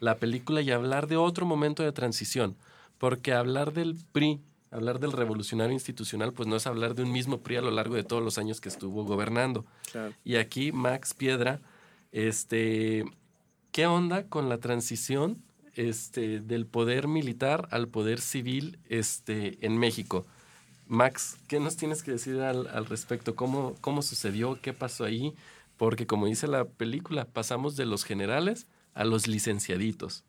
la 0.00 0.16
película 0.16 0.62
y 0.62 0.70
hablar 0.70 1.06
de 1.06 1.16
otro 1.16 1.44
momento 1.44 1.82
de 1.82 1.92
transición, 1.92 2.56
porque 2.98 3.32
hablar 3.32 3.72
del 3.72 3.96
PRI, 4.12 4.40
hablar 4.70 5.00
del 5.00 5.12
revolucionario 5.12 5.72
institucional, 5.72 6.32
pues 6.32 6.48
no 6.48 6.56
es 6.56 6.66
hablar 6.66 6.94
de 6.94 7.02
un 7.02 7.12
mismo 7.12 7.42
PRI 7.42 7.56
a 7.56 7.62
lo 7.62 7.70
largo 7.70 7.94
de 7.94 8.04
todos 8.04 8.22
los 8.22 8.38
años 8.38 8.60
que 8.60 8.68
estuvo 8.68 9.04
gobernando. 9.04 9.66
Y 10.24 10.36
aquí 10.36 10.72
Max 10.72 11.14
Piedra, 11.14 11.60
este, 12.10 13.04
¿qué 13.74 13.86
onda 13.88 14.28
con 14.28 14.48
la 14.48 14.58
transición 14.58 15.42
este, 15.74 16.38
del 16.38 16.64
poder 16.64 17.08
militar 17.08 17.66
al 17.72 17.88
poder 17.88 18.20
civil 18.20 18.78
este, 18.88 19.58
en 19.66 19.78
México? 19.78 20.24
Max, 20.86 21.38
¿qué 21.48 21.58
nos 21.58 21.76
tienes 21.76 22.04
que 22.04 22.12
decir 22.12 22.38
al, 22.40 22.86
respecto? 22.86 23.34
¿Cómo, 23.34 23.74
¿Cómo 23.80 24.02
sucedió? 24.02 24.60
¿Qué 24.62 24.72
pasó 24.72 25.04
ahí? 25.04 25.34
Porque 25.76 26.06
como 26.06 26.26
dice 26.26 26.46
la 26.46 26.66
película, 26.66 27.24
pasamos 27.24 27.74
de 27.74 27.84
los 27.84 28.04
generales 28.04 28.68
a 28.94 29.04
los 29.04 29.26
licenciaditos. 29.26 30.22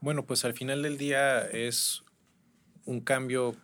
Bueno, 0.00 0.24
pues 0.24 0.46
al 0.46 0.54
final 0.54 0.80
del 0.80 0.96
día 0.96 1.42
es 1.42 2.02
un 2.86 3.02
cambio, 3.02 3.54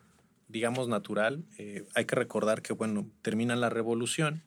digamos, 0.48 0.86
natural. 0.86 1.46
Eh, 1.56 1.86
hay 1.94 2.04
que 2.04 2.14
recordar 2.14 2.60
que, 2.60 2.74
bueno, 2.74 3.10
termina 3.22 3.56
la 3.56 3.70
revolución, 3.70 4.42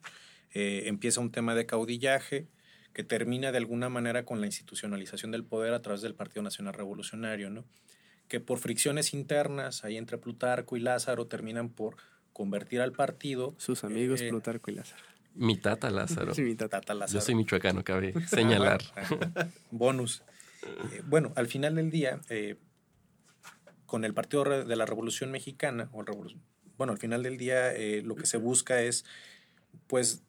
eh, 0.54 0.84
empieza 0.86 1.20
un 1.20 1.32
tema 1.32 1.56
de 1.56 1.66
caudillaje 1.66 2.46
que 2.92 3.04
termina 3.04 3.52
de 3.52 3.58
alguna 3.58 3.88
manera 3.88 4.24
con 4.24 4.40
la 4.40 4.46
institucionalización 4.46 5.30
del 5.30 5.44
poder 5.44 5.74
a 5.74 5.82
través 5.82 6.02
del 6.02 6.14
Partido 6.14 6.42
Nacional 6.42 6.74
Revolucionario, 6.74 7.50
¿no? 7.50 7.64
que 8.32 8.40
por 8.40 8.58
fricciones 8.58 9.12
internas 9.12 9.84
ahí 9.84 9.98
entre 9.98 10.16
Plutarco 10.16 10.74
y 10.78 10.80
Lázaro 10.80 11.26
terminan 11.26 11.68
por 11.68 11.96
convertir 12.32 12.80
al 12.80 12.92
partido. 12.92 13.54
Sus 13.58 13.84
amigos 13.84 14.22
eh, 14.22 14.30
Plutarco 14.30 14.70
y 14.70 14.74
Lázaro. 14.76 15.02
Mi 15.34 15.58
tata 15.58 15.90
Lázaro. 15.90 16.34
Sí, 16.34 16.40
mi 16.40 16.54
tata. 16.54 16.78
Lázaro. 16.94 17.12
Yo 17.12 17.20
soy 17.20 17.34
michoacano, 17.34 17.84
cabe 17.84 18.14
señalar. 18.26 18.80
Bonus. 19.70 20.22
Eh, 20.62 21.02
bueno, 21.06 21.34
al 21.36 21.46
final 21.46 21.74
del 21.74 21.90
día, 21.90 22.22
eh, 22.30 22.56
con 23.84 24.06
el 24.06 24.14
Partido 24.14 24.64
de 24.64 24.76
la 24.76 24.86
Revolución 24.86 25.30
Mexicana, 25.30 25.90
o 25.92 26.02
bueno, 26.78 26.92
al 26.94 26.98
final 26.98 27.22
del 27.22 27.36
día 27.36 27.72
lo 28.02 28.16
que 28.16 28.24
se 28.24 28.38
busca 28.38 28.80
es, 28.80 29.04
pues, 29.88 30.22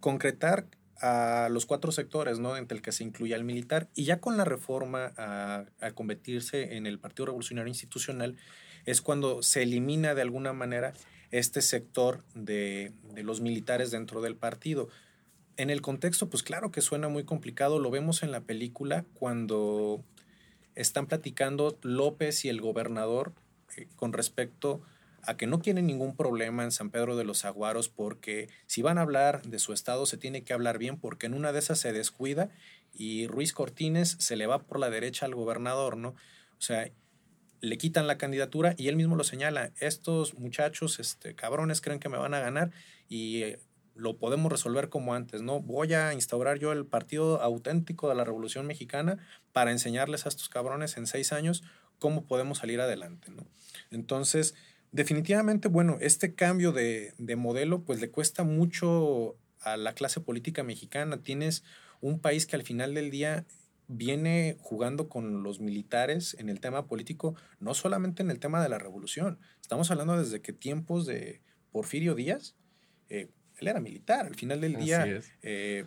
concretar 0.00 0.66
a 1.00 1.48
los 1.50 1.66
cuatro 1.66 1.92
sectores, 1.92 2.38
¿no? 2.38 2.56
Entre 2.56 2.76
el 2.76 2.82
que 2.82 2.92
se 2.92 3.04
incluye 3.04 3.34
al 3.34 3.44
militar. 3.44 3.88
Y 3.94 4.04
ya 4.04 4.20
con 4.20 4.36
la 4.36 4.44
reforma 4.44 5.12
a, 5.16 5.64
convertirse 5.94 6.76
en 6.76 6.86
el 6.86 6.98
Partido 6.98 7.26
Revolucionario 7.26 7.68
Institucional, 7.68 8.36
es 8.84 9.02
cuando 9.02 9.42
se 9.42 9.62
elimina 9.62 10.14
de 10.14 10.22
alguna 10.22 10.52
manera 10.52 10.92
este 11.30 11.60
sector 11.60 12.24
de, 12.34 12.92
los 13.16 13.40
militares 13.40 13.90
dentro 13.90 14.20
del 14.20 14.36
partido. 14.36 14.88
En 15.56 15.70
el 15.70 15.82
contexto, 15.82 16.30
pues 16.30 16.42
claro 16.42 16.70
que 16.70 16.80
suena 16.80 17.08
muy 17.08 17.24
complicado, 17.24 17.78
lo 17.78 17.90
vemos 17.90 18.22
en 18.22 18.32
la 18.32 18.40
película 18.40 19.04
cuando 19.14 20.04
están 20.74 21.06
platicando 21.06 21.76
López 21.82 22.44
y 22.44 22.48
el 22.48 22.60
gobernador 22.60 23.32
eh, 23.76 23.88
con 23.96 24.12
respecto 24.12 24.82
que 25.36 25.46
no 25.46 25.58
tienen 25.58 25.86
ningún 25.86 26.16
problema 26.16 26.64
en 26.64 26.72
San 26.72 26.90
Pedro 26.90 27.16
de 27.16 27.24
los 27.24 27.44
Aguaros 27.44 27.88
porque 27.88 28.48
si 28.66 28.82
van 28.82 28.98
a 28.98 29.02
hablar 29.02 29.42
de 29.42 29.58
su 29.58 29.72
estado 29.72 30.06
se 30.06 30.16
tiene 30.16 30.42
que 30.42 30.52
hablar 30.52 30.78
bien 30.78 30.98
porque 30.98 31.26
en 31.26 31.34
una 31.34 31.52
de 31.52 31.58
esas 31.58 31.78
se 31.78 31.92
descuida 31.92 32.50
y 32.92 33.26
Ruiz 33.26 33.52
Cortines 33.52 34.16
se 34.18 34.36
le 34.36 34.46
va 34.46 34.62
por 34.62 34.78
la 34.78 34.90
derecha 34.90 35.26
al 35.26 35.34
gobernador, 35.34 35.96
¿no? 35.96 36.10
O 36.10 36.60
sea, 36.60 36.90
le 37.60 37.78
quitan 37.78 38.06
la 38.06 38.18
candidatura 38.18 38.74
y 38.76 38.88
él 38.88 38.96
mismo 38.96 39.16
lo 39.16 39.24
señala, 39.24 39.72
estos 39.80 40.34
muchachos, 40.34 40.98
este, 40.98 41.34
cabrones 41.34 41.80
creen 41.80 42.00
que 42.00 42.08
me 42.08 42.18
van 42.18 42.34
a 42.34 42.40
ganar 42.40 42.70
y 43.08 43.42
eh, 43.42 43.60
lo 43.94 44.16
podemos 44.16 44.50
resolver 44.50 44.88
como 44.88 45.14
antes, 45.14 45.42
¿no? 45.42 45.60
Voy 45.60 45.92
a 45.94 46.14
instaurar 46.14 46.58
yo 46.58 46.72
el 46.72 46.86
partido 46.86 47.42
auténtico 47.42 48.08
de 48.08 48.14
la 48.14 48.24
Revolución 48.24 48.66
Mexicana 48.66 49.18
para 49.52 49.72
enseñarles 49.72 50.24
a 50.24 50.28
estos 50.28 50.48
cabrones 50.48 50.96
en 50.96 51.06
seis 51.06 51.32
años 51.32 51.64
cómo 51.98 52.24
podemos 52.24 52.58
salir 52.58 52.80
adelante, 52.80 53.30
¿no? 53.30 53.44
Entonces, 53.90 54.54
Definitivamente, 54.92 55.68
bueno, 55.68 55.98
este 56.00 56.34
cambio 56.34 56.72
de, 56.72 57.14
modelo 57.36 57.84
pues 57.84 58.00
le 58.00 58.10
cuesta 58.10 58.44
mucho 58.44 59.36
a 59.60 59.76
la 59.76 59.94
clase 59.94 60.20
política 60.20 60.62
mexicana. 60.62 61.22
Tienes 61.22 61.64
un 62.00 62.20
país 62.20 62.46
que 62.46 62.56
al 62.56 62.62
final 62.62 62.94
del 62.94 63.10
día 63.10 63.44
viene 63.86 64.56
jugando 64.60 65.08
con 65.08 65.42
los 65.42 65.60
militares 65.60 66.36
en 66.38 66.48
el 66.48 66.60
tema 66.60 66.86
político, 66.86 67.34
no 67.60 67.74
solamente 67.74 68.22
en 68.22 68.30
el 68.30 68.38
tema 68.38 68.62
de 68.62 68.68
la 68.68 68.78
revolución. 68.78 69.38
Estamos 69.60 69.90
hablando 69.90 70.18
desde 70.18 70.40
que 70.40 70.52
tiempos 70.52 71.06
de 71.06 71.40
Porfirio 71.70 72.14
Díaz, 72.14 72.54
eh, 73.08 73.28
él 73.58 73.68
era 73.68 73.80
militar. 73.80 74.26
Al 74.26 74.36
final 74.36 74.60
del 74.60 74.76
día 74.76 75.06
es. 75.06 75.32
Eh, 75.42 75.84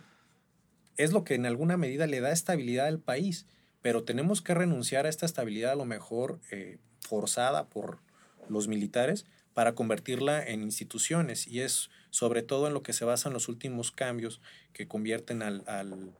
es 0.96 1.12
lo 1.12 1.24
que 1.24 1.34
en 1.34 1.46
alguna 1.46 1.76
medida 1.76 2.06
le 2.06 2.20
da 2.20 2.32
estabilidad 2.32 2.86
al 2.86 3.00
país, 3.00 3.46
pero 3.80 4.04
tenemos 4.04 4.42
que 4.42 4.54
renunciar 4.54 5.06
a 5.06 5.08
esta 5.08 5.26
estabilidad 5.26 5.72
a 5.72 5.76
lo 5.76 5.84
mejor 5.84 6.40
eh, 6.50 6.78
forzada 7.00 7.68
por 7.68 8.00
los 8.48 8.68
militares 8.68 9.26
para 9.54 9.74
convertirla 9.74 10.42
en 10.42 10.62
instituciones 10.62 11.46
y 11.46 11.60
es 11.60 11.90
sobre 12.10 12.42
todo 12.42 12.66
en 12.66 12.74
lo 12.74 12.82
que 12.82 12.92
se 12.92 13.04
basan 13.04 13.32
los 13.32 13.48
últimos 13.48 13.92
cambios 13.92 14.40
que 14.72 14.88
convierten 14.88 15.42
al, 15.42 15.62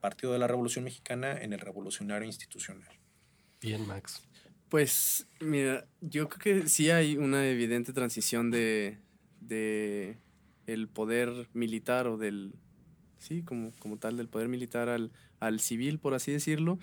Partido 0.01 0.33
de 0.33 0.39
la 0.39 0.47
Revolución 0.47 0.85
Mexicana 0.85 1.33
en 1.33 1.53
el 1.53 1.59
revolucionario 1.59 2.27
institucional. 2.27 2.89
Bien, 3.61 3.87
Max. 3.87 4.21
Pues 4.69 5.27
mira, 5.39 5.87
yo 6.01 6.29
creo 6.29 6.61
que 6.63 6.69
sí 6.69 6.89
hay 6.89 7.17
una 7.17 7.47
evidente 7.47 7.93
transición 7.93 8.51
de, 8.51 8.97
de 9.39 10.17
el 10.65 10.87
poder 10.87 11.47
militar 11.53 12.07
o 12.07 12.17
del, 12.17 12.55
sí, 13.17 13.43
como, 13.43 13.71
como 13.79 13.97
tal, 13.97 14.17
del 14.17 14.29
poder 14.29 14.47
militar 14.47 14.89
al, 14.89 15.11
al 15.39 15.59
civil, 15.59 15.99
por 15.99 16.13
así 16.13 16.31
decirlo, 16.31 16.79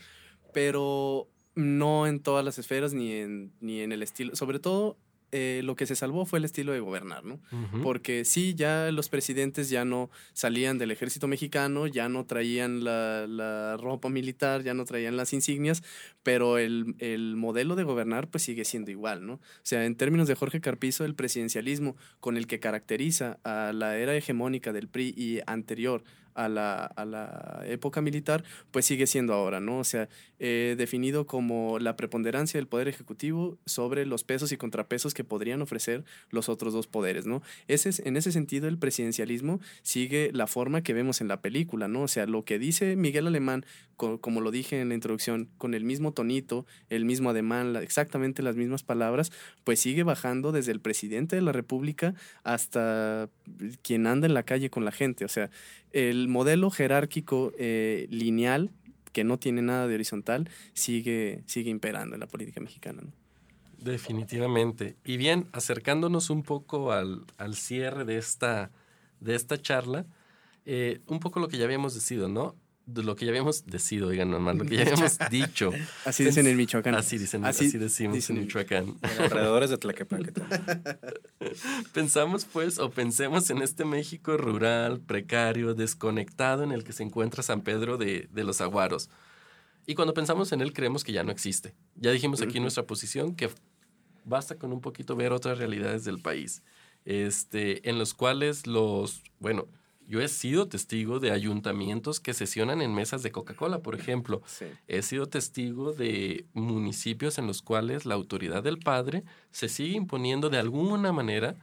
pero 0.52 1.28
no 1.54 2.06
en 2.06 2.20
todas 2.20 2.44
las 2.44 2.58
esferas 2.58 2.94
ni 2.94 3.12
en, 3.12 3.52
ni 3.60 3.80
en 3.80 3.92
el 3.92 4.02
estilo, 4.02 4.36
sobre 4.36 4.58
todo 4.58 4.96
eh, 5.32 5.60
lo 5.64 5.76
que 5.76 5.86
se 5.86 5.94
salvó 5.94 6.26
fue 6.26 6.40
el 6.40 6.44
estilo 6.44 6.72
de 6.72 6.80
gobernar, 6.80 7.24
¿no? 7.24 7.40
Porque 7.82 8.24
sí, 8.24 8.54
ya 8.54 8.90
los 8.90 9.08
presidentes 9.08 9.70
ya 9.70 9.84
no 9.84 10.10
salían 10.32 10.78
del 10.78 10.90
ejército 10.90 11.28
mexicano, 11.28 11.86
ya 11.86 12.08
no 12.08 12.26
traían 12.26 12.84
la, 12.84 13.76
ropa 13.80 14.08
militar, 14.08 14.62
ya 14.62 14.74
no 14.74 14.84
traían 14.84 15.16
las 15.16 15.32
insignias, 15.32 15.82
pero 16.22 16.58
el, 16.58 16.96
el, 16.98 17.36
modelo 17.36 17.76
de 17.76 17.84
gobernar 17.84 18.28
pues 18.28 18.42
sigue 18.42 18.64
siendo 18.64 18.90
igual, 18.90 19.26
¿no? 19.26 19.34
O 19.34 19.40
sea, 19.62 19.84
en 19.84 19.94
términos 19.94 20.26
de 20.26 20.34
Jorge 20.34 20.60
Carpizo, 20.60 21.04
el 21.04 21.14
presidencialismo 21.14 21.96
con 22.18 22.36
el 22.36 22.46
que 22.46 22.58
caracteriza 22.58 23.38
a 23.44 23.72
la 23.72 23.96
era 23.96 24.16
hegemónica 24.16 24.72
del 24.72 24.88
PRI 24.88 25.14
y 25.16 25.40
anterior 25.46 26.02
a 26.44 26.48
la, 26.48 26.84
a 26.84 27.04
la 27.04 27.62
época 27.66 28.00
militar, 28.00 28.44
pues 28.70 28.86
sigue 28.86 29.06
siendo 29.06 29.34
ahora, 29.34 29.60
¿no? 29.60 29.78
O 29.78 29.84
sea, 29.84 30.08
eh, 30.38 30.74
definido 30.78 31.26
como 31.26 31.78
la 31.78 31.96
preponderancia 31.96 32.58
del 32.58 32.66
poder 32.66 32.88
ejecutivo 32.88 33.58
sobre 33.66 34.06
los 34.06 34.24
pesos 34.24 34.52
y 34.52 34.56
contrapesos 34.56 35.12
que 35.12 35.22
podrían 35.22 35.60
ofrecer 35.60 36.04
los 36.30 36.48
otros 36.48 36.72
dos 36.72 36.86
poderes, 36.86 37.26
¿no? 37.26 37.42
Ese 37.68 37.90
en 38.04 38.16
ese 38.16 38.32
sentido, 38.32 38.68
el 38.68 38.78
presidencialismo 38.78 39.60
sigue 39.82 40.30
la 40.32 40.46
forma 40.46 40.82
que 40.82 40.94
vemos 40.94 41.20
en 41.20 41.28
la 41.28 41.42
película, 41.42 41.88
¿no? 41.88 42.02
O 42.02 42.08
sea, 42.08 42.26
lo 42.26 42.44
que 42.44 42.58
dice 42.58 42.96
Miguel 42.96 43.26
Alemán, 43.26 43.66
como 43.96 44.40
lo 44.40 44.50
dije 44.50 44.80
en 44.80 44.88
la 44.88 44.94
introducción, 44.94 45.50
con 45.58 45.74
el 45.74 45.84
mismo 45.84 46.12
tonito, 46.12 46.64
el 46.88 47.04
mismo 47.04 47.30
ademán, 47.30 47.76
exactamente 47.76 48.42
las 48.42 48.56
mismas 48.56 48.82
palabras, 48.82 49.30
pues 49.62 49.80
sigue 49.80 50.04
bajando 50.04 50.52
desde 50.52 50.72
el 50.72 50.80
presidente 50.80 51.36
de 51.36 51.42
la 51.42 51.52
República 51.52 52.14
hasta 52.42 53.28
quien 53.82 54.06
anda 54.06 54.26
en 54.26 54.32
la 54.32 54.44
calle 54.44 54.70
con 54.70 54.86
la 54.86 54.92
gente. 54.92 55.26
O 55.26 55.28
sea, 55.28 55.50
el 55.92 56.28
modelo 56.28 56.70
jerárquico 56.70 57.52
eh, 57.58 58.06
lineal 58.10 58.70
que 59.12 59.24
no 59.24 59.38
tiene 59.38 59.62
nada 59.62 59.86
de 59.86 59.94
horizontal, 59.94 60.48
sigue, 60.72 61.42
sigue 61.46 61.70
imperando 61.70 62.14
en 62.14 62.20
la 62.20 62.26
política 62.26 62.60
mexicana. 62.60 63.02
Definitivamente. 63.78 64.96
Y 65.04 65.16
bien, 65.16 65.48
acercándonos 65.52 66.30
un 66.30 66.42
poco 66.42 66.92
al, 66.92 67.24
cierre 67.54 68.04
de 68.04 68.18
esta, 68.18 68.70
de 69.20 69.34
esta 69.34 69.60
charla, 69.60 70.06
eh, 70.66 71.00
un 71.06 71.18
poco 71.18 71.40
lo 71.40 71.48
que 71.48 71.58
ya 71.58 71.64
habíamos 71.64 71.94
decidido, 71.94 72.28
¿no? 72.28 72.54
Lo 72.86 73.14
que 73.14 73.24
ya 73.24 73.30
habíamos 73.30 73.66
decidido, 73.66 74.08
oigan, 74.08 74.30
normal, 74.30 74.58
lo 74.58 74.64
que 74.64 74.76
ya 74.76 74.82
habíamos 74.86 75.18
dicho. 75.30 75.70
Así 76.04 76.24
dicen 76.24 76.46
en 76.46 76.56
Michoacán. 76.56 76.94
Así 76.94 77.18
dicen, 77.18 77.44
así, 77.44 77.70
decimos 77.78 78.28
en 78.30 78.40
Michoacán. 78.40 78.96
alrededores 79.18 79.70
de 79.70 79.78
Tlaquepaque. 79.78 80.32
Pensamos 81.92 82.44
pues, 82.44 82.78
o 82.78 82.90
pensemos 82.90 83.50
en 83.50 83.62
este 83.62 83.84
México 83.84 84.36
rural, 84.36 85.00
precario, 85.00 85.74
desconectado 85.74 86.64
en 86.64 86.72
el 86.72 86.84
que 86.84 86.92
se 86.92 87.02
encuentra 87.02 87.42
San 87.42 87.62
Pedro 87.62 87.96
de, 87.96 88.28
de 88.32 88.44
los 88.44 88.60
Aguaros. 88.60 89.08
Y 89.86 89.94
cuando 89.94 90.14
pensamos 90.14 90.52
en 90.52 90.60
él 90.60 90.72
creemos 90.72 91.04
que 91.04 91.12
ya 91.12 91.24
no 91.24 91.32
existe. 91.32 91.74
Ya 91.96 92.10
dijimos 92.10 92.42
aquí 92.42 92.60
nuestra 92.60 92.86
posición 92.86 93.34
que 93.34 93.50
basta 94.24 94.56
con 94.56 94.72
un 94.72 94.80
poquito 94.80 95.16
ver 95.16 95.32
otras 95.32 95.58
realidades 95.58 96.04
del 96.04 96.20
país, 96.20 96.62
este, 97.04 97.88
en 97.88 97.98
los 97.98 98.14
cuales 98.14 98.66
los, 98.66 99.22
bueno, 99.38 99.68
yo 100.10 100.20
he 100.20 100.26
sido 100.26 100.66
testigo 100.66 101.20
de 101.20 101.30
ayuntamientos 101.30 102.18
que 102.18 102.34
sesionan 102.34 102.82
en 102.82 102.92
mesas 102.92 103.22
de 103.22 103.30
Coca-Cola, 103.30 103.78
por 103.78 103.94
ejemplo. 103.94 104.42
He 104.88 105.02
sido 105.02 105.26
testigo 105.26 105.92
de 105.92 106.46
municipios 106.52 107.38
en 107.38 107.46
los 107.46 107.62
cuales 107.62 108.06
la 108.06 108.16
autoridad 108.16 108.64
del 108.64 108.80
padre 108.80 109.22
se 109.52 109.68
sigue 109.68 109.96
imponiendo 109.96 110.50
de 110.50 110.58
alguna 110.58 111.12
manera 111.12 111.54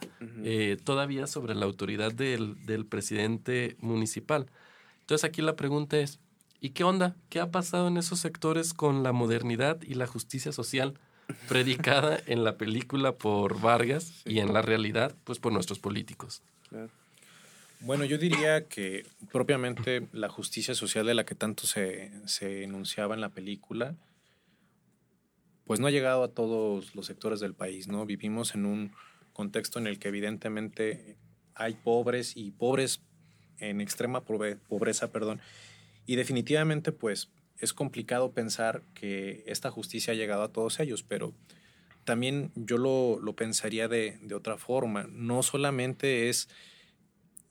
eh, 0.45 0.77
todavía 0.81 1.27
sobre 1.27 1.55
la 1.55 1.65
autoridad 1.65 2.13
del, 2.13 2.65
del 2.65 2.85
presidente 2.85 3.75
municipal. 3.81 4.45
Entonces 5.01 5.25
aquí 5.25 5.41
la 5.41 5.57
pregunta 5.57 5.97
es, 5.97 6.21
¿y 6.61 6.69
qué 6.69 6.85
onda? 6.85 7.17
¿Qué 7.27 7.41
ha 7.41 7.51
pasado 7.51 7.89
en 7.89 7.97
esos 7.97 8.19
sectores 8.19 8.73
con 8.73 9.03
la 9.03 9.11
modernidad 9.11 9.81
y 9.81 9.95
la 9.95 10.07
justicia 10.07 10.53
social? 10.53 10.97
predicada 11.49 12.21
en 12.25 12.45
la 12.45 12.55
película 12.55 13.11
por 13.11 13.59
Vargas 13.59 14.21
y 14.23 14.39
en 14.39 14.53
la 14.53 14.61
realidad, 14.61 15.13
pues 15.25 15.39
por 15.39 15.51
nuestros 15.51 15.77
políticos. 15.77 16.41
Bueno, 17.79 18.05
yo 18.05 18.17
diría 18.17 18.67
que 18.67 19.05
propiamente 19.31 20.07
la 20.11 20.29
justicia 20.29 20.73
social 20.73 21.05
de 21.05 21.13
la 21.13 21.25
que 21.25 21.35
tanto 21.35 21.67
se, 21.67 22.11
se 22.25 22.63
enunciaba 22.63 23.15
en 23.15 23.21
la 23.21 23.29
película, 23.29 23.95
pues 25.65 25.79
no 25.79 25.87
ha 25.87 25.91
llegado 25.91 26.23
a 26.23 26.29
todos 26.29 26.95
los 26.95 27.05
sectores 27.05 27.39
del 27.39 27.53
país, 27.53 27.87
¿no? 27.87 28.05
Vivimos 28.05 28.55
en 28.55 28.65
un 28.65 28.93
contexto 29.33 29.77
en 29.79 29.87
el 29.87 29.99
que 29.99 30.07
evidentemente 30.07 31.17
hay 31.53 31.75
pobres 31.75 32.35
y 32.35 32.51
pobres 32.51 33.01
en 33.59 33.81
extrema 33.81 34.21
pobreza, 34.21 35.11
perdón, 35.11 35.41
y 36.05 36.15
definitivamente 36.15 36.91
pues 36.91 37.29
es 37.59 37.73
complicado 37.73 38.31
pensar 38.31 38.83
que 38.93 39.43
esta 39.47 39.71
justicia 39.71 40.13
ha 40.13 40.15
llegado 40.15 40.43
a 40.43 40.51
todos 40.51 40.79
ellos, 40.79 41.03
pero 41.03 41.33
también 42.03 42.51
yo 42.55 42.77
lo, 42.77 43.35
pensaría 43.35 43.87
de, 43.87 44.19
otra 44.33 44.57
forma. 44.57 45.07
No 45.11 45.43
solamente 45.43 46.29
es 46.29 46.47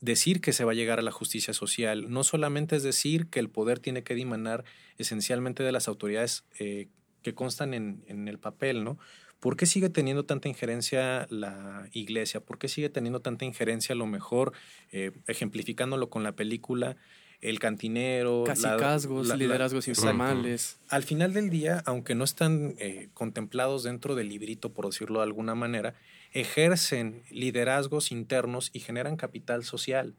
decir 0.01 0.41
que 0.41 0.53
se 0.53 0.63
va 0.63 0.71
a 0.71 0.75
llegar 0.75 0.99
a 0.99 1.03
la 1.03 1.11
justicia 1.11 1.53
social, 1.53 2.09
no 2.09 2.23
solamente 2.23 2.75
es 2.75 2.83
decir 2.83 3.27
que 3.27 3.39
el 3.39 3.49
poder 3.49 3.79
tiene 3.79 4.03
que 4.03 4.15
dimanar 4.15 4.63
esencialmente 4.97 5.63
de 5.63 5.71
las 5.71 5.87
autoridades 5.87 6.43
eh, 6.59 6.87
que 7.23 7.33
constan 7.33 7.73
en, 7.73 8.27
el 8.27 8.39
papel, 8.39 8.83
¿no? 8.83 8.97
¿Por 9.39 9.55
qué 9.55 9.65
sigue 9.65 9.89
teniendo 9.89 10.25
tanta 10.25 10.47
injerencia 10.47 11.27
la 11.29 11.87
iglesia? 11.91 12.39
¿Por 12.39 12.57
qué 12.57 12.67
sigue 12.67 12.89
teniendo 12.89 13.19
tanta 13.19 13.45
injerencia, 13.45 13.93
a 13.93 13.97
lo 13.97 14.07
mejor, 14.07 14.53
eh, 14.91 15.11
ejemplificándolo 15.27 16.09
con 16.09 16.23
la 16.23 16.31
película, 16.31 16.97
el 17.41 17.59
cantinero. 17.59 18.43
Casicazgos, 18.45 19.35
liderazgos 19.37 19.87
informales. 19.87 20.79
Al 20.89 21.03
final 21.03 21.33
del 21.33 21.49
día, 21.49 21.83
aunque 21.85 22.15
no 22.15 22.23
están 22.23 22.75
eh, 22.79 23.09
contemplados 23.13 23.83
dentro 23.83 24.15
del 24.15 24.29
librito, 24.29 24.73
por 24.73 24.85
decirlo 24.85 25.19
de 25.19 25.25
alguna 25.25 25.55
manera, 25.55 25.95
ejercen 26.31 27.23
liderazgos 27.29 28.11
internos 28.11 28.69
y 28.73 28.79
generan 28.79 29.17
capital 29.17 29.63
social. 29.63 30.15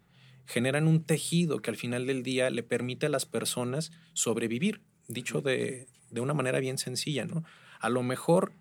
Generan 0.46 0.86
un 0.86 1.04
tejido 1.04 1.60
que 1.60 1.70
al 1.70 1.76
final 1.76 2.06
del 2.06 2.22
día 2.22 2.50
le 2.50 2.62
permite 2.62 3.06
a 3.06 3.10
las 3.10 3.26
personas 3.26 3.92
sobrevivir, 4.14 4.80
dicho 5.06 5.42
de, 5.42 5.88
de 6.10 6.20
una 6.20 6.34
manera 6.34 6.58
bien 6.58 6.78
sencilla, 6.78 7.26
¿no? 7.26 7.44
A 7.80 7.90
lo 7.90 8.02
mejor 8.02 8.52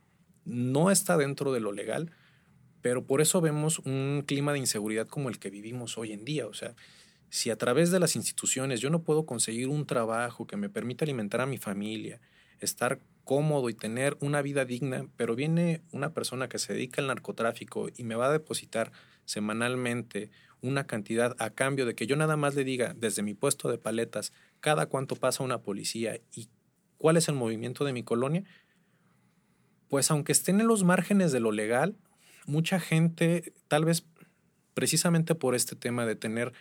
no 0.43 0.91
está 0.91 1.18
dentro 1.18 1.53
de 1.53 1.60
lo 1.60 1.72
legal, 1.72 2.12
pero 2.82 3.05
por 3.05 3.22
eso 3.22 3.41
vemos 3.41 3.80
un 3.80 4.24
clima 4.26 4.53
de 4.53 4.60
inseguridad 4.60 5.08
como 5.08 5.30
el 5.30 5.39
que 5.39 5.49
vivimos 5.49 5.97
hoy 5.97 6.12
en 6.12 6.26
día. 6.26 6.47
O 6.47 6.53
sea, 6.53 6.76
si 7.30 7.50
a 7.50 7.58
través 7.58 7.92
de 7.92 8.00
las 8.00 8.16
instituciones 8.16 8.80
yo 8.80 8.90
no 8.90 9.04
puedo 9.04 9.26
conseguir 9.26 9.68
un 9.68 9.86
trabajo 9.86 10.48
que 10.48 10.58
me 10.58 10.70
permita 10.70 11.06
alimentar 11.06 11.42
a 11.42 11.46
mi 11.46 11.58
familia, 11.58 12.22
estar 12.60 13.00
cómodo 13.24 13.70
y 13.70 13.74
tener 13.74 14.18
una 14.22 14.42
vida 14.42 14.66
digna, 14.66 15.08
pero 15.18 15.36
viene 15.36 15.82
una 15.92 16.14
persona 16.14 16.48
que 16.48 16.60
se 16.60 16.74
dedica 16.74 17.02
al 17.02 17.08
narcotráfico 17.08 17.90
y 17.96 18.04
me 18.04 18.16
va 18.16 18.28
a 18.28 18.32
depositar 18.32 18.92
semanalmente 19.26 20.32
una 20.62 20.88
cantidad 20.88 21.36
a 21.40 21.50
cambio 21.50 21.86
de 21.86 21.94
que 21.94 22.08
yo 22.08 22.16
nada 22.16 22.38
más 22.38 22.56
le 22.56 22.64
diga 22.64 22.94
desde 22.96 23.22
mi 23.22 23.34
puesto 23.34 23.70
de 23.70 23.78
paletas 23.78 24.32
cada 24.60 24.88
cuánto 24.88 25.16
pasa 25.16 25.44
una 25.44 25.62
policía 25.62 26.20
y 26.34 26.50
cuál 26.98 27.18
es 27.18 27.28
el 27.28 27.36
movimiento 27.36 27.84
de 27.86 27.94
mi 27.94 28.04
colonia, 28.04 28.44
pues 29.90 30.10
aunque 30.10 30.32
estén 30.32 30.60
en 30.60 30.68
los 30.68 30.84
márgenes 30.84 31.32
de 31.32 31.40
lo 31.40 31.52
legal, 31.52 31.96
mucha 32.46 32.80
gente, 32.80 33.54
tal 33.68 33.86
vez 33.86 34.06
precisamente 34.74 35.36
por 35.36 35.54
este 35.54 35.76
tema 35.76 36.06
de 36.06 36.16
tener 36.16 36.54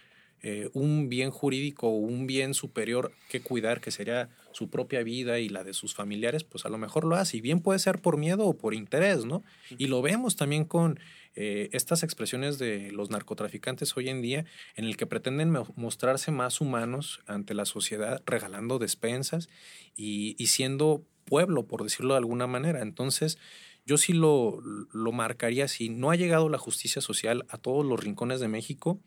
eh, 0.42 0.70
un 0.74 1.08
bien 1.08 1.30
jurídico 1.30 1.88
o 1.88 1.96
un 1.96 2.26
bien 2.26 2.54
superior 2.54 3.12
que 3.28 3.40
cuidar, 3.40 3.80
que 3.80 3.90
sería 3.90 4.28
su 4.52 4.70
propia 4.70 5.02
vida 5.02 5.38
y 5.38 5.48
la 5.48 5.64
de 5.64 5.72
sus 5.72 5.94
familiares, 5.94 6.44
pues 6.44 6.64
a 6.66 6.68
lo 6.68 6.78
mejor 6.78 7.04
lo 7.04 7.16
hace. 7.16 7.38
Y 7.38 7.40
bien 7.40 7.60
puede 7.60 7.78
ser 7.78 8.00
por 8.00 8.16
miedo 8.16 8.46
o 8.46 8.56
por 8.56 8.74
interés, 8.74 9.24
¿no? 9.24 9.42
Y 9.76 9.86
lo 9.86 10.02
vemos 10.02 10.36
también 10.36 10.64
con 10.64 11.00
eh, 11.34 11.68
estas 11.72 12.02
expresiones 12.02 12.58
de 12.58 12.90
los 12.92 13.10
narcotraficantes 13.10 13.96
hoy 13.96 14.08
en 14.08 14.22
día, 14.22 14.44
en 14.76 14.84
el 14.84 14.96
que 14.96 15.06
pretenden 15.06 15.54
mostrarse 15.74 16.30
más 16.30 16.60
humanos 16.60 17.20
ante 17.26 17.52
la 17.54 17.64
sociedad, 17.64 18.22
regalando 18.24 18.78
despensas 18.78 19.48
y, 19.94 20.36
y 20.38 20.46
siendo 20.46 21.04
pueblo, 21.24 21.66
por 21.66 21.82
decirlo 21.82 22.14
de 22.14 22.18
alguna 22.18 22.46
manera. 22.46 22.82
Entonces, 22.82 23.38
yo 23.84 23.98
sí 23.98 24.12
lo, 24.12 24.60
lo 24.92 25.12
marcaría 25.12 25.66
así. 25.66 25.88
No 25.88 26.10
ha 26.10 26.16
llegado 26.16 26.48
la 26.48 26.58
justicia 26.58 27.02
social 27.02 27.46
a 27.48 27.58
todos 27.58 27.84
los 27.84 28.00
rincones 28.00 28.40
de 28.40 28.48
México 28.48 29.00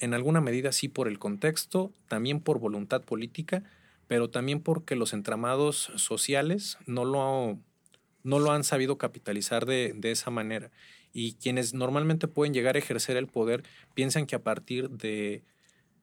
en 0.00 0.14
alguna 0.14 0.40
medida 0.40 0.72
sí 0.72 0.88
por 0.88 1.06
el 1.06 1.18
contexto, 1.18 1.92
también 2.08 2.40
por 2.40 2.58
voluntad 2.58 3.02
política, 3.02 3.62
pero 4.08 4.30
también 4.30 4.60
porque 4.60 4.96
los 4.96 5.12
entramados 5.12 5.92
sociales 5.94 6.78
no 6.86 7.04
lo, 7.04 7.58
no 8.24 8.38
lo 8.38 8.50
han 8.50 8.64
sabido 8.64 8.98
capitalizar 8.98 9.66
de, 9.66 9.92
de 9.94 10.10
esa 10.10 10.30
manera. 10.30 10.70
Y 11.12 11.34
quienes 11.34 11.74
normalmente 11.74 12.26
pueden 12.26 12.54
llegar 12.54 12.76
a 12.76 12.78
ejercer 12.78 13.16
el 13.16 13.26
poder 13.26 13.62
piensan 13.94 14.26
que 14.26 14.34
a 14.34 14.42
partir 14.42 14.90
de, 14.90 15.44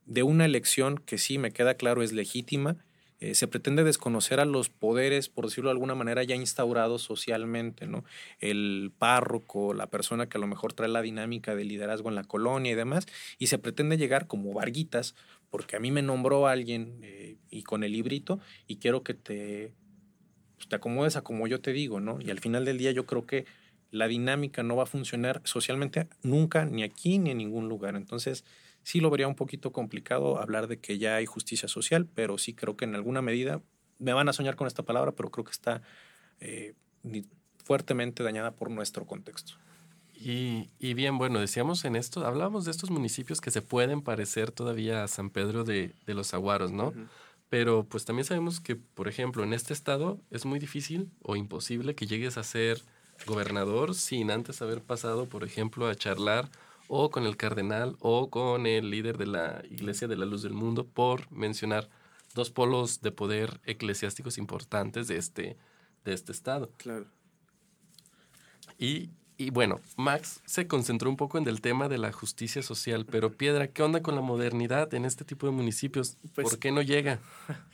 de 0.06 0.24
una 0.24 0.46
elección 0.46 0.98
que 0.98 1.18
sí 1.18 1.38
me 1.38 1.52
queda 1.52 1.76
claro 1.76 2.02
es 2.02 2.14
legítima, 2.14 2.78
eh, 3.20 3.34
se 3.34 3.48
pretende 3.48 3.84
desconocer 3.84 4.40
a 4.40 4.46
los 4.46 4.70
poderes, 4.70 5.28
por 5.30 5.46
decirlo 5.46 5.70
de 5.70 5.74
alguna 5.74 5.96
manera, 5.96 6.24
ya 6.24 6.36
instaurados 6.36 7.02
socialmente, 7.02 7.88
¿no? 7.88 8.04
El 8.40 8.92
párroco, 8.98 9.74
la 9.74 9.88
persona 9.88 10.30
que 10.30 10.38
a 10.38 10.42
lo 10.42 10.48
mejor 10.48 10.74
trae 10.74 10.90
la 10.90 11.02
dinámica 11.02 11.56
de 11.56 11.64
liderazgo 11.64 12.10
en 12.10 12.16
la 12.16 12.24
colonia 12.24 12.72
y 12.72 12.76
demás, 12.76 13.08
y 13.40 13.48
se 13.48 13.58
pretende 13.58 13.98
llegar 13.98 14.28
como 14.28 14.54
varguitas, 14.54 15.16
porque 15.50 15.76
a 15.76 15.80
mí 15.80 15.92
me 15.92 16.02
nombró 16.02 16.48
alguien 16.48 17.00
eh, 17.02 17.38
y 17.50 17.64
con 17.64 17.84
el 17.84 17.94
librito, 17.94 18.40
y 18.68 18.78
quiero 18.78 19.02
que 19.02 19.16
te, 19.16 19.74
pues, 20.56 20.68
te 20.70 20.76
acomodes 20.76 21.16
a 21.16 21.24
como 21.24 21.48
yo 21.48 21.60
te 21.60 21.74
digo, 21.74 22.00
¿no? 22.00 22.20
Y 22.22 22.30
al 22.30 22.40
final 22.40 22.66
del 22.66 22.78
día 22.78 22.92
yo 22.92 23.06
creo 23.08 23.26
que 23.26 23.46
la 23.90 24.08
dinámica 24.08 24.64
no 24.64 24.76
va 24.76 24.84
a 24.84 24.88
funcionar 24.88 25.42
socialmente 25.44 26.08
nunca, 26.22 26.66
ni 26.66 26.84
aquí 26.84 27.20
ni 27.20 27.32
en 27.32 27.38
ningún 27.38 27.70
lugar. 27.70 27.96
Entonces, 27.96 28.44
sí 28.88 29.02
lo 29.02 29.10
vería 29.10 29.28
un 29.28 29.36
poquito 29.36 29.74
complicado 29.74 30.40
hablar 30.40 30.68
de 30.68 30.80
que 30.80 30.98
ya 30.98 31.18
hay 31.18 31.26
justicia 31.26 31.68
social, 31.68 32.08
pero 32.16 32.38
sí 32.38 32.54
creo 32.54 32.78
que 32.78 32.86
en 32.86 32.96
alguna 32.96 33.22
medida, 33.22 33.62
me 34.00 34.14
van 34.14 34.30
a 34.30 34.34
soñar 34.34 34.56
con 34.56 34.66
esta 34.66 34.84
palabra, 34.84 35.12
pero 35.12 35.30
creo 35.30 35.44
que 35.44 35.52
está 35.52 35.82
eh, 36.40 36.74
fuertemente 37.66 38.24
dañada 38.24 38.52
por 38.52 38.72
nuestro 38.72 39.06
contexto. 39.06 39.56
Y, 40.14 40.70
y, 40.80 40.94
bien, 40.94 41.18
bueno, 41.18 41.42
decíamos 41.42 41.84
en 41.84 41.98
esto, 41.98 42.26
hablábamos 42.26 42.64
de 42.64 42.72
estos 42.72 42.90
municipios 42.90 43.42
que 43.42 43.52
se 43.52 43.62
pueden 43.62 44.02
parecer 44.02 44.52
todavía 44.52 45.04
a 45.04 45.10
San 45.10 45.32
Pedro 45.32 45.66
de, 45.66 45.94
de 46.06 46.14
los 46.14 46.34
Aguaros, 46.34 46.72
¿no? 46.72 46.94
Pero 47.50 47.84
pues 47.84 48.06
también 48.06 48.24
sabemos 48.24 48.62
que, 48.62 48.78
por 48.78 49.10
ejemplo, 49.10 49.44
en 49.44 49.52
este 49.52 49.74
estado 49.74 50.22
es 50.32 50.46
muy 50.46 50.60
difícil 50.60 51.12
o 51.22 51.36
imposible 51.36 51.94
que 51.94 52.08
llegues 52.08 52.38
a 52.38 52.44
ser 52.44 52.82
gobernador 53.26 53.96
sin 53.96 54.32
antes 54.32 54.62
haber 54.62 54.82
pasado, 54.82 55.28
por 55.28 55.44
ejemplo, 55.44 55.90
a 55.90 55.96
charlar 55.96 56.50
o 56.88 57.10
con 57.10 57.26
el 57.26 57.38
cardenal 57.38 57.96
o 58.00 58.30
con 58.30 58.66
el 58.66 58.90
líder 58.90 59.18
de 59.18 59.28
la 59.28 59.64
Iglesia 59.70 60.08
de 60.08 60.16
la 60.16 60.26
Luz 60.26 60.42
del 60.42 60.54
Mundo, 60.54 60.86
por 60.86 61.32
mencionar 61.32 61.90
dos 62.34 62.52
polos 62.52 63.02
de 63.02 63.12
poder 63.12 63.60
eclesiásticos 63.66 64.38
importantes 64.38 65.08
de 65.08 65.18
este, 65.18 65.58
de 66.06 66.14
este 66.14 66.32
estado. 66.32 66.72
Claro. 66.78 67.08
Y, 68.78 69.10
y 69.38 69.50
bueno, 69.50 69.80
Max 69.98 70.42
se 70.46 70.68
concentró 70.68 71.10
un 71.10 71.18
poco 71.18 71.38
en 71.38 71.48
el 71.48 71.62
tema 71.62 71.90
de 71.90 71.98
la 71.98 72.12
justicia 72.12 72.62
social, 72.62 73.06
pero 73.06 73.34
Piedra, 73.34 73.68
¿qué 73.68 73.84
onda 73.84 74.02
con 74.02 74.16
la 74.16 74.22
modernidad 74.22 74.94
en 74.94 75.06
este 75.06 75.26
tipo 75.26 75.48
de 75.48 75.52
municipios? 75.52 76.18
Pues 76.36 76.50
¿Por 76.50 76.60
qué 76.60 76.72
no 76.72 76.82
llega? 76.82 77.20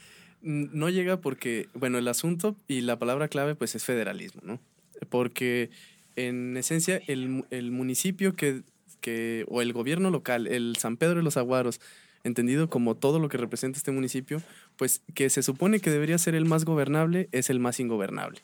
No 0.46 0.90
llega 0.90 1.22
porque, 1.22 1.70
bueno, 1.74 1.98
el 1.98 2.08
asunto 2.10 2.58
y 2.68 2.82
la 2.82 3.00
palabra 3.00 3.30
clave 3.30 3.56
pues 3.56 3.76
es 3.76 3.86
federalismo, 3.86 4.42
¿no? 4.44 4.60
Porque 5.08 5.70
en 6.18 6.58
esencia 6.58 7.02
el, 7.08 7.46
el 7.50 7.72
municipio 7.72 8.36
que, 8.36 8.64
que, 9.04 9.46
o 9.50 9.62
el 9.62 9.74
gobierno 9.74 10.10
local, 10.10 10.48
el 10.48 10.78
San 10.80 10.98
Pedro 10.98 11.18
de 11.18 11.24
los 11.24 11.38
Aguaros, 11.38 11.82
entendido 12.24 12.70
como 12.70 12.96
todo 12.96 13.20
lo 13.20 13.28
que 13.28 13.38
representa 13.38 13.78
este 13.78 13.92
municipio, 13.92 14.42
pues 14.78 15.04
que 15.14 15.30
se 15.30 15.44
supone 15.44 15.82
que 15.82 15.92
debería 15.92 16.18
ser 16.18 16.36
el 16.36 16.46
más 16.46 16.64
gobernable, 16.64 17.28
es 17.34 17.50
el 17.50 17.60
más 17.60 17.80
ingobernable. 17.80 18.40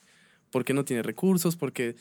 Porque 0.52 0.74
no 0.74 0.84
tiene 0.84 1.02
recursos, 1.02 1.56
porque 1.56 1.96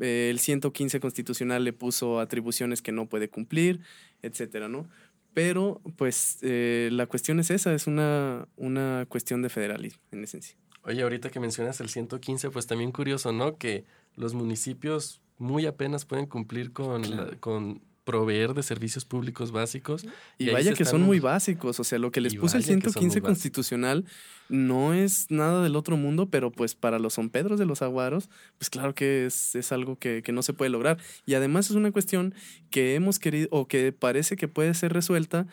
eh, 0.00 0.28
el 0.30 0.38
115 0.38 1.00
constitucional 1.00 1.64
le 1.64 1.72
puso 1.72 2.20
atribuciones 2.20 2.82
que 2.82 2.92
no 2.92 3.06
puede 3.06 3.28
cumplir, 3.28 3.80
etcétera, 4.22 4.68
¿no? 4.68 4.88
Pero, 5.34 5.80
pues, 5.96 6.38
eh, 6.42 6.90
la 6.92 7.06
cuestión 7.06 7.40
es 7.40 7.50
esa, 7.50 7.74
es 7.74 7.88
una, 7.88 8.46
una 8.56 9.04
cuestión 9.08 9.42
de 9.42 9.48
federalismo, 9.48 10.00
en 10.12 10.22
esencia. 10.22 10.56
Oye, 10.84 11.02
ahorita 11.02 11.30
que 11.30 11.40
mencionas 11.40 11.80
el 11.80 11.88
115, 11.88 12.50
pues 12.50 12.68
también 12.68 12.92
curioso, 12.92 13.32
¿no? 13.32 13.58
Que 13.58 13.84
los 14.14 14.34
municipios 14.34 15.20
muy 15.38 15.66
apenas 15.66 16.04
pueden 16.04 16.26
cumplir 16.26 16.72
con, 16.72 17.10
la, 17.10 17.26
con 17.40 17.82
proveer 18.04 18.54
de 18.54 18.62
servicios 18.62 19.04
públicos 19.04 19.50
básicos. 19.50 20.04
Y, 20.38 20.48
y 20.48 20.50
vaya 20.50 20.74
que 20.74 20.84
son 20.84 21.02
muy 21.02 21.20
básicos, 21.20 21.80
o 21.80 21.84
sea, 21.84 21.98
lo 21.98 22.12
que 22.12 22.20
les 22.20 22.34
puso 22.34 22.56
el 22.56 22.64
115 22.64 23.20
constitucional 23.20 24.04
no 24.48 24.94
es 24.94 25.30
nada 25.30 25.62
del 25.62 25.76
otro 25.76 25.96
mundo, 25.96 26.26
pero 26.26 26.50
pues 26.50 26.74
para 26.74 26.98
los 26.98 27.14
San 27.14 27.30
Pedros 27.30 27.58
de 27.58 27.66
los 27.66 27.82
Aguaros, 27.82 28.28
pues 28.58 28.70
claro 28.70 28.94
que 28.94 29.26
es, 29.26 29.54
es 29.54 29.72
algo 29.72 29.96
que, 29.96 30.22
que, 30.22 30.32
no 30.32 30.42
se 30.42 30.52
puede 30.52 30.70
lograr. 30.70 30.98
Y 31.26 31.34
además 31.34 31.70
es 31.70 31.76
una 31.76 31.92
cuestión 31.92 32.34
que 32.70 32.94
hemos 32.94 33.18
querido, 33.18 33.48
o 33.50 33.66
que 33.68 33.92
parece 33.92 34.36
que 34.36 34.48
puede 34.48 34.74
ser 34.74 34.92
resuelta 34.92 35.46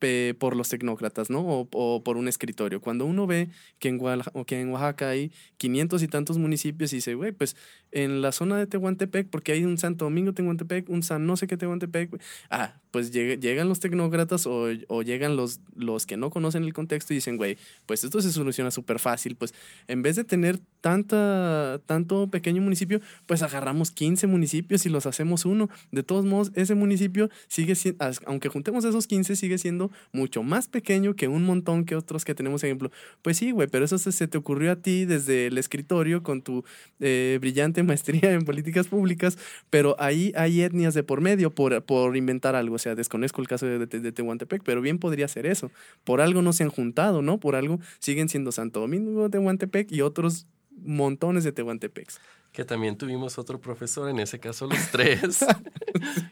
eh, 0.00 0.34
por 0.38 0.56
los 0.56 0.68
tecnócratas, 0.68 1.30
¿no? 1.30 1.40
O, 1.40 1.68
o, 1.72 2.02
por 2.02 2.16
un 2.16 2.28
escritorio. 2.28 2.80
Cuando 2.80 3.04
uno 3.04 3.26
ve 3.26 3.50
que 3.78 3.88
en, 3.88 4.00
Oaxaca, 4.00 4.44
que 4.44 4.60
en 4.60 4.70
Oaxaca 4.70 5.10
hay 5.10 5.32
500 5.58 6.02
y 6.02 6.08
tantos 6.08 6.38
municipios 6.38 6.92
y 6.92 6.96
dice, 6.96 7.14
güey, 7.14 7.32
pues 7.32 7.56
en 7.92 8.22
la 8.22 8.32
zona 8.32 8.56
de 8.56 8.66
Tehuantepec, 8.66 9.28
porque 9.28 9.52
hay 9.52 9.64
un 9.64 9.76
Santo 9.78 10.04
Domingo 10.04 10.32
Tehuantepec, 10.32 10.88
un 10.88 11.02
San 11.02 11.26
no 11.26 11.36
sé 11.36 11.46
qué 11.46 11.56
Tehuantepec, 11.56 12.20
ah, 12.50 12.74
pues 12.90 13.10
lleg 13.10 13.40
llegan 13.40 13.68
los 13.68 13.80
tecnócratas 13.80 14.46
o, 14.46 14.68
o, 14.88 15.02
llegan 15.02 15.36
los, 15.36 15.60
los 15.74 16.06
que 16.06 16.16
no 16.16 16.30
conocen 16.30 16.64
el 16.64 16.72
contexto 16.72 17.12
y 17.12 17.16
dicen, 17.16 17.36
güey, 17.36 17.58
pues 17.86 18.04
esto 18.10 18.20
se 18.20 18.32
soluciona 18.32 18.70
súper 18.70 18.98
fácil, 18.98 19.36
pues 19.36 19.54
en 19.86 20.02
vez 20.02 20.16
de 20.16 20.24
tener 20.24 20.60
tanta, 20.80 21.80
tanto 21.86 22.28
pequeño 22.28 22.60
municipio, 22.62 23.00
pues 23.26 23.42
agarramos 23.42 23.90
15 23.90 24.26
municipios 24.26 24.84
y 24.86 24.88
los 24.88 25.06
hacemos 25.06 25.44
uno. 25.44 25.68
De 25.92 26.02
todos 26.02 26.24
modos, 26.24 26.50
ese 26.54 26.74
municipio 26.74 27.30
sigue 27.48 27.74
siendo, 27.74 28.04
aunque 28.26 28.48
juntemos 28.48 28.84
esos 28.84 29.06
15, 29.06 29.36
sigue 29.36 29.58
siendo 29.58 29.90
mucho 30.12 30.42
más 30.42 30.68
pequeño 30.68 31.14
que 31.14 31.28
un 31.28 31.44
montón 31.44 31.84
que 31.84 31.94
otros 31.94 32.24
que 32.24 32.34
tenemos 32.34 32.64
ejemplo. 32.64 32.90
Pues 33.22 33.36
sí, 33.36 33.52
güey, 33.52 33.68
pero 33.68 33.84
eso 33.84 33.98
se, 33.98 34.28
te 34.28 34.38
ocurrió 34.38 34.72
a 34.72 34.76
ti 34.76 35.04
desde 35.04 35.46
el 35.46 35.58
escritorio 35.58 36.22
con 36.22 36.42
tu 36.42 36.64
eh, 36.98 37.38
brillante 37.40 37.82
maestría 37.84 38.32
en 38.32 38.44
políticas 38.44 38.88
públicas, 38.88 39.38
pero 39.70 39.96
ahí 39.98 40.32
hay 40.36 40.62
etnias 40.62 40.94
de 40.94 41.02
por 41.02 41.20
medio 41.20 41.50
por, 41.50 41.82
por 41.84 42.16
inventar 42.16 42.56
algo. 42.56 42.74
O 42.74 42.78
sea, 42.78 42.94
desconozco 42.94 43.40
el 43.40 43.48
caso 43.48 43.66
de, 43.66 43.86
de 43.86 44.12
Tehuantepec, 44.12 44.62
pero 44.64 44.80
bien 44.80 44.98
podría 44.98 45.28
ser 45.28 45.46
eso. 45.46 45.70
Por 46.04 46.20
algo 46.20 46.42
no 46.42 46.52
se 46.52 46.64
han 46.64 46.70
juntado, 46.70 47.22
¿no? 47.22 47.38
Por 47.38 47.54
algo 47.54 47.78
siguen 48.00 48.28
siendo 48.28 48.50
Santo 48.50 48.80
Domingo, 48.80 49.30
Tehuantepec 49.30 49.92
y 49.92 50.00
otros 50.00 50.46
montones 50.70 51.44
de 51.44 51.52
Tehuantepecs. 51.52 52.20
Que 52.52 52.64
también 52.64 52.96
tuvimos 52.96 53.38
otro 53.38 53.60
profesor, 53.60 54.10
en 54.10 54.18
ese 54.18 54.40
caso 54.40 54.66
los 54.66 54.78
tres, 54.90 55.44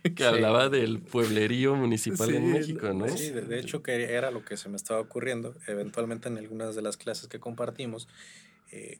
que 0.02 0.14
sí. 0.16 0.24
hablaba 0.24 0.68
del 0.68 1.00
pueblerío 1.00 1.76
municipal 1.76 2.28
sí, 2.28 2.36
en 2.36 2.52
México, 2.52 2.92
¿no? 2.92 3.08
Sí, 3.08 3.30
de, 3.30 3.42
de, 3.42 3.60
hecho 3.60 3.84
que 3.84 4.12
era 4.12 4.32
lo 4.32 4.44
que 4.44 4.56
se 4.56 4.68
me 4.68 4.76
estaba 4.76 5.00
ocurriendo, 5.00 5.54
eventualmente 5.68 6.28
en 6.28 6.38
algunas 6.38 6.74
de 6.74 6.82
las 6.82 6.96
clases 6.96 7.28
que 7.28 7.38
compartimos. 7.38 8.08
Eh, 8.72 8.98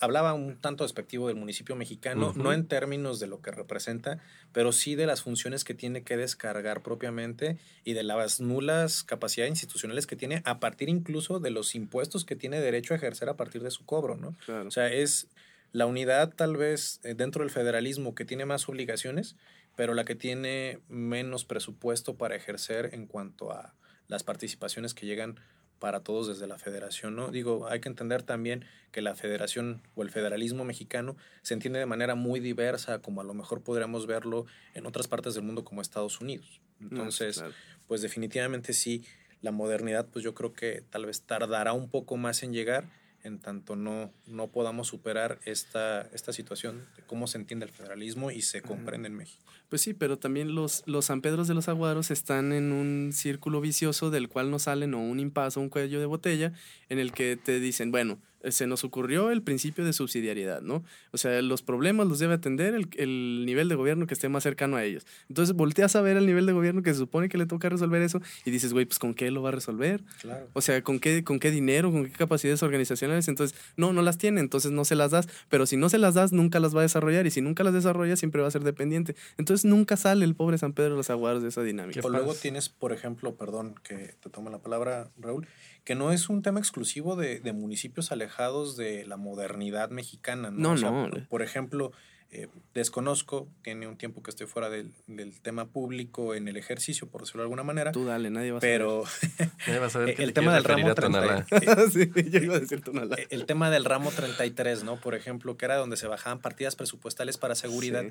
hablaba 0.00 0.32
un 0.32 0.56
tanto 0.56 0.84
despectivo 0.84 1.28
del 1.28 1.36
municipio 1.36 1.76
mexicano, 1.76 2.28
uh 2.28 2.32
-huh. 2.32 2.42
no 2.42 2.52
en 2.52 2.66
términos 2.66 3.20
de 3.20 3.26
lo 3.26 3.40
que 3.40 3.50
representa, 3.50 4.18
pero 4.52 4.72
sí 4.72 4.94
de 4.94 5.06
las 5.06 5.22
funciones 5.22 5.64
que 5.64 5.74
tiene 5.74 6.02
que 6.02 6.16
descargar 6.16 6.82
propiamente 6.82 7.58
y 7.84 7.92
de 7.92 8.02
las 8.02 8.40
nulas 8.40 9.02
capacidades 9.02 9.50
institucionales 9.50 10.06
que 10.06 10.16
tiene 10.16 10.42
a 10.44 10.58
partir 10.58 10.88
incluso 10.88 11.38
de 11.38 11.50
los 11.50 11.74
impuestos 11.74 12.24
que 12.24 12.36
tiene 12.36 12.60
derecho 12.60 12.94
a 12.94 12.96
ejercer 12.96 13.28
a 13.28 13.36
partir 13.36 13.62
de 13.62 13.70
su 13.70 13.84
cobro, 13.84 14.16
¿no? 14.16 14.34
Claro. 14.44 14.66
O 14.66 14.70
sea, 14.70 14.92
es 14.92 15.28
la 15.72 15.86
unidad 15.86 16.34
tal 16.34 16.56
vez 16.56 17.00
eh, 17.04 17.14
dentro 17.14 17.44
del 17.44 17.50
federalismo 17.50 18.14
que 18.14 18.24
tiene 18.24 18.44
más 18.44 18.68
obligaciones, 18.68 19.36
pero 19.76 19.94
la 19.94 20.04
que 20.04 20.14
tiene 20.14 20.80
menos 20.88 21.44
presupuesto 21.44 22.16
para 22.16 22.36
ejercer 22.36 22.90
en 22.92 23.06
cuanto 23.06 23.52
a 23.52 23.74
las 24.08 24.24
participaciones 24.24 24.94
que 24.94 25.06
llegan 25.06 25.38
para 25.80 26.00
todos 26.00 26.28
desde 26.28 26.46
la 26.46 26.58
federación, 26.58 27.16
¿no? 27.16 27.30
Digo, 27.32 27.66
hay 27.66 27.80
que 27.80 27.88
entender 27.88 28.22
también 28.22 28.66
que 28.92 29.00
la 29.00 29.16
federación 29.16 29.82
o 29.96 30.02
el 30.02 30.10
federalismo 30.10 30.64
mexicano 30.64 31.16
se 31.42 31.54
entiende 31.54 31.80
de 31.80 31.86
manera 31.86 32.14
muy 32.14 32.38
diversa, 32.38 33.00
como 33.00 33.22
a 33.22 33.24
lo 33.24 33.34
mejor 33.34 33.62
podríamos 33.62 34.06
verlo 34.06 34.46
en 34.74 34.86
otras 34.86 35.08
partes 35.08 35.34
del 35.34 35.42
mundo 35.42 35.64
como 35.64 35.80
Estados 35.80 36.20
Unidos. 36.20 36.60
Entonces, 36.80 37.38
no, 37.38 37.44
claro. 37.44 37.56
pues 37.88 38.02
definitivamente 38.02 38.74
sí, 38.74 39.04
la 39.40 39.52
modernidad, 39.52 40.06
pues 40.06 40.22
yo 40.22 40.34
creo 40.34 40.52
que 40.52 40.84
tal 40.90 41.06
vez 41.06 41.22
tardará 41.22 41.72
un 41.72 41.88
poco 41.88 42.18
más 42.18 42.42
en 42.42 42.52
llegar, 42.52 42.84
en 43.22 43.38
tanto 43.38 43.76
no, 43.76 44.12
no 44.26 44.48
podamos 44.48 44.88
superar 44.88 45.38
esta, 45.44 46.02
esta 46.12 46.32
situación 46.32 46.86
de 46.96 47.02
cómo 47.02 47.26
se 47.26 47.38
entiende 47.38 47.66
el 47.66 47.72
federalismo 47.72 48.30
y 48.30 48.42
se 48.42 48.62
comprende 48.62 49.08
en 49.08 49.16
México. 49.16 49.44
Pues 49.68 49.82
sí, 49.82 49.94
pero 49.94 50.18
también 50.18 50.54
los, 50.54 50.82
los 50.86 51.06
San 51.06 51.20
Pedros 51.20 51.48
de 51.48 51.54
los 51.54 51.68
Aguaros 51.68 52.10
están 52.10 52.52
en 52.52 52.72
un 52.72 53.12
círculo 53.12 53.60
vicioso 53.60 54.10
del 54.10 54.28
cual 54.28 54.50
no 54.50 54.58
salen 54.58 54.94
o 54.94 55.00
un 55.00 55.20
impaso, 55.20 55.60
un 55.60 55.68
cuello 55.68 56.00
de 56.00 56.06
botella, 56.06 56.52
en 56.88 56.98
el 56.98 57.12
que 57.12 57.36
te 57.36 57.60
dicen, 57.60 57.90
bueno, 57.90 58.18
se 58.48 58.66
nos 58.66 58.84
ocurrió 58.84 59.30
el 59.30 59.42
principio 59.42 59.84
de 59.84 59.92
subsidiariedad, 59.92 60.62
¿no? 60.62 60.82
O 61.12 61.18
sea, 61.18 61.42
los 61.42 61.62
problemas 61.62 62.06
los 62.06 62.18
debe 62.18 62.34
atender 62.34 62.74
el, 62.74 62.88
el, 62.96 63.44
nivel 63.44 63.68
de 63.68 63.74
gobierno 63.74 64.06
que 64.06 64.14
esté 64.14 64.28
más 64.28 64.42
cercano 64.42 64.76
a 64.76 64.84
ellos. 64.84 65.06
Entonces 65.28 65.54
volteas 65.54 65.96
a 65.96 66.00
ver 66.00 66.16
el 66.16 66.26
nivel 66.26 66.46
de 66.46 66.52
gobierno 66.52 66.82
que 66.82 66.92
se 66.92 66.98
supone 66.98 67.28
que 67.28 67.38
le 67.38 67.46
toca 67.46 67.68
resolver 67.68 68.02
eso 68.02 68.20
y 68.44 68.50
dices, 68.50 68.72
güey, 68.72 68.86
pues 68.86 68.98
¿con 68.98 69.14
qué 69.14 69.30
lo 69.30 69.42
va 69.42 69.50
a 69.50 69.52
resolver? 69.52 70.02
Claro. 70.20 70.48
O 70.52 70.60
sea, 70.60 70.82
¿con 70.82 71.00
qué, 71.00 71.24
¿con 71.24 71.38
qué 71.38 71.50
dinero? 71.50 71.90
¿Con 71.90 72.06
qué 72.06 72.12
capacidades 72.12 72.62
organizacionales? 72.62 73.28
Entonces, 73.28 73.58
no, 73.76 73.92
no 73.92 74.02
las 74.02 74.18
tiene, 74.18 74.40
entonces 74.40 74.72
no 74.72 74.84
se 74.84 74.94
las 74.94 75.10
das. 75.10 75.28
Pero 75.48 75.66
si 75.66 75.76
no 75.76 75.88
se 75.88 75.98
las 75.98 76.14
das, 76.14 76.32
nunca 76.32 76.60
las 76.60 76.74
va 76.74 76.80
a 76.80 76.82
desarrollar 76.82 77.26
y 77.26 77.30
si 77.30 77.40
nunca 77.40 77.64
las 77.64 77.74
desarrolla, 77.74 78.16
siempre 78.16 78.40
va 78.40 78.48
a 78.48 78.50
ser 78.50 78.64
dependiente. 78.64 79.14
Entonces 79.38 79.64
nunca 79.64 79.96
sale 79.96 80.24
el 80.24 80.34
pobre 80.34 80.58
San 80.58 80.72
Pedro 80.72 80.90
de 80.90 80.96
los 80.96 81.10
Aguaros 81.10 81.42
de 81.42 81.48
esa 81.48 81.62
dinámica. 81.62 82.00
O 82.02 82.08
luego 82.08 82.34
tienes, 82.34 82.68
por 82.68 82.92
ejemplo, 82.92 83.34
perdón 83.34 83.74
que 83.82 84.14
te 84.20 84.30
tome 84.30 84.50
la 84.50 84.58
palabra, 84.58 85.10
Raúl, 85.18 85.46
que 85.84 85.94
no 85.94 86.12
es 86.12 86.28
un 86.28 86.42
tema 86.42 86.60
exclusivo 86.60 87.16
de, 87.16 87.40
de 87.40 87.52
municipios 87.52 88.12
alejados 88.12 88.76
de 88.76 89.06
la 89.06 89.16
modernidad 89.16 89.90
mexicana. 89.90 90.50
No, 90.50 90.58
No, 90.58 90.70
o 90.72 90.76
sea, 90.76 90.90
no. 90.90 91.10
Por, 91.28 91.42
ejemplo, 91.42 91.92
eh, 92.32 92.46
desconozco, 92.74 93.48
tiene 93.62 93.88
un 93.88 93.96
tiempo 93.96 94.22
que 94.22 94.30
estoy 94.30 94.46
fuera 94.46 94.70
del, 94.70 94.92
del, 95.08 95.40
tema 95.40 95.66
público 95.66 96.36
en 96.36 96.46
el 96.46 96.56
ejercicio, 96.56 97.08
por 97.08 97.22
decirlo 97.22 97.42
de 97.42 97.46
alguna 97.46 97.64
manera. 97.64 97.90
Tú 97.90 98.04
dale, 98.04 98.30
nadie 98.30 98.52
va 98.52 98.58
a 98.58 98.60
pero 98.60 99.04
saber. 99.04 99.50
nadie 99.66 99.78
va 99.80 99.86
a 99.86 99.90
saber 99.90 100.20
el 100.20 100.32
tema 100.32 100.54
del 100.54 100.62
ramo 100.62 100.94
30, 100.94 101.44
sí, 101.90 102.10
yo 102.30 102.38
iba 102.38 102.54
a 102.54 102.60
decir 102.60 102.82
Tonalá. 102.82 103.16
El 103.30 103.46
tema 103.46 103.68
del 103.68 103.84
ramo 103.84 104.12
33, 104.12 104.84
¿no? 104.84 105.00
Por 105.00 105.16
ejemplo, 105.16 105.56
que 105.56 105.64
era 105.64 105.76
donde 105.76 105.96
se 105.96 106.06
bajaban 106.06 106.40
partidas 106.40 106.76
presupuestales 106.76 107.36
para 107.36 107.56
seguridad. 107.56 108.04
Sí. 108.04 108.10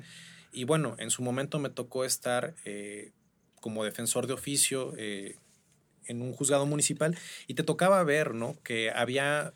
Y 0.52 0.64
bueno, 0.64 0.96
en 0.98 1.10
su 1.10 1.22
momento 1.22 1.58
me 1.58 1.70
tocó 1.70 2.04
estar 2.04 2.54
eh, 2.66 3.12
como 3.60 3.84
defensor 3.84 4.26
de 4.26 4.34
oficio 4.34 4.92
eh, 4.98 5.36
en 6.06 6.22
un 6.22 6.32
juzgado 6.32 6.66
municipal 6.66 7.16
y 7.46 7.54
te 7.54 7.62
tocaba 7.62 8.02
ver, 8.04 8.34
¿no? 8.34 8.56
Que 8.62 8.90
había 8.90 9.52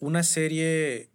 una 0.00 0.22
serie, 0.22 1.08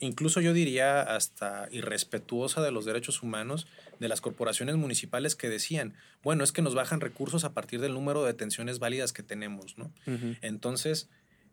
incluso 0.00 0.40
yo 0.40 0.52
diría 0.52 1.02
hasta 1.02 1.68
irrespetuosa 1.70 2.62
de 2.62 2.70
los 2.70 2.84
derechos 2.84 3.22
humanos 3.22 3.66
de 4.00 4.08
las 4.08 4.20
corporaciones 4.20 4.76
municipales 4.76 5.34
que 5.34 5.48
decían, 5.48 5.94
bueno, 6.22 6.44
es 6.44 6.52
que 6.52 6.62
nos 6.62 6.74
bajan 6.74 7.00
recursos 7.00 7.44
a 7.44 7.52
partir 7.52 7.80
del 7.80 7.94
número 7.94 8.22
de 8.22 8.32
detenciones 8.32 8.78
válidas 8.78 9.12
que 9.12 9.22
tenemos, 9.22 9.76
¿no? 9.78 9.92
Uh 10.06 10.10
-huh. 10.10 10.38
Entonces, 10.42 11.08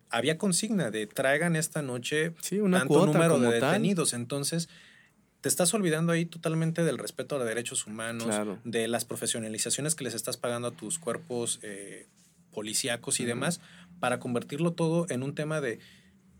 había 0.09 0.37
consigna 0.37 0.91
de 0.91 1.07
traigan 1.07 1.55
esta 1.55 1.81
noche 1.81 2.33
sí, 2.41 2.59
una 2.59 2.79
tanto 2.79 3.05
número 3.07 3.39
de 3.39 3.53
detenidos. 3.59 4.11
Tal. 4.11 4.21
Entonces, 4.21 4.69
te 5.41 5.49
estás 5.49 5.73
olvidando 5.73 6.11
ahí 6.11 6.25
totalmente 6.25 6.83
del 6.83 6.97
respeto 6.97 7.35
a 7.35 7.39
los 7.39 7.47
derechos 7.47 7.85
humanos, 7.87 8.27
Claro. 8.27 8.59
de 8.63 8.87
las 8.87 9.05
profesionalizaciones 9.05 9.93
que 9.95 10.03
les 10.03 10.13
estás 10.15 10.37
pagando 10.37 10.67
a 10.67 10.71
tus 10.71 10.97
cuerpos 10.99 11.59
eh, 11.63 12.07
policíacos 12.55 13.19
y 13.19 13.25
demás, 13.25 13.61
para 13.99 14.17
convertirlo 14.19 14.73
todo 14.73 15.05
en 15.09 15.21
un 15.21 15.35
tema 15.35 15.61
de 15.61 15.77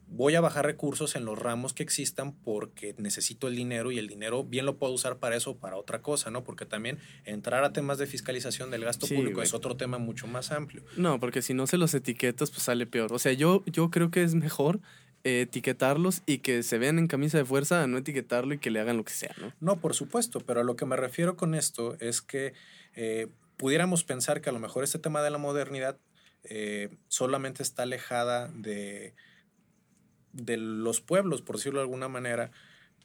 voy 0.07 0.36
a 0.36 0.41
bajar 0.41 0.66
recursos 0.66 1.16
en 1.16 1.26
los 1.26 1.38
ramos 1.38 1.74
que 1.74 1.82
existan 1.82 2.32
porque 2.36 2.93
necesito 2.99 3.47
el 3.47 3.55
dinero 3.55 3.91
y 3.91 3.97
el 3.97 4.07
dinero 4.07 4.43
bien 4.43 4.66
lo 4.66 4.78
puedo 4.78 4.93
usar 4.93 5.18
para 5.18 5.36
eso 5.36 5.51
o 5.51 5.57
para 5.57 5.78
otra 5.78 6.01
cosa, 6.03 6.30
¿no? 6.30 6.43
Porque 6.43 6.66
también 6.66 6.99
entrar 7.26 7.63
a 7.63 7.74
temas 7.74 7.97
de 7.97 8.05
fiscalización 8.05 8.70
del 8.70 8.86
gasto 8.86 9.07
Sí, 9.07 9.16
público 9.16 9.38
güey. 9.38 9.47
es 9.47 9.53
otro 9.55 9.76
tema 9.78 9.97
mucho 9.97 10.28
más 10.28 10.51
amplio. 10.51 10.84
No, 10.95 11.20
porque 11.20 11.41
si 11.41 11.53
no 11.55 11.66
se 11.66 11.78
los 11.78 11.93
etiquetas, 11.95 12.51
pues 12.51 12.63
sale 12.63 12.86
peor. 12.86 13.13
O 13.13 13.20
sea, 13.20 13.34
yo, 13.34 13.63
yo 13.66 13.89
creo 13.89 14.11
que 14.11 14.22
es 14.22 14.36
mejor 14.36 14.80
eh, 15.24 15.41
etiquetarlos 15.41 16.22
y 16.28 16.38
que 16.38 16.61
se 16.61 16.78
vean 16.78 16.99
en 16.99 17.07
camisa 17.07 17.39
de 17.39 17.45
fuerza 17.45 17.82
a 17.82 17.88
no 17.88 17.97
etiquetarlo 17.97 18.53
y 18.53 18.59
que 18.59 18.70
le 18.70 18.80
hagan 18.80 18.97
lo 18.97 19.03
que 19.03 19.13
sea, 19.13 19.34
¿no? 19.41 19.53
No, 19.59 19.80
por 19.82 19.95
supuesto, 19.95 20.39
pero 20.39 20.61
a 20.61 20.63
lo 20.63 20.76
que 20.76 20.86
me 20.86 20.97
refiero 20.97 21.36
con 21.36 21.55
esto 21.55 21.97
es 21.99 22.22
que 22.22 22.53
eh, 22.95 23.28
pudiéramos 23.58 24.03
pensar 24.03 24.41
que 24.41 24.49
a 24.49 24.53
lo 24.53 24.60
mejor 24.60 24.84
este 24.84 24.99
tema 24.99 25.22
de 25.22 25.30
la 25.30 25.38
modernidad 25.38 25.97
eh, 26.43 26.89
solamente 27.08 27.64
está 27.64 27.84
alejada 27.84 28.49
de, 28.49 29.14
de 30.34 30.58
los 30.58 31.01
pueblos, 31.01 31.41
por 31.41 31.58
decirlo 31.58 31.80
de 31.80 31.84
alguna 31.84 32.08
manera, 32.08 32.51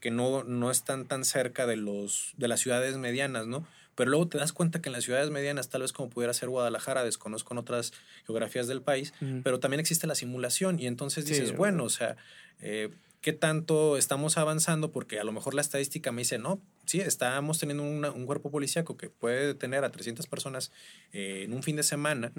que 0.00 0.10
no, 0.10 0.44
no 0.44 0.70
están 0.70 1.06
tan 1.06 1.24
cerca 1.24 1.66
de, 1.66 1.76
los, 1.76 2.32
de 2.36 2.48
las 2.48 2.60
ciudades 2.60 2.96
medianas, 2.96 3.46
¿no? 3.46 3.66
Pero 3.94 4.10
luego 4.10 4.28
te 4.28 4.38
das 4.38 4.52
cuenta 4.52 4.80
que 4.80 4.88
en 4.88 4.94
las 4.94 5.04
ciudades 5.04 5.30
medianas, 5.30 5.68
tal 5.68 5.82
vez 5.82 5.92
como 5.92 6.08
pudiera 6.08 6.32
ser 6.32 6.48
Guadalajara, 6.48 7.04
desconozco 7.04 7.52
en 7.52 7.58
otras 7.58 7.92
geografías 8.24 8.66
del 8.66 8.80
país, 8.80 9.12
pero 9.42 9.60
también 9.60 9.80
existe 9.80 10.06
la 10.06 10.14
simulación 10.14 10.80
y 10.80 10.86
entonces 10.86 11.26
dices, 11.26 11.54
bueno, 11.54 11.84
o 11.84 11.90
sea, 11.90 12.16
eh, 12.60 12.90
¿qué 13.20 13.32
tanto 13.32 13.96
estamos 13.96 14.38
avanzando? 14.38 14.92
Porque 14.92 15.20
a 15.20 15.24
lo 15.24 15.32
mejor 15.32 15.54
la 15.54 15.60
estadística 15.60 16.10
me 16.12 16.22
dice, 16.22 16.38
no, 16.38 16.60
sí, 16.86 17.00
estamos 17.00 17.58
teniendo 17.58 17.82
una- 17.82 18.10
un 18.10 18.26
cuerpo 18.26 18.50
policíaco 18.50 18.96
que 18.96 19.10
puede 19.10 19.46
detener 19.48 19.84
a 19.84 19.90
300 19.90 20.26
personas 20.26 20.72
eh, 21.12 21.42
en 21.44 21.52
un 21.52 21.62
fin 21.62 21.76
de 21.76 21.82
semana, 21.82 22.32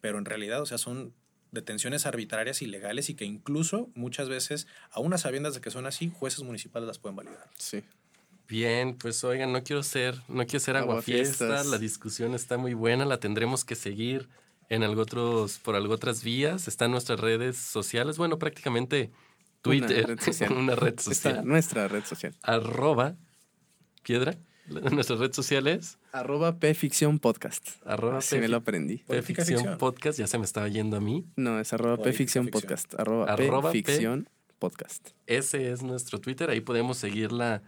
pero 0.00 0.18
en 0.18 0.24
realidad, 0.24 0.62
o 0.62 0.66
sea, 0.66 0.78
son 0.78 1.12
detenciones 1.50 2.04
arbitrarias, 2.06 2.60
ilegales 2.62 3.08
y 3.08 3.14
que 3.14 3.24
incluso 3.24 3.88
muchas 3.94 4.28
veces, 4.28 4.66
aún 4.90 5.12
a 5.14 5.18
sabiendas 5.18 5.54
de 5.54 5.60
que 5.60 5.70
son 5.70 5.86
así, 5.86 6.10
jueces 6.14 6.42
municipales 6.42 6.86
las 6.86 6.98
pueden 6.98 7.16
validar. 7.16 7.48
Sí. 7.56 7.82
Bien, 8.48 8.96
pues 8.96 9.24
oigan, 9.24 9.52
no 9.52 9.62
quiero 9.62 9.82
ser, 9.82 10.14
no 10.28 10.44
quiero 10.46 10.60
ser 10.60 10.76
aguafiesta, 10.76 11.44
Aguafiestas. 11.44 11.66
la 11.70 11.78
discusión 11.78 12.34
está 12.34 12.56
muy 12.56 12.72
buena, 12.74 13.04
la 13.04 13.18
tendremos 13.18 13.64
que 13.64 13.74
seguir 13.74 14.28
en 14.70 14.82
algo 14.82 15.02
otros, 15.02 15.58
por 15.58 15.74
algo 15.74 15.94
otras 15.94 16.22
vías, 16.22 16.68
están 16.68 16.90
nuestras 16.90 17.20
redes 17.20 17.56
sociales, 17.58 18.16
bueno, 18.18 18.38
prácticamente 18.38 19.10
Twitter, 19.62 20.06
red 20.06 20.20
social. 20.20 20.52
una 20.56 20.74
red 20.74 20.98
social, 21.00 21.44
nuestra 21.46 21.88
red 21.88 22.04
social. 22.04 22.34
arroba, 22.42 23.16
piedra, 24.02 24.36
nuestra 24.66 25.16
red 25.16 25.32
social 25.32 25.66
es 25.66 25.98
Arroba 26.12 26.58
Pficción 26.58 27.18
Podcast. 27.18 27.68
arroba 27.86 28.18
Así 28.18 28.38
me 28.38 28.48
lo 28.48 28.58
aprendí. 28.58 28.98
Política 28.98 29.42
Ficción 29.42 29.58
ficción. 29.60 29.78
Podcast, 29.78 30.18
ya 30.18 30.26
se 30.26 30.38
me 30.38 30.44
estaba 30.44 30.68
yendo 30.68 30.96
a 30.96 31.00
mí, 31.00 31.26
No, 31.36 31.58
es 31.60 31.72
arroba 31.72 31.96
Pficción 31.96 32.44
ficción. 32.46 32.48
Podcast. 32.50 32.94
Arroba, 32.98 33.26
Arroba 33.32 33.72
P- 33.72 33.82
Pficción 33.82 34.28
Podcast. 34.58 35.10
ese 35.26 35.70
es 35.72 35.82
nuestro 35.82 36.20
Twitter, 36.20 36.50
ahí 36.50 36.60
podemos 36.60 36.98
seguir 36.98 37.32
la, 37.32 37.62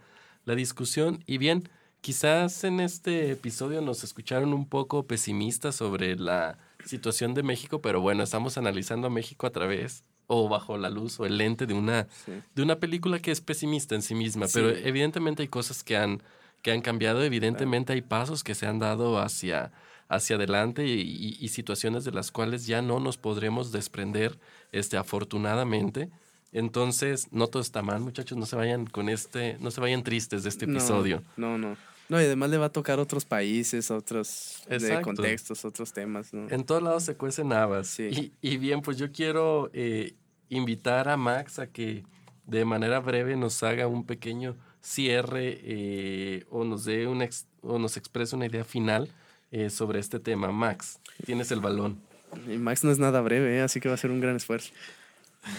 la 0.45 0.55
discusión. 0.55 1.23
Y 1.25 1.37
bien, 1.37 1.69
quizás 2.01 2.63
en 2.63 2.79
este 2.81 3.31
episodio 3.31 3.81
nos 3.81 4.03
escucharon 4.03 4.53
un 4.53 4.67
poco 4.67 5.07
pesimistas 5.07 5.75
sobre 5.75 6.15
la 6.17 6.57
situación 6.85 7.33
de 7.33 7.43
México, 7.43 7.81
pero 7.81 8.01
bueno, 8.01 8.23
estamos 8.23 8.57
analizando 8.57 9.07
a 9.07 9.09
México 9.09 9.47
a 9.47 9.51
través 9.51 10.03
o 10.27 10.47
bajo 10.49 10.77
la 10.77 10.89
luz 10.89 11.19
o 11.19 11.25
el 11.25 11.37
lente 11.37 11.65
de 11.65 11.73
una, 11.73 12.07
Sí. 12.25 12.31
de 12.55 12.61
una 12.61 12.77
película 12.79 13.19
que 13.19 13.31
es 13.31 13.41
pesimista 13.41 13.95
en 13.95 14.01
sí 14.01 14.15
misma, 14.15 14.47
Sí. 14.47 14.53
pero 14.55 14.69
evidentemente 14.69 15.41
hay 15.43 15.47
cosas 15.49 15.83
que 15.83 15.97
han, 15.97 16.21
que 16.61 16.71
han 16.71 16.81
cambiado, 16.81 17.23
evidentemente 17.23 17.93
hay 17.93 18.01
pasos 18.01 18.43
que 18.43 18.55
se 18.55 18.67
han 18.67 18.79
dado 18.79 19.19
hacia, 19.19 19.71
hacia 20.09 20.35
adelante 20.35 20.85
y, 20.85 21.01
y- 21.01 21.37
y 21.39 21.47
situaciones 21.49 22.03
de 22.05 22.11
las 22.11 22.31
cuales 22.31 22.65
ya 22.67 22.81
no 22.81 22.99
nos 22.99 23.17
podremos 23.17 23.71
desprender, 23.71 24.37
este, 24.71 24.97
afortunadamente. 24.97 26.09
Entonces, 26.53 27.29
no 27.31 27.47
todo 27.47 27.61
está 27.61 27.81
mal, 27.81 28.01
muchachos, 28.01 28.37
no 28.37 28.45
se 28.45 28.55
vayan 28.57 28.85
con 28.85 29.07
este, 29.09 29.57
no 29.61 29.71
se 29.71 29.79
vayan 29.79 30.03
tristes 30.03 30.43
de 30.43 30.49
este 30.49 30.65
episodio. 30.65 31.23
No, 31.37 31.57
no. 31.57 31.69
No, 31.69 31.77
y 32.19 32.25
además 32.25 32.49
le 32.49 32.57
va 32.57 32.65
a 32.65 32.71
tocar 32.71 32.99
otros 32.99 33.23
países, 33.25 33.91
otros 33.91 34.63
de 34.67 35.01
contextos, 35.01 35.63
otros 35.63 35.93
temas, 35.93 36.33
¿no? 36.33 36.49
En 36.49 36.63
todos 36.65 36.81
lados 36.83 37.03
se 37.03 37.15
cuecen 37.15 37.53
habas. 37.53 37.87
Sí. 37.87 38.33
Y, 38.41 38.53
y 38.53 38.57
bien, 38.57 38.81
pues 38.81 38.97
yo 38.97 39.11
quiero 39.11 39.69
eh, 39.73 40.15
invitar 40.49 41.07
a 41.07 41.15
Max 41.15 41.59
a 41.59 41.67
que 41.67 42.03
de 42.45 42.65
manera 42.65 42.99
breve 42.99 43.35
nos 43.37 43.61
haga 43.63 43.87
un 43.87 44.05
pequeño 44.05 44.57
cierre 44.81 45.59
eh, 45.63 46.45
o 46.49 46.63
nos 46.65 46.83
dé 46.85 47.07
un 47.07 47.21
ex- 47.21 47.45
o 47.61 47.77
nos 47.79 47.95
exprese 47.97 48.35
una 48.35 48.47
idea 48.47 48.65
final 48.65 49.09
eh, 49.51 49.69
sobre 49.69 49.99
este 49.99 50.19
tema. 50.19 50.51
Max, 50.51 50.99
tienes 51.25 51.51
el 51.51 51.59
balón. 51.61 52.01
Y 52.47 52.57
Max 52.57 52.83
no 52.83 52.91
es 52.91 52.97
nada 52.99 53.21
breve, 53.21 53.57
¿eh? 53.57 53.61
así 53.61 53.79
que 53.79 53.87
va 53.89 53.95
a 53.95 53.97
ser 53.97 54.09
un 54.11 54.19
gran 54.19 54.35
esfuerzo. 54.35 54.71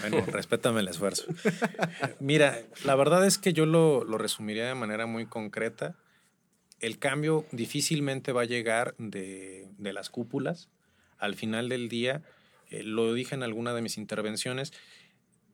Bueno, 0.01 0.23
respétame 0.31 0.81
el 0.81 0.87
esfuerzo. 0.87 1.25
Mira, 2.19 2.59
la 2.85 2.95
verdad 2.95 3.25
es 3.25 3.37
que 3.37 3.53
yo 3.53 3.65
lo, 3.65 4.03
lo 4.03 4.17
resumiría 4.17 4.65
de 4.67 4.75
manera 4.75 5.05
muy 5.05 5.25
concreta. 5.25 5.95
El 6.83 6.99
cambio 6.99 7.45
difícilmente 7.53 8.33
va 8.33 8.41
a 8.41 8.45
llegar 8.45 8.93
de, 8.97 9.69
las 9.79 10.09
cúpulas. 10.09 10.67
Al 11.17 11.35
final 11.35 11.69
del 11.69 11.87
día, 11.87 12.23
eh, 12.69 12.83
lo 12.83 13.13
dije 13.13 13.35
en 13.35 13.41
alguna 13.41 13.73
de 13.73 13.81
mis 13.81 13.97
intervenciones, 13.97 14.73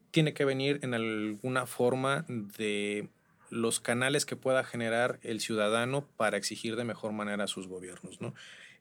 tiene 0.10 0.34
que 0.34 0.44
venir 0.44 0.80
en 0.82 0.96
alguna 0.96 1.68
forma 1.68 2.26
de 2.28 3.10
los 3.52 3.80
canales 3.80 4.26
que 4.26 4.38
pueda 4.38 4.64
generar 4.64 5.20
el 5.22 5.40
ciudadano 5.40 6.04
para 6.18 6.36
exigir 6.36 6.76
de 6.76 6.84
mejor 6.84 7.12
manera 7.12 7.44
a 7.44 7.48
sus 7.48 7.68
gobiernos, 7.68 8.20
¿no? 8.20 8.34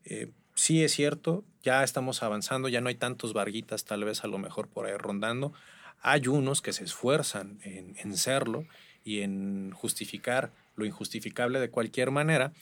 Eh, 0.07 0.31
sí 0.55 0.83
es 0.83 0.93
cierto, 0.93 1.45
ya 1.63 1.85
estamos 1.85 2.23
avanzando, 2.23 2.71
ya 2.71 2.81
no 2.81 2.89
hay 2.89 2.95
tantos 2.95 3.35
varguitas 3.35 3.85
tal 3.85 4.05
vez 4.05 4.25
a 4.25 4.27
lo 4.27 4.39
mejor 4.39 4.69
por 4.69 4.87
ahí 4.87 4.97
rondando. 4.97 5.53
Hay 6.01 6.29
unos 6.29 6.63
que 6.63 6.73
se 6.73 6.85
esfuerzan 6.85 7.59
en 7.63 8.17
serlo 8.17 8.65
y 9.05 9.21
en 9.21 9.71
justificar 9.73 10.51
lo 10.79 10.87
injustificable 10.87 11.61
de 11.61 11.71
cualquier 11.71 12.11
manera, 12.11 12.53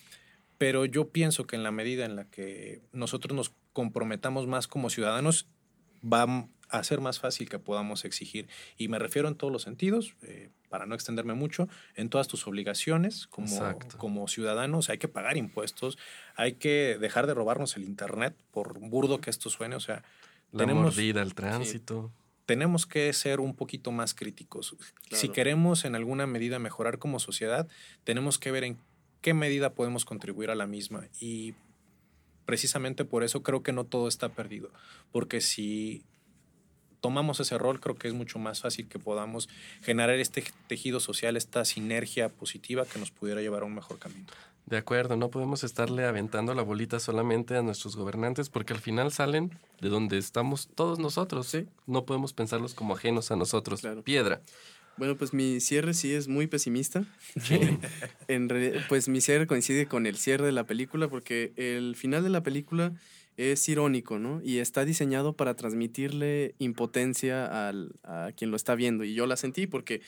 pero 0.58 0.84
yo 0.86 1.10
pienso 1.10 1.46
que 1.46 1.56
en 1.56 1.62
la 1.62 1.70
medida 1.70 2.04
en 2.04 2.16
la 2.16 2.24
que 2.24 2.82
nosotros 2.92 3.36
nos 3.36 3.52
comprometamos 3.72 4.46
más 4.46 4.66
como 4.66 4.90
ciudadanos, 4.90 5.46
va 6.02 6.48
a 6.68 6.82
ser 6.82 7.00
más 7.00 7.20
fácil 7.20 7.48
que 7.48 7.58
podamos 7.58 8.04
exigir. 8.04 8.48
Y 8.76 8.88
me 8.88 8.98
refiero 8.98 9.28
en 9.28 9.36
todos 9.36 9.52
los 9.52 9.62
sentidos, 9.62 10.14
eh, 10.22 10.50
para 10.68 10.86
no 10.86 10.94
extenderme 10.94 11.34
mucho, 11.34 11.68
en 11.94 12.08
todas 12.08 12.26
tus 12.26 12.46
obligaciones 12.46 13.26
como, 13.26 13.48
Exacto. 13.48 13.98
como 13.98 14.26
ciudadanos. 14.28 14.90
Hay 14.90 14.98
que 14.98 15.08
pagar 15.08 15.36
impuestos, 15.36 15.98
hay 16.34 16.54
que 16.54 16.96
dejar 17.00 17.26
de 17.26 17.34
robarnos 17.34 17.76
el 17.76 17.84
Internet, 17.84 18.34
por 18.50 18.78
burdo 18.78 19.20
que 19.20 19.30
esto 19.30 19.50
suene. 19.50 19.76
O 19.76 19.80
sea, 19.80 20.02
La 20.52 20.60
tenemos, 20.60 20.84
mordida, 20.84 21.22
el 21.22 21.34
tránsito. 21.34 22.12
Tenemos 22.46 22.86
que 22.86 23.12
ser 23.12 23.40
un 23.40 23.54
poquito 23.54 23.90
más 23.90 24.14
críticos. 24.14 24.76
Si 25.10 25.28
queremos 25.28 25.84
en 25.84 25.96
alguna 25.96 26.26
medida 26.26 26.58
mejorar 26.58 26.98
como 26.98 27.18
sociedad, 27.18 27.68
tenemos 28.04 28.38
que 28.38 28.52
ver 28.52 28.64
en 28.64 28.78
qué 29.20 29.34
medida 29.34 29.74
podemos 29.74 30.04
contribuir 30.04 30.50
a 30.50 30.54
la 30.54 30.68
misma. 30.68 31.08
Y 31.20 31.54
precisamente 32.44 33.04
por 33.04 33.24
eso 33.24 33.42
creo 33.42 33.64
que 33.64 33.72
no 33.72 33.84
todo 33.84 34.06
está 34.06 34.28
perdido. 34.28 34.70
Porque 35.10 35.40
si 35.40 36.04
tomamos 37.00 37.40
ese 37.40 37.58
rol, 37.58 37.80
creo 37.80 37.96
que 37.96 38.06
es 38.06 38.14
mucho 38.14 38.38
más 38.38 38.60
fácil 38.60 38.88
que 38.88 39.00
podamos 39.00 39.48
generar 39.82 40.14
este 40.14 40.44
tejido 40.68 41.00
social, 41.00 41.36
esta 41.36 41.64
sinergia 41.64 42.28
positiva 42.28 42.86
que 42.86 43.00
nos 43.00 43.10
pudiera 43.10 43.40
llevar 43.40 43.62
a 43.62 43.66
un 43.66 43.74
mejor 43.74 43.98
camino. 43.98 44.26
De 44.66 44.76
acuerdo, 44.76 45.16
no 45.16 45.30
podemos 45.30 45.62
estarle 45.62 46.04
aventando 46.04 46.52
la 46.52 46.62
bolita 46.62 46.98
solamente 46.98 47.56
a 47.56 47.62
nuestros 47.62 47.94
gobernantes 47.94 48.50
porque 48.50 48.72
al 48.72 48.80
final 48.80 49.12
salen 49.12 49.56
de 49.80 49.88
donde 49.88 50.18
estamos 50.18 50.68
todos 50.74 50.98
nosotros. 50.98 51.46
Sí. 51.46 51.66
No 51.86 52.04
podemos 52.04 52.32
pensarlos 52.32 52.74
como 52.74 52.94
ajenos 52.94 53.30
a 53.30 53.36
nosotros. 53.36 53.80
Claro. 53.80 54.02
Piedra. 54.02 54.42
Bueno, 54.96 55.14
pues 55.16 55.32
mi 55.32 55.60
cierre 55.60 55.94
sí 55.94 56.12
es 56.12 56.26
muy 56.26 56.48
pesimista. 56.48 57.04
en 58.28 58.48
pues 58.88 59.08
mi 59.08 59.20
cierre 59.20 59.46
coincide 59.46 59.86
con 59.86 60.04
el 60.04 60.16
cierre 60.16 60.46
de 60.46 60.52
la 60.52 60.64
película 60.64 61.06
porque 61.06 61.52
el 61.56 61.94
final 61.94 62.24
de 62.24 62.30
la 62.30 62.42
película 62.42 62.92
es 63.36 63.68
irónico, 63.68 64.18
¿no? 64.18 64.40
Y 64.42 64.58
está 64.58 64.84
diseñado 64.84 65.34
para 65.34 65.54
transmitirle 65.54 66.54
impotencia 66.58 67.68
al, 67.68 67.92
a 68.02 68.32
quien 68.36 68.50
lo 68.50 68.56
está 68.56 68.74
viendo. 68.74 69.04
Y 69.04 69.14
yo 69.14 69.26
la 69.26 69.36
sentí 69.36 69.66
porque 69.66 70.00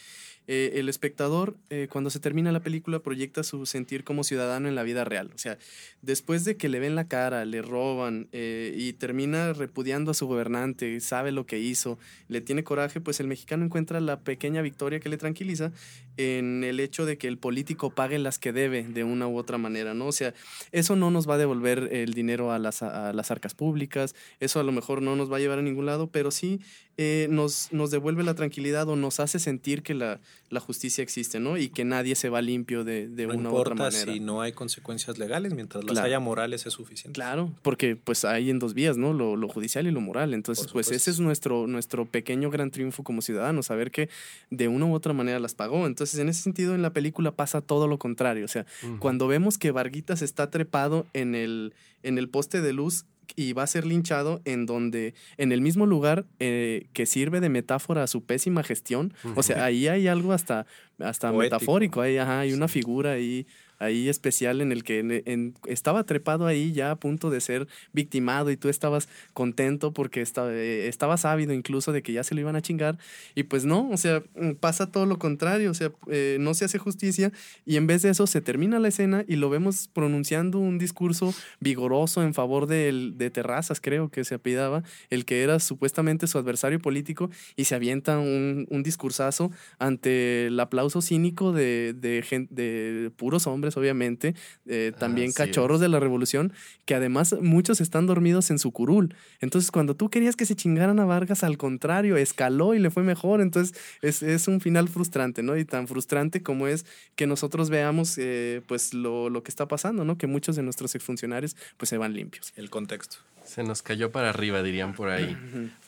eh, 0.51 0.81
el 0.81 0.89
espectador, 0.89 1.59
eh, 1.69 1.89
cuando 1.91 2.09
se 2.09 2.21
termina 2.21 2.51
la 2.53 2.61
película, 2.61 3.01
proyecta 3.01 3.43
su 3.43 3.67
sentir 3.67 4.03
como 4.03 4.25
ciudadano 4.25 4.67
en 4.67 4.75
la 4.75 4.83
vida 4.83 5.05
real. 5.05 5.31
O 5.35 5.39
sea, 5.39 5.59
después 6.01 6.47
de 6.47 6.57
que 6.57 6.71
le 6.71 6.81
ven 6.81 6.95
la 6.95 7.07
cara, 7.07 7.45
le 7.45 7.61
roban 7.61 8.29
eh, 8.33 8.75
y 8.75 8.95
termina 8.95 9.53
repudiando 9.53 10.11
a 10.11 10.15
su 10.15 10.27
gobernante, 10.27 11.01
sabe 11.01 11.33
lo 11.33 11.45
que 11.45 11.59
hizo, 11.59 11.99
le 12.29 12.41
tiene 12.41 12.65
coraje, 12.65 12.99
pues 12.99 13.21
el 13.21 13.27
mexicano 13.27 13.67
encuentra 13.67 14.01
la 14.01 14.21
pequeña 14.21 14.63
victoria 14.63 15.01
que 15.01 15.11
le 15.11 15.19
tranquiliza 15.19 15.71
en 16.17 16.65
el 16.65 16.81
hecho 16.81 17.05
de 17.05 17.19
que 17.19 17.29
el 17.29 17.37
político 17.37 17.91
pague 17.91 18.19
las 18.19 18.39
que 18.39 18.55
debe 18.55 18.85
de 18.85 19.05
una 19.05 19.29
u 19.29 19.37
otra 19.37 19.59
manera, 19.59 19.93
¿no? 19.93 20.07
O 20.07 20.13
sea, 20.13 20.33
eso 20.73 20.97
no 20.97 21.11
nos 21.11 21.29
va 21.29 21.35
a 21.35 21.39
devolver 21.39 21.91
el 21.93 22.15
dinero 22.15 22.53
a 22.53 22.59
las, 22.59 22.83
las 23.19 23.31
arcas 23.31 23.55
públicas, 23.55 24.15
eso 24.41 24.61
a 24.61 24.63
lo 24.63 24.73
mejor 24.73 25.03
no 25.03 25.15
nos 25.15 25.31
va 25.31 25.37
a 25.37 25.41
llevar 25.41 25.59
a 25.59 25.63
ningún 25.63 25.85
lado, 25.85 26.07
pero 26.11 26.31
sí 26.31 26.61
eh, 27.01 27.29
nos, 27.31 27.69
nos 27.73 27.93
devuelve 27.93 28.25
la 28.25 28.35
tranquilidad 28.35 28.89
o 28.89 28.97
nos 28.97 29.21
hace 29.21 29.39
sentir 29.39 29.85
que 29.85 29.95
la, 29.95 30.21
la 30.51 30.59
justicia 30.59 31.01
existe, 31.03 31.39
¿no? 31.39 31.57
Y 31.57 31.69
que 31.69 31.85
nadie 31.85 32.17
se 32.17 32.29
va 32.29 32.43
limpio 32.43 32.83
de, 32.83 33.09
de 33.09 33.29
No 33.29 33.35
una 33.35 33.51
u 33.51 33.55
otra 33.55 33.75
importa 33.75 33.97
manera. 33.97 34.13
si 34.13 34.19
no 34.19 34.41
hay 34.43 34.51
consecuencias 34.53 35.17
legales, 35.17 35.55
mientras 35.55 35.85
las 35.85 35.93
Claro. 35.93 36.07
haya 36.07 36.19
morales 36.19 36.67
es 36.67 36.73
suficiente. 36.73 37.13
Claro, 37.15 37.53
porque 37.63 37.95
pues 37.95 38.25
hay 38.25 38.51
en 38.51 38.59
dos 38.59 38.75
vías, 38.75 38.97
¿no? 38.97 39.13
Lo, 39.13 39.37
lo 39.37 39.49
judicial 39.49 39.87
y 39.87 39.93
lo 39.93 40.01
moral. 40.01 40.35
Entonces, 40.35 40.67
pues 40.73 40.91
ese 40.91 41.13
es 41.13 41.21
nuestro, 41.21 41.69
nuestro 41.69 42.05
pequeño 42.05 42.51
gran 42.51 42.73
triunfo 42.73 43.05
como 43.05 43.23
ciudadanos, 43.23 43.67
saber 43.67 43.93
que 43.93 44.09
de 44.51 44.67
una 44.67 44.87
u 44.87 44.93
otra 44.95 45.13
manera 45.13 45.39
las 45.39 45.55
pagó. 45.55 45.87
Entonces, 45.87 46.19
en 46.19 46.29
ese 46.29 46.43
sentido, 46.43 46.75
en 46.75 46.83
la 46.83 46.93
película 46.93 47.31
pasa 47.31 47.61
todo 47.61 47.87
lo 47.87 47.99
contrario. 48.01 48.45
O 48.45 48.49
sea, 48.49 48.67
cuando 48.99 49.29
vemos 49.29 49.57
que 49.57 49.71
Varguitas 49.71 50.21
está 50.21 50.51
trepado 50.51 51.07
en 51.13 51.37
el, 51.37 51.75
en 52.03 52.19
el 52.19 52.29
poste 52.29 52.61
de 52.61 52.73
luz 52.73 53.05
y 53.37 53.53
va 53.53 53.63
a 53.63 53.67
ser 53.67 53.87
linchado 53.87 54.41
en 54.45 54.67
donde, 54.67 55.15
en 55.37 55.53
el 55.53 55.61
mismo 55.61 55.87
lugar 55.87 56.27
eh, 56.39 56.87
que 56.93 57.07
sirve 57.07 57.41
de 57.41 57.49
metáfora 57.49 58.03
a 58.03 58.07
su 58.07 58.25
pésima 58.25 58.63
gestión. 58.63 59.13
O 59.35 59.43
sea, 59.43 59.65
ahí 59.65 59.89
hay 59.89 60.09
algo 60.09 60.33
hasta, 60.33 60.67
hasta 60.99 61.31
Poético. 61.31 61.57
metafórico, 61.57 62.01
ahí, 62.01 62.19
ajá, 62.19 62.41
hay 62.41 62.53
una 62.53 62.69
figura 62.69 63.13
ahí, 63.13 63.47
ahí 63.79 64.09
especial 64.09 64.61
en 64.61 64.73
el 64.73 64.85
que 64.85 64.99
en- 65.01 65.23
en- 65.27 65.55
estaba 65.67 66.05
trepado 66.05 66.47
ahí 66.47 66.73
ya 66.73 66.91
a 66.91 66.97
punto 66.97 67.31
de 67.31 67.41
ser 67.41 67.67
victimado 67.93 68.51
y 68.51 68.57
tú 68.57 68.69
estabas 68.69 69.09
contento 69.35 69.93
porque 69.93 70.21
esta- 70.21 70.53
eh, 70.53 70.89
estabas 70.89 71.25
ávido 71.25 71.53
incluso 71.53 71.93
de 71.93 72.03
que 72.03 72.13
ya 72.13 72.25
se 72.25 72.35
lo 72.35 72.41
iban 72.41 72.57
a 72.57 72.63
chingar 72.63 72.99
y 73.35 73.45
pues 73.45 73.65
no, 73.65 73.89
o 73.91 73.97
sea, 73.97 74.23
mm, 74.37 74.53
pasa 74.53 74.91
todo 74.91 75.07
lo 75.07 75.19
contrario, 75.19 75.71
o 75.71 75.75
sea, 75.75 75.93
eh, 76.11 76.37
no 76.41 76.55
se 76.55 76.65
hace 76.65 76.79
justicia 76.79 77.33
y 77.67 77.77
en 77.77 77.87
vez 77.87 78.03
de 78.03 78.11
eso 78.11 78.27
se 78.27 78.41
termina 78.41 78.79
la 78.79 78.89
escena 78.89 79.25
y 79.29 79.37
lo 79.37 79.51
vemos 79.51 79.89
pronunciando 79.93 80.59
un 80.59 80.79
discurso 80.79 81.35
vigoroso 81.61 82.23
en 82.23 82.35
favor 82.35 82.67
del- 82.67 83.15
de 83.17 83.31
Terrazas, 83.31 83.81
creo 83.81 84.09
que 84.11 84.25
se 84.25 84.35
apellidaba, 84.37 84.83
el 85.11 85.25
que 85.25 85.43
era 85.43 85.61
supuestamente 85.61 86.27
su 86.27 86.39
adversario 86.39 86.81
político 86.81 87.31
y 87.57 87.65
se 87.65 87.75
avienta 87.75 88.19
un, 88.19 88.67
un 88.71 88.83
discursazo 88.83 89.51
ante 89.79 90.47
el 90.47 90.59
aplauso 90.61 91.03
cínico 91.03 91.53
de, 91.53 91.95
de, 91.95 92.25
de 92.51 93.11
puros 93.17 93.47
hombres, 93.47 93.68
obviamente, 93.77 94.35
eh, 94.67 94.93
también 94.99 95.29
Así 95.29 95.37
cachorros 95.37 95.81
de 95.81 95.89
la 95.89 96.01
revolución, 96.01 96.53
que 96.85 96.95
además 96.95 97.35
muchos 97.41 97.81
están 97.81 98.07
dormidos 98.07 98.51
en 98.51 98.59
su 98.59 98.73
curul. 98.73 99.15
Entonces, 99.41 99.71
cuando 99.71 99.95
tú 99.95 100.09
querías 100.11 100.37
que 100.37 100.47
se 100.47 100.57
chingaran 100.57 100.99
a 101.01 101.05
Vargas, 101.05 101.45
al 101.45 101.59
contrario, 101.59 102.17
escaló 102.17 102.75
y 102.75 102.79
le 102.79 102.91
fue 102.91 103.03
mejor. 103.03 103.41
Entonces, 103.41 103.79
es, 104.03 104.23
es 104.23 104.49
un 104.49 104.61
final 104.61 104.89
frustrante, 104.89 105.43
¿no? 105.43 105.57
Y 105.57 105.65
tan 105.65 105.89
frustrante 105.89 106.43
como 106.43 106.67
es 106.69 106.87
que 107.17 107.27
nosotros 107.27 107.71
veamos, 107.71 108.17
eh, 108.19 108.63
pues, 108.67 108.95
lo, 108.95 109.31
lo 109.31 109.43
que 109.43 109.51
está 109.51 109.69
pasando, 109.69 110.05
¿no? 110.05 110.17
Que 110.19 110.27
muchos 110.27 110.57
de 110.57 110.63
nuestros 110.63 110.95
exfuncionarios, 110.95 111.57
pues, 111.77 111.89
se 111.89 111.99
van 111.99 112.15
limpios. 112.15 112.53
El 112.57 112.71
contexto. 112.71 113.19
Se 113.45 113.63
nos 113.63 113.81
cayó 113.83 114.13
para 114.13 114.29
arriba, 114.29 114.63
dirían 114.63 114.93
por 114.93 115.09
ahí. 115.09 115.35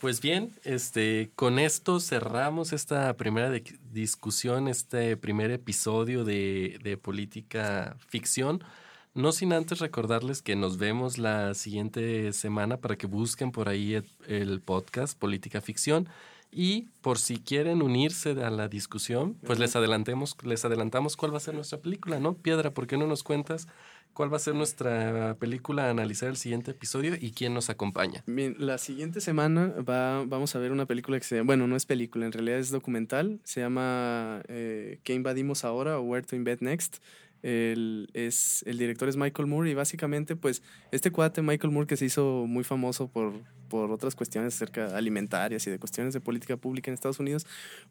Pues 0.00 0.22
bien, 0.22 0.50
este, 0.64 1.30
con 1.36 1.58
esto 1.58 2.00
cerramos 2.00 2.72
esta 2.72 3.14
primera 3.18 3.50
de- 3.50 3.62
discusión, 3.92 4.68
este 4.68 5.16
primer 5.16 5.50
episodio 5.50 6.24
de, 6.24 6.78
de 6.82 6.96
política 6.96 7.96
ficción. 8.08 8.62
No 9.12 9.32
sin 9.32 9.52
antes 9.52 9.80
recordarles 9.80 10.40
que 10.40 10.54
nos 10.54 10.78
vemos 10.78 11.18
la 11.18 11.54
siguiente 11.54 12.32
semana 12.32 12.76
para 12.76 12.96
que 12.96 13.06
busquen 13.06 13.50
por 13.50 13.68
ahí 13.68 13.94
el, 13.94 14.04
el 14.28 14.60
podcast 14.60 15.18
Política 15.18 15.60
Ficción. 15.60 16.08
Y 16.52 16.88
por 17.00 17.18
si 17.18 17.38
quieren 17.38 17.80
unirse 17.80 18.30
a 18.30 18.50
la 18.50 18.68
discusión, 18.68 19.34
pues 19.46 19.58
les 19.58 19.76
adelantemos, 19.76 20.36
les 20.42 20.64
adelantamos 20.64 21.16
cuál 21.16 21.32
va 21.32 21.36
a 21.36 21.40
ser 21.40 21.54
nuestra 21.54 21.78
película, 21.78 22.18
¿no? 22.18 22.34
Piedra, 22.34 22.72
¿por 22.72 22.88
qué 22.88 22.96
no 22.96 23.06
nos 23.06 23.22
cuentas 23.22 23.68
cuál 24.12 24.32
va 24.32 24.36
a 24.36 24.40
ser 24.40 24.54
nuestra 24.54 25.36
película 25.38 25.86
a 25.86 25.90
analizar 25.90 26.28
el 26.28 26.36
siguiente 26.36 26.72
episodio 26.72 27.14
y 27.18 27.32
quién 27.32 27.54
nos 27.54 27.70
acompaña? 27.70 28.22
Bien, 28.26 28.54
la 28.58 28.78
siguiente 28.78 29.20
semana 29.20 29.74
va, 29.88 30.24
vamos 30.24 30.54
a 30.54 30.58
ver 30.58 30.72
una 30.72 30.86
película 30.86 31.18
que 31.18 31.24
se 31.24 31.40
bueno, 31.42 31.66
no 31.66 31.76
es 31.76 31.86
película, 31.86 32.26
en 32.26 32.32
realidad 32.32 32.58
es 32.58 32.70
documental. 32.70 33.40
Se 33.44 33.60
llama 33.60 34.42
eh, 34.48 35.00
¿Qué 35.04 35.14
invadimos 35.14 35.64
ahora? 35.64 35.98
o 35.98 36.02
Where 36.02 36.26
to 36.26 36.36
Invade 36.36 36.58
Next. 36.60 36.98
El, 37.42 38.10
es, 38.12 38.62
el 38.66 38.76
director 38.78 39.08
es 39.08 39.16
Michael 39.16 39.48
Moore 39.48 39.70
y 39.70 39.74
básicamente 39.74 40.36
pues 40.36 40.62
este 40.92 41.10
cuate 41.10 41.40
Michael 41.42 41.72
Moore 41.72 41.86
que 41.86 41.96
se 41.96 42.04
hizo 42.04 42.44
muy 42.46 42.64
famoso 42.64 43.08
por, 43.08 43.32
por 43.68 43.90
otras 43.90 44.14
cuestiones 44.14 44.54
acerca 44.54 44.96
alimentarias 44.96 45.66
y 45.66 45.70
de 45.70 45.78
cuestiones 45.78 46.12
de 46.12 46.20
política 46.20 46.56
pública 46.56 46.90
en 46.90 46.94
Estados 46.94 47.18
Unidos, 47.18 47.46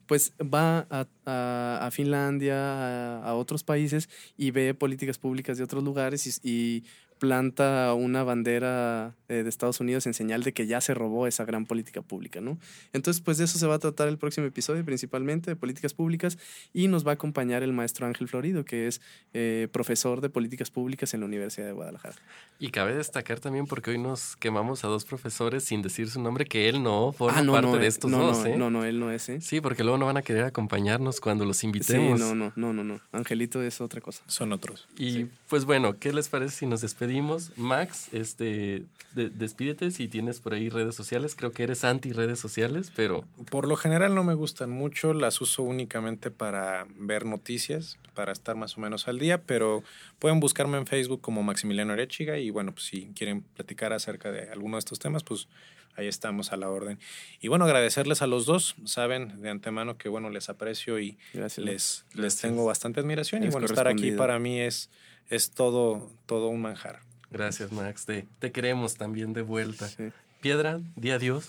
pues 0.06 0.34
va 0.40 0.86
a, 0.90 1.06
a- 1.26 1.90
Finlandia, 1.90 3.18
a, 3.24 3.34
otros 3.34 3.64
países 3.64 4.08
y 4.36 4.52
ve 4.52 4.74
políticas 4.74 5.18
públicas 5.18 5.58
de 5.58 5.64
otros 5.64 5.82
lugares 5.82 6.40
y 6.44 6.84
planta 7.20 7.94
una 7.94 8.24
bandera 8.24 9.14
eh, 9.28 9.42
de 9.44 9.48
Estados 9.48 9.78
Unidos 9.78 10.06
en 10.06 10.14
señal 10.14 10.42
de 10.42 10.52
que 10.52 10.66
ya 10.66 10.80
se 10.80 10.94
robó 10.94 11.26
esa 11.28 11.44
gran 11.44 11.66
política 11.66 12.00
pública, 12.02 12.40
¿no? 12.40 12.58
Entonces, 12.92 13.22
pues 13.22 13.36
de 13.38 13.44
eso 13.44 13.58
se 13.58 13.66
va 13.66 13.76
a 13.76 13.78
tratar 13.78 14.08
el 14.08 14.18
próximo 14.18 14.46
episodio, 14.46 14.84
principalmente 14.84 15.50
de 15.50 15.54
políticas 15.56 15.92
públicas, 15.94 16.38
y 16.72 16.88
nos 16.88 17.06
va 17.06 17.12
a 17.12 17.14
acompañar 17.14 17.62
el 17.62 17.72
maestro 17.72 18.06
Ángel 18.06 18.26
Florido, 18.26 18.64
que 18.64 18.88
es 18.88 19.00
eh, 19.34 19.68
profesor 19.70 20.20
de 20.22 20.30
políticas 20.30 20.70
públicas 20.70 21.12
en 21.14 21.20
la 21.20 21.26
Universidad 21.26 21.66
de 21.66 21.72
Guadalajara. 21.72 22.16
Y 22.58 22.70
cabe 22.70 22.94
destacar 22.94 23.38
también 23.38 23.66
porque 23.66 23.90
hoy 23.90 23.98
nos 23.98 24.34
quemamos 24.36 24.82
a 24.84 24.88
dos 24.88 25.04
profesores 25.04 25.62
sin 25.64 25.82
decir 25.82 26.08
su 26.10 26.20
nombre, 26.22 26.46
que 26.46 26.68
él 26.70 26.82
no 26.82 27.12
forma 27.12 27.38
Ah, 27.38 27.42
no, 27.42 27.52
parte 27.52 27.68
no, 27.68 27.76
de 27.76 27.84
eh, 27.84 27.88
estos 27.88 28.10
no, 28.10 28.18
dos, 28.18 28.38
no, 28.40 28.46
¿eh? 28.46 28.56
no, 28.56 28.70
no, 28.70 28.84
él 28.84 28.98
no 28.98 29.10
es, 29.10 29.28
¿eh? 29.28 29.40
Sí, 29.42 29.60
porque 29.60 29.84
luego 29.84 29.98
no 29.98 30.06
van 30.06 30.16
a 30.16 30.22
querer 30.22 30.44
acompañarnos 30.44 31.20
cuando 31.20 31.44
los 31.44 31.58
Sí, 31.58 31.66
invitemos. 31.66 32.18
no, 32.18 32.34
no, 32.34 32.52
no, 32.56 32.72
no, 32.72 32.82
no. 32.82 33.00
Angelito 33.12 33.62
es 33.62 33.80
otra 33.82 34.00
cosa. 34.00 34.22
Son 34.26 34.52
otros. 34.52 34.88
Y 34.96 35.26
pues 35.48 35.66
bueno, 35.66 35.98
¿qué 35.98 36.12
les 36.14 36.28
parece 36.30 36.56
si 36.56 36.66
nos 36.66 36.80
despedimos? 36.80 37.09
Max, 37.56 38.08
este, 38.12 38.84
de- 39.14 39.30
despídete 39.30 39.90
si 39.90 40.08
tienes 40.08 40.40
por 40.40 40.54
ahí 40.54 40.68
redes 40.68 40.94
sociales. 40.94 41.34
Creo 41.34 41.52
que 41.52 41.62
eres 41.64 41.84
anti 41.84 42.12
redes 42.12 42.38
sociales, 42.38 42.92
pero 42.94 43.24
Por 43.50 43.66
lo 43.66 43.76
general 43.76 44.14
no 44.14 44.24
me 44.24 44.34
gustan 44.34 44.70
mucho, 44.70 45.12
las 45.12 45.40
uso 45.40 45.62
únicamente 45.62 46.30
para 46.30 46.86
ver 46.96 47.26
noticias, 47.26 47.98
para 48.14 48.32
estar 48.32 48.56
más 48.56 48.76
o 48.78 48.80
menos 48.80 49.08
al 49.08 49.18
día, 49.18 49.42
pero 49.42 49.82
pueden 50.18 50.40
buscarme 50.40 50.78
en 50.78 50.86
Facebook 50.86 51.20
como 51.20 51.42
Maximiliano 51.42 51.92
Arechiga 51.92 52.38
y 52.38 52.50
bueno, 52.50 52.72
pues 52.72 52.84
si 52.86 53.12
quieren 53.14 53.42
platicar 53.42 53.92
acerca 53.92 54.30
de 54.30 54.50
alguno 54.50 54.76
de 54.76 54.80
estos 54.80 54.98
temas, 54.98 55.24
pues 55.24 55.48
ahí 55.96 56.06
estamos 56.06 56.52
a 56.52 56.56
la 56.56 56.70
orden. 56.70 56.98
Y 57.40 57.48
bueno, 57.48 57.64
agradecerles 57.64 58.22
a 58.22 58.26
los 58.26 58.46
dos, 58.46 58.76
saben 58.84 59.40
de 59.42 59.50
antemano 59.50 59.98
que 59.98 60.08
bueno, 60.08 60.30
les 60.30 60.48
aprecio 60.48 60.98
y 61.00 61.18
Gracias. 61.34 61.64
les, 61.66 62.04
les 62.10 62.16
Gracias. 62.16 62.42
tengo 62.42 62.64
bastante 62.64 63.00
admiración 63.00 63.42
y 63.42 63.48
bueno, 63.48 63.66
estar 63.66 63.88
aquí 63.88 64.12
para 64.12 64.38
mí 64.38 64.60
es, 64.60 64.88
es 65.30 65.50
todo, 65.52 66.10
todo 66.26 66.48
un 66.48 66.60
manjar. 66.60 67.00
gracias 67.30 67.72
Max, 67.72 68.04
te, 68.04 68.26
te 68.38 68.52
queremos 68.52 68.96
también 68.96 69.32
de 69.32 69.42
vuelta. 69.42 69.88
Sí. 69.88 70.10
Piedra, 70.40 70.80
di 70.96 71.10
adiós. 71.10 71.48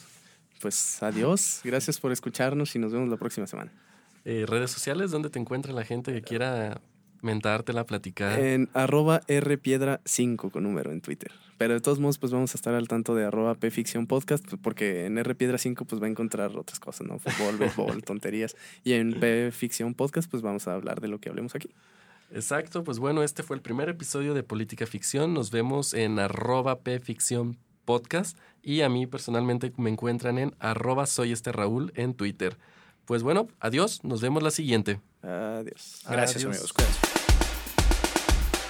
Pues 0.62 1.02
adiós, 1.02 1.62
gracias 1.64 2.00
por 2.00 2.12
escucharnos 2.12 2.76
y 2.76 2.80
nos 2.80 2.94
vemos 2.94 3.10
la 3.10 3.18
próxima 3.18 3.48
semana. 3.48 3.72
Eh, 4.26 4.46
redes 4.48 4.70
sociales, 4.70 5.10
¿dónde 5.10 5.32
te 5.32 5.40
encuentra 5.40 5.74
la 5.74 5.84
gente 5.84 6.14
que 6.14 6.22
quiera 6.22 6.80
mentártela, 7.22 7.86
platicar? 7.86 8.40
En 8.40 8.70
arroba 8.74 9.22
rpiedra5 9.22 10.52
con 10.52 10.64
número 10.64 10.92
en 10.92 11.02
Twitter. 11.02 11.32
Pero 11.58 11.74
de 11.74 11.82
todos 11.82 12.00
modos, 12.00 12.20
pues 12.20 12.32
vamos 12.32 12.54
a 12.54 12.58
estar 12.58 12.76
al 12.76 12.88
tanto 12.88 13.16
de 13.16 13.26
arroba 13.26 13.56
pficción 13.56 14.06
podcast, 14.06 14.46
pues, 14.48 14.62
porque 14.62 15.06
en 15.06 15.18
rpiedra5 15.18 15.86
pues 15.88 16.02
va 16.02 16.06
a 16.06 16.10
encontrar 16.10 16.56
otras 16.56 16.80
cosas, 16.80 17.08
¿no? 17.08 17.18
Fútbol, 17.18 17.58
béisbol, 17.58 18.04
tonterías. 18.06 18.56
Y 18.84 18.94
en 18.94 19.20
pficción 19.52 19.96
podcast 19.96 20.30
pues 20.30 20.44
vamos 20.44 20.68
a 20.68 20.76
hablar 20.76 21.02
de 21.02 21.08
lo 21.08 21.20
que 21.20 21.30
hablemos 21.30 21.56
aquí. 21.56 21.74
Exacto, 22.34 22.84
pues 22.84 23.00
bueno, 23.00 23.24
este 23.24 23.44
fue 23.44 23.56
el 23.56 23.62
primer 23.62 23.90
episodio 23.90 24.34
de 24.34 24.44
Política 24.44 24.86
Ficción. 24.86 25.34
Nos 25.34 25.52
vemos 25.52 25.94
en 25.94 26.18
arroba 26.18 26.80
pficción 26.80 27.58
podcast 27.84 28.38
y 28.62 28.82
a 28.82 28.90
mí 28.90 29.06
personalmente 29.06 29.74
me 29.78 29.90
encuentran 29.90 30.38
en 30.38 30.56
arroba 30.60 31.06
soy 31.08 31.34
este 31.34 31.52
Raúl 31.52 31.92
en 31.96 32.14
Twitter. 32.14 32.58
Pues 33.06 33.24
bueno, 33.24 33.50
adiós, 33.60 34.04
nos 34.04 34.22
vemos 34.22 34.44
la 34.44 34.52
siguiente. 34.52 35.02
Adiós. 35.22 36.02
Gracias 36.10 36.38
Adiós. 36.38 36.56
amigos, 36.56 36.74
cuídense. 36.74 37.00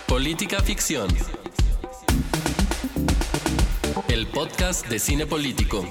Política 0.07 0.61
Ficción. 0.61 1.09
El 4.09 4.27
podcast 4.27 4.87
de 4.87 4.97
cine 4.97 5.25
político. 5.27 5.85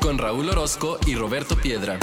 Con 0.00 0.18
Raúl 0.18 0.48
Orozco 0.48 0.98
y 1.06 1.14
Roberto 1.14 1.56
Piedra. 1.56 1.98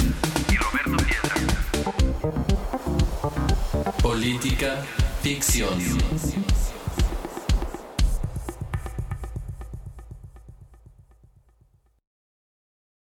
Política 4.11 4.83
Ficción. 5.21 5.79